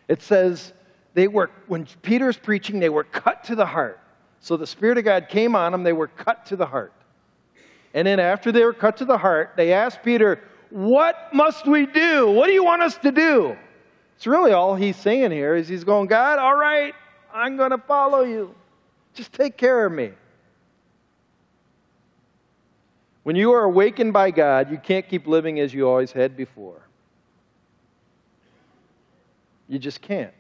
It 0.10 0.22
says 0.22 0.74
they 1.14 1.30
were, 1.30 1.52
when 1.68 1.88
Peter's 2.02 2.36
preaching, 2.36 2.82
they 2.82 2.90
were 2.90 3.06
cut 3.06 3.46
to 3.46 3.56
the 3.56 3.66
heart. 3.66 4.02
So 4.42 4.58
the 4.58 4.68
Spirit 4.68 4.98
of 4.98 5.06
God 5.06 5.30
came 5.30 5.56
on 5.56 5.72
them, 5.72 5.84
they 5.84 5.94
were 5.94 6.10
cut 6.10 6.46
to 6.48 6.58
the 6.58 6.66
heart. 6.66 6.92
And 7.94 8.06
then 8.06 8.20
after 8.20 8.52
they 8.52 8.66
were 8.66 8.74
cut 8.74 8.98
to 8.98 9.06
the 9.06 9.18
heart, 9.18 9.54
they 9.56 9.72
asked 9.72 10.04
Peter, 10.04 10.44
what 10.70 11.30
must 11.32 11.66
we 11.66 11.86
do? 11.86 12.30
What 12.30 12.48
do 12.48 12.52
you 12.52 12.66
want 12.66 12.82
us 12.82 12.98
to 12.98 13.14
do? 13.14 13.56
It's 14.18 14.28
really 14.28 14.52
all 14.52 14.76
he's 14.76 14.98
saying 14.98 15.32
here 15.32 15.56
is 15.56 15.70
he's 15.70 15.86
going, 15.86 16.08
God, 16.08 16.40
all 16.40 16.58
right, 16.58 16.94
I'm 17.34 17.56
going 17.56 17.72
to 17.72 17.78
follow 17.78 18.24
you. 18.24 18.54
Just 19.14 19.32
take 19.32 19.56
care 19.56 19.86
of 19.86 19.94
me. 19.94 20.12
When 23.30 23.36
you 23.36 23.52
are 23.52 23.64
awakened 23.64 24.12
by 24.12 24.32
God, 24.32 24.72
you 24.72 24.80
can't 24.80 25.08
keep 25.08 25.28
living 25.28 25.60
as 25.60 25.72
you 25.72 25.88
always 25.88 26.12
had 26.12 26.36
before. 26.36 26.82
You 29.68 29.78
just 29.78 30.02
can't. 30.02 30.34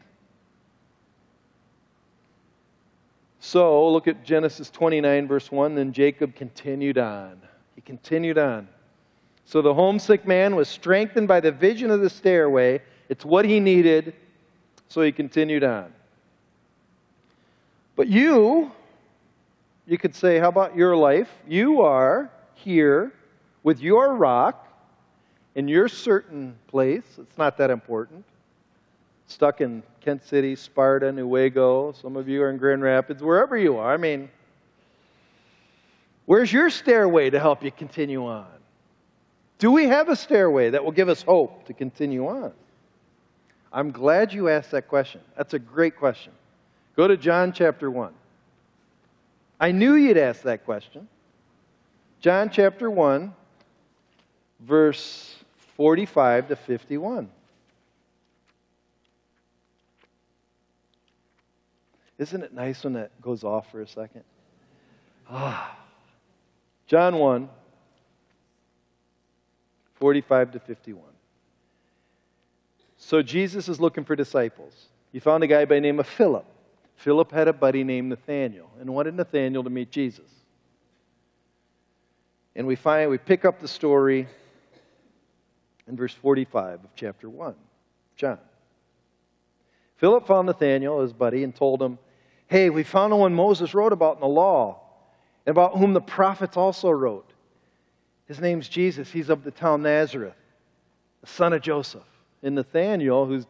So, 3.39 3.91
look 3.91 4.07
at 4.07 4.23
Genesis 4.23 4.71
29, 4.71 5.27
verse 5.27 5.51
1. 5.51 5.75
Then 5.75 5.93
Jacob 5.93 6.33
continued 6.33 6.97
on. 6.97 7.39
He 7.75 7.81
continued 7.81 8.39
on. 8.39 8.67
So 9.45 9.61
the 9.61 9.75
homesick 9.75 10.25
man 10.25 10.55
was 10.55 10.67
strengthened 10.67 11.27
by 11.27 11.41
the 11.41 11.51
vision 11.51 11.91
of 11.91 12.01
the 12.01 12.09
stairway. 12.09 12.81
It's 13.07 13.23
what 13.23 13.45
he 13.45 13.59
needed, 13.59 14.15
so 14.87 15.03
he 15.03 15.11
continued 15.11 15.63
on. 15.63 15.93
But 17.95 18.07
you, 18.07 18.71
you 19.85 19.99
could 19.99 20.15
say, 20.15 20.39
how 20.39 20.49
about 20.49 20.75
your 20.75 20.95
life? 20.95 21.29
You 21.47 21.81
are 21.81 22.31
here 22.59 23.11
with 23.63 23.81
your 23.81 24.15
rock 24.15 24.67
in 25.55 25.67
your 25.67 25.87
certain 25.87 26.55
place. 26.67 27.03
It's 27.17 27.37
not 27.37 27.57
that 27.57 27.69
important. 27.69 28.25
Stuck 29.27 29.61
in 29.61 29.83
Kent 30.01 30.23
City, 30.23 30.55
Sparta, 30.55 31.07
Newaygo. 31.07 31.95
Some 32.01 32.15
of 32.15 32.27
you 32.27 32.41
are 32.41 32.49
in 32.49 32.57
Grand 32.57 32.81
Rapids, 32.81 33.21
wherever 33.21 33.57
you 33.57 33.77
are. 33.77 33.93
I 33.93 33.97
mean, 33.97 34.29
where's 36.25 36.51
your 36.51 36.69
stairway 36.69 37.29
to 37.29 37.39
help 37.39 37.63
you 37.63 37.71
continue 37.71 38.25
on? 38.25 38.47
Do 39.59 39.71
we 39.71 39.85
have 39.85 40.09
a 40.09 40.15
stairway 40.15 40.69
that 40.69 40.83
will 40.83 40.91
give 40.91 41.09
us 41.09 41.21
hope 41.21 41.65
to 41.65 41.73
continue 41.73 42.27
on? 42.27 42.53
I'm 43.71 43.91
glad 43.91 44.33
you 44.33 44.49
asked 44.49 44.71
that 44.71 44.87
question. 44.87 45.21
That's 45.37 45.53
a 45.53 45.59
great 45.59 45.97
question. 45.97 46.31
Go 46.95 47.07
to 47.07 47.17
John 47.17 47.51
chapter 47.51 47.91
1. 47.91 48.13
I 49.59 49.71
knew 49.71 49.93
you'd 49.95 50.17
ask 50.17 50.41
that 50.43 50.65
question. 50.65 51.07
John 52.19 52.49
chapter 52.49 52.91
1, 52.91 53.33
verse 54.59 55.35
45 55.77 56.49
to 56.49 56.55
51. 56.55 57.29
Isn't 62.17 62.43
it 62.43 62.53
nice 62.53 62.83
when 62.83 62.93
that 62.93 63.19
goes 63.21 63.45
off 63.45 63.71
for 63.71 63.81
a 63.81 63.87
second? 63.87 64.23
Ah. 65.29 65.77
John 66.87 67.17
1, 67.17 67.47
45 69.95 70.51
to 70.51 70.59
51. 70.59 71.03
So 72.97 73.21
Jesus 73.21 73.69
is 73.69 73.79
looking 73.79 74.03
for 74.03 74.17
disciples. 74.17 74.73
He 75.13 75.19
found 75.19 75.43
a 75.43 75.47
guy 75.47 75.63
by 75.63 75.75
the 75.75 75.81
name 75.81 75.99
of 75.99 76.07
Philip. 76.07 76.45
Philip 76.97 77.31
had 77.31 77.47
a 77.47 77.53
buddy 77.53 77.85
named 77.85 78.09
Nathaniel 78.09 78.69
and 78.81 78.93
wanted 78.93 79.15
Nathaniel 79.15 79.63
to 79.63 79.69
meet 79.69 79.89
Jesus. 79.89 80.38
And 82.59 82.67
we 82.67 82.75
find 82.75 83.09
we 83.09 83.17
pick 83.17 83.45
up 83.45 83.61
the 83.61 83.69
story 83.69 84.27
in 85.87 85.95
verse 85.95 86.13
45 86.13 86.83
of 86.83 86.89
chapter 86.93 87.29
1, 87.29 87.55
John. 88.17 88.37
Philip 89.95 90.27
found 90.27 90.47
Nathaniel, 90.47 90.99
his 90.99 91.13
buddy, 91.13 91.45
and 91.45 91.55
told 91.55 91.81
him, 91.81 91.97
Hey, 92.47 92.69
we 92.69 92.83
found 92.83 93.13
the 93.13 93.15
one 93.15 93.33
Moses 93.33 93.73
wrote 93.73 93.93
about 93.93 94.15
in 94.15 94.19
the 94.19 94.27
law, 94.27 94.81
and 95.45 95.51
about 95.51 95.77
whom 95.77 95.93
the 95.93 96.01
prophets 96.01 96.57
also 96.57 96.89
wrote. 96.89 97.31
His 98.27 98.41
name's 98.41 98.67
Jesus. 98.67 99.09
He's 99.09 99.29
of 99.29 99.45
the 99.45 99.51
town 99.51 99.83
Nazareth, 99.83 100.35
the 101.21 101.27
son 101.27 101.53
of 101.53 101.61
Joseph. 101.61 102.03
And 102.43 102.55
Nathaniel, 102.55 103.25
who's 103.25 103.45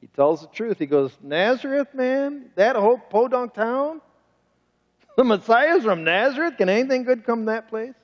he 0.00 0.08
tells 0.08 0.40
the 0.40 0.48
truth. 0.48 0.80
He 0.80 0.86
goes, 0.86 1.16
Nazareth, 1.22 1.94
man? 1.94 2.50
That 2.56 2.74
whole 2.74 2.98
podunk 2.98 3.54
town? 3.54 4.00
The 5.16 5.22
Messiah's 5.22 5.84
from 5.84 6.02
Nazareth? 6.02 6.56
Can 6.56 6.68
anything 6.68 7.04
good 7.04 7.24
come 7.24 7.44
that 7.44 7.68
place? 7.68 7.94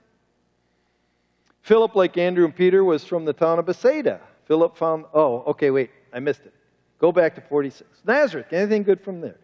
Philip, 1.65 1.95
like 1.95 2.19
Andrew 2.19 2.45
and 2.45 2.55
Peter, 2.55 2.85
was 2.85 3.05
from 3.05 3.25
the 3.25 3.33
town 3.33 3.59
of 3.59 3.65
Bethsaida. 3.65 4.21
Philip 4.45 4.77
found, 4.77 5.07
oh, 5.15 5.39
okay, 5.47 5.71
wait, 5.71 5.91
I 6.13 6.21
missed 6.21 6.43
it. 6.45 6.53
Go 6.99 7.11
back 7.11 7.35
to 7.37 7.41
46. 7.41 7.89
Nazareth, 8.05 8.53
anything 8.53 8.83
good 8.83 9.01
from 9.01 9.23
there? 9.23 9.39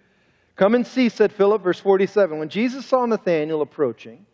Come 0.54 0.74
and 0.74 0.86
see, 0.86 1.08
said 1.08 1.32
Philip, 1.32 1.62
verse 1.62 1.80
47. 1.80 2.38
When 2.38 2.50
Jesus 2.50 2.84
saw 2.84 3.06
Nathanael 3.06 3.62
approaching, 3.62 4.26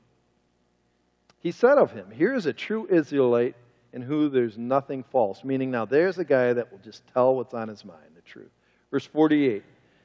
he 1.39 1.53
said 1.53 1.79
of 1.79 1.93
him, 1.93 2.11
Here 2.11 2.35
is 2.35 2.47
a 2.47 2.53
true 2.53 2.89
Israelite 2.91 3.55
in 3.93 4.03
who 4.03 4.29
there's 4.31 4.59
nothing 4.59 5.05
false. 5.13 5.45
Meaning, 5.45 5.71
now 5.71 5.85
there's 5.85 6.19
a 6.19 6.25
guy 6.25 6.53
that 6.53 6.73
will 6.73 6.81
just 6.81 7.05
tell 7.15 7.37
what's 7.37 7.55
on 7.55 7.69
his 7.69 7.85
mind, 7.85 8.11
the 8.17 8.23
truth. 8.23 8.51
Verse 8.91 9.07
48 9.07 9.63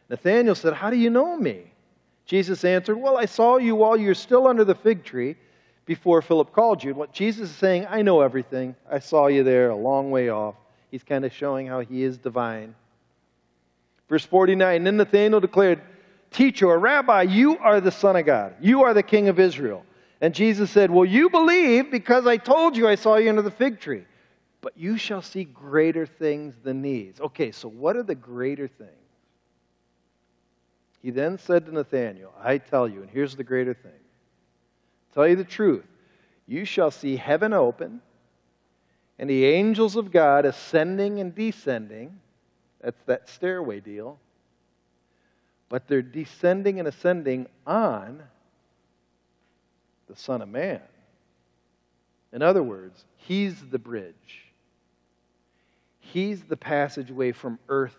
Nathanael 0.07 0.53
said, 0.53 0.73
How 0.73 0.91
do 0.91 0.97
you 0.97 1.09
know 1.09 1.35
me? 1.35 1.63
Jesus 2.27 2.63
answered, 2.63 2.97
Well, 2.97 3.17
I 3.17 3.25
saw 3.25 3.57
you 3.57 3.75
while 3.75 3.97
you're 3.97 4.13
still 4.13 4.45
under 4.45 4.63
the 4.63 4.75
fig 4.75 5.03
tree 5.03 5.35
before 5.91 6.21
Philip 6.21 6.53
called 6.53 6.81
you. 6.81 6.91
And 6.91 6.97
what 6.97 7.11
Jesus 7.11 7.49
is 7.49 7.55
saying, 7.57 7.85
I 7.89 8.01
know 8.01 8.21
everything. 8.21 8.77
I 8.89 8.99
saw 8.99 9.27
you 9.27 9.43
there 9.43 9.71
a 9.71 9.75
long 9.75 10.09
way 10.09 10.29
off. 10.29 10.55
He's 10.89 11.03
kind 11.03 11.25
of 11.25 11.33
showing 11.33 11.67
how 11.67 11.81
he 11.81 12.03
is 12.03 12.17
divine. 12.17 12.75
Verse 14.07 14.23
49 14.23 14.85
Then 14.85 14.95
Nathanael 14.95 15.41
declared, 15.41 15.81
Teacher 16.31 16.67
or 16.67 16.79
Rabbi, 16.79 17.23
you 17.23 17.57
are 17.57 17.81
the 17.81 17.91
Son 17.91 18.15
of 18.15 18.25
God. 18.25 18.55
You 18.61 18.83
are 18.83 18.93
the 18.93 19.03
King 19.03 19.27
of 19.27 19.37
Israel. 19.37 19.83
And 20.21 20.33
Jesus 20.33 20.71
said, 20.71 20.89
Well, 20.89 21.03
you 21.03 21.29
believe 21.29 21.91
because 21.91 22.25
I 22.25 22.37
told 22.37 22.77
you 22.77 22.87
I 22.87 22.95
saw 22.95 23.17
you 23.17 23.27
under 23.27 23.41
the 23.41 23.51
fig 23.51 23.81
tree. 23.81 24.05
But 24.61 24.77
you 24.77 24.95
shall 24.95 25.21
see 25.21 25.43
greater 25.43 26.05
things 26.05 26.55
than 26.63 26.81
these. 26.81 27.19
Okay, 27.19 27.51
so 27.51 27.67
what 27.67 27.97
are 27.97 28.03
the 28.03 28.15
greater 28.15 28.69
things? 28.69 28.91
He 31.01 31.09
then 31.09 31.37
said 31.37 31.65
to 31.65 31.73
Nathanael, 31.73 32.33
I 32.41 32.59
tell 32.59 32.87
you, 32.87 33.01
and 33.01 33.09
here's 33.09 33.35
the 33.35 33.43
greater 33.43 33.73
thing 33.73 34.00
tell 35.13 35.27
you 35.27 35.35
the 35.35 35.43
truth, 35.43 35.85
you 36.47 36.65
shall 36.65 36.91
see 36.91 37.15
heaven 37.15 37.53
open 37.53 38.01
and 39.19 39.29
the 39.29 39.45
angels 39.45 39.95
of 39.95 40.11
God 40.11 40.45
ascending 40.45 41.19
and 41.19 41.33
descending. 41.35 42.19
That's 42.81 43.01
that 43.05 43.29
stairway 43.29 43.79
deal. 43.79 44.17
But 45.69 45.87
they're 45.87 46.01
descending 46.01 46.79
and 46.79 46.87
ascending 46.87 47.47
on 47.65 48.23
the 50.07 50.15
Son 50.15 50.41
of 50.41 50.49
Man. 50.49 50.81
In 52.33 52.41
other 52.41 52.63
words, 52.63 53.05
He's 53.17 53.55
the 53.69 53.79
bridge. 53.79 54.51
He's 55.99 56.41
the 56.43 56.57
passageway 56.57 57.31
from 57.31 57.59
earth 57.69 57.95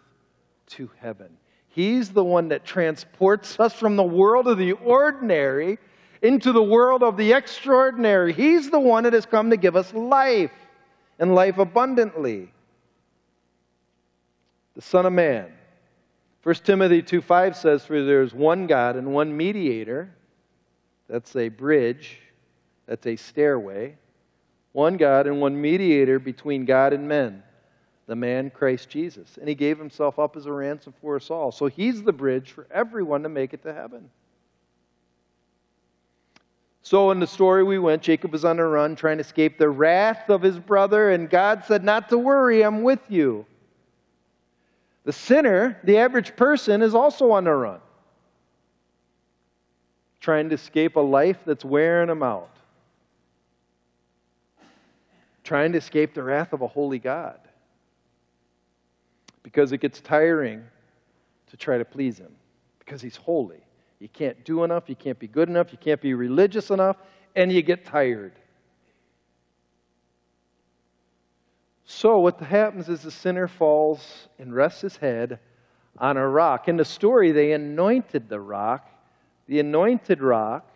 to 0.71 0.91
heaven. 0.99 1.29
He's 1.69 2.11
the 2.11 2.25
one 2.25 2.49
that 2.49 2.65
transports 2.65 3.59
us 3.61 3.73
from 3.73 3.97
the 3.97 4.03
world 4.03 4.49
of 4.49 4.59
the 4.59 4.73
ordinary 4.73 5.79
into 6.23 6.53
the 6.53 6.62
world 6.62 7.03
of 7.03 7.16
the 7.16 7.33
extraordinary. 7.33 8.33
He's 8.33 8.70
the 8.70 8.79
one 8.79 9.05
that 9.05 9.12
has 9.12 9.27
come 9.27 9.51
to 9.51 9.57
give 9.57 9.77
us 9.77 9.93
life 9.93 10.53
and 11.18 11.35
life 11.35 11.59
abundantly. 11.59 12.53
The 14.75 14.83
Son 14.83 15.05
of 15.05 15.12
Man. 15.12 15.53
1 16.43 16.55
Timothy 16.57 17.03
2 17.03 17.20
5 17.20 17.57
says, 17.57 17.85
For 17.85 18.03
there 18.03 18.23
is 18.23 18.33
one 18.33 18.66
God 18.66 18.97
and 18.97 19.12
one 19.12 19.37
mediator. 19.37 20.12
That's 21.09 21.37
a 21.37 21.49
bridge, 21.49 22.18
that's 22.87 23.07
a 23.07 23.16
stairway. 23.16 23.97
One 24.73 24.97
God 24.97 25.27
and 25.27 25.41
one 25.41 25.61
mediator 25.61 26.18
between 26.18 26.64
God 26.64 26.95
and 26.95 27.07
men 27.07 27.43
the 28.07 28.16
man 28.16 28.51
Christ 28.51 28.89
Jesus. 28.89 29.39
And 29.39 29.49
he 29.49 29.55
gave 29.55 29.79
himself 29.79 30.18
up 30.18 30.37
as 30.37 30.47
a 30.47 30.53
ransom 30.53 30.93
for 31.01 31.16
us 31.16 31.31
all. 31.31 31.53
So 31.53 31.66
he's 31.66 32.03
the 32.03 32.12
bridge 32.12 32.53
for 32.53 32.66
everyone 32.70 33.23
to 33.23 33.29
make 33.29 33.55
it 33.55 33.62
to 33.62 33.73
heaven. 33.73 34.11
So 36.83 37.11
in 37.11 37.20
the 37.20 37.26
story 37.26 37.62
we 37.62 37.78
went, 37.78 38.03
Jacob 38.03 38.33
was 38.33 38.45
on 38.45 38.59
a 38.59 38.66
run 38.66 38.97
trying 38.97 39.18
to 39.18 39.24
escape 39.24 39.57
the 39.57 39.70
wrath 39.70 40.28
of 40.28 40.43
his 40.43 40.59
brother, 40.59 41.11
and 41.11 41.30
God 41.30 41.64
said, 41.66 41.85
Not 41.85 42.09
to 42.09 42.18
worry, 42.18 42.62
I'm 42.62 42.83
with 42.83 43.01
you. 43.09 43.47
The 45.05 45.12
sinner, 45.12 45.78
the 45.85 45.99
average 45.99 46.37
person, 46.37 46.83
is 46.83 46.95
also 46.95 47.30
on 47.30 47.45
the 47.45 47.53
run, 47.53 47.80
trying 50.20 50.49
to 50.49 50.55
escape 50.55 50.97
a 50.97 51.01
life 51.01 51.39
that's 51.45 51.64
wearing 51.64 52.09
him 52.09 52.22
out, 52.22 52.51
trying 55.45 55.72
to 55.72 55.78
escape 55.78 56.14
the 56.14 56.22
wrath 56.22 56.53
of 56.53 56.62
a 56.62 56.68
holy 56.68 56.99
God 56.99 57.39
because 59.43 59.72
it 59.72 59.78
gets 59.78 60.01
tiring 60.01 60.64
to 61.51 61.57
try 61.57 61.78
to 61.78 61.85
please 61.85 62.18
Him 62.18 62.33
because 62.78 63.01
He's 63.01 63.16
holy. 63.16 63.61
You 64.03 64.09
can't 64.09 64.44
do 64.44 64.64
enough, 64.64 64.88
you 64.88 64.96
can't 64.96 65.18
be 65.20 65.28
good 65.28 65.48
enough, 65.48 65.70
you 65.70 65.78
can't 65.78 66.00
be 66.00 66.12
religious 66.12 66.70
enough, 66.70 66.96
and 67.36 67.53
you 67.53 67.62
get 67.62 67.84
tired. 67.84 68.32
So, 71.84 72.18
what 72.18 72.40
happens 72.40 72.88
is 72.88 73.03
the 73.03 73.12
sinner 73.12 73.46
falls 73.46 74.26
and 74.40 74.53
rests 74.53 74.80
his 74.80 74.96
head 74.96 75.38
on 75.98 76.16
a 76.16 76.28
rock. 76.28 76.66
In 76.66 76.76
the 76.76 76.84
story, 76.84 77.30
they 77.30 77.53
anointed 77.53 78.28
the 78.28 78.40
rock. 78.40 78.88
The 79.46 79.61
anointed 79.61 80.20
rock, 80.20 80.68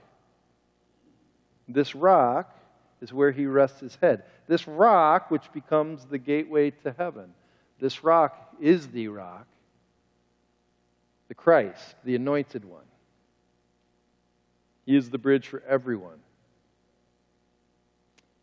this 1.66 1.96
rock, 1.96 2.56
is 3.00 3.12
where 3.12 3.32
he 3.32 3.46
rests 3.46 3.80
his 3.80 3.96
head. 3.96 4.22
This 4.46 4.68
rock, 4.68 5.32
which 5.32 5.52
becomes 5.52 6.04
the 6.04 6.18
gateway 6.18 6.70
to 6.84 6.94
heaven. 6.96 7.34
This 7.80 8.04
rock 8.04 8.54
is 8.60 8.86
the 8.86 9.08
rock, 9.08 9.48
the 11.26 11.34
Christ, 11.34 11.96
the 12.04 12.14
anointed 12.14 12.64
one. 12.64 12.86
He 14.87 14.97
is 14.97 15.11
the 15.11 15.18
bridge 15.18 15.49
for 15.49 15.62
everyone. 15.68 16.18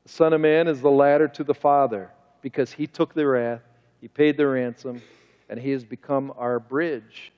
The 0.03 0.09
Son 0.09 0.33
of 0.33 0.41
Man 0.41 0.67
is 0.67 0.81
the 0.81 0.91
ladder 0.91 1.29
to 1.29 1.43
the 1.43 1.53
Father 1.53 2.11
because 2.41 2.71
he 2.71 2.85
took 2.85 3.13
the 3.13 3.25
wrath, 3.25 3.61
he 4.01 4.09
paid 4.09 4.35
the 4.35 4.45
ransom, 4.45 5.01
and 5.49 5.57
he 5.57 5.71
has 5.71 5.85
become 5.85 6.33
our 6.37 6.59
bridge. 6.59 7.31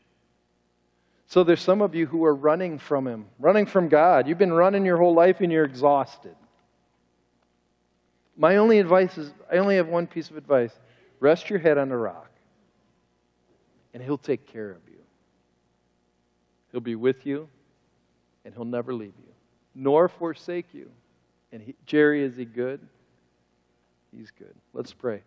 So 1.28 1.43
there's 1.43 1.62
some 1.62 1.82
of 1.82 1.93
you 1.93 2.08
who 2.08 2.26
are 2.26 2.34
running 2.34 2.80
from 2.80 3.08
him, 3.08 3.28
running 3.39 3.68
from 3.68 3.88
God. 3.88 4.28
You've 4.28 4.38
been 4.38 4.53
running 4.53 4.86
your 4.86 4.97
whole 4.97 5.14
life 5.14 5.41
and 5.41 5.51
you're 5.51 5.66
exhausted. 5.66 6.36
My 8.38 8.58
only 8.58 8.80
advice 8.80 9.18
is 9.18 9.34
I 9.51 9.58
only 9.58 9.76
have 9.76 9.88
one 9.88 10.08
piece 10.08 10.30
of 10.30 10.38
advice. 10.38 10.72
Rest 11.20 11.49
your 11.49 11.60
head 11.60 11.78
on 11.78 11.91
a 11.91 11.97
rock 11.97 12.30
and 13.93 14.03
He'll 14.03 14.18
take 14.18 14.45
care 14.45 14.72
of 14.72 14.82
you. 14.88 14.99
He'll 16.72 16.82
be 16.82 16.95
with 16.95 17.26
you, 17.26 17.47
and 18.45 18.53
He'll 18.53 18.63
never 18.63 18.93
leave 18.93 19.13
you, 19.17 19.33
nor 19.73 20.07
forsake 20.07 20.73
you. 20.73 20.89
And 21.51 21.61
he, 21.61 21.75
Jerry, 21.85 22.23
is 22.23 22.37
He 22.37 22.45
good? 22.45 22.79
He's 24.15 24.31
good. 24.31 24.53
Let's 24.73 24.93
pray. 24.93 25.21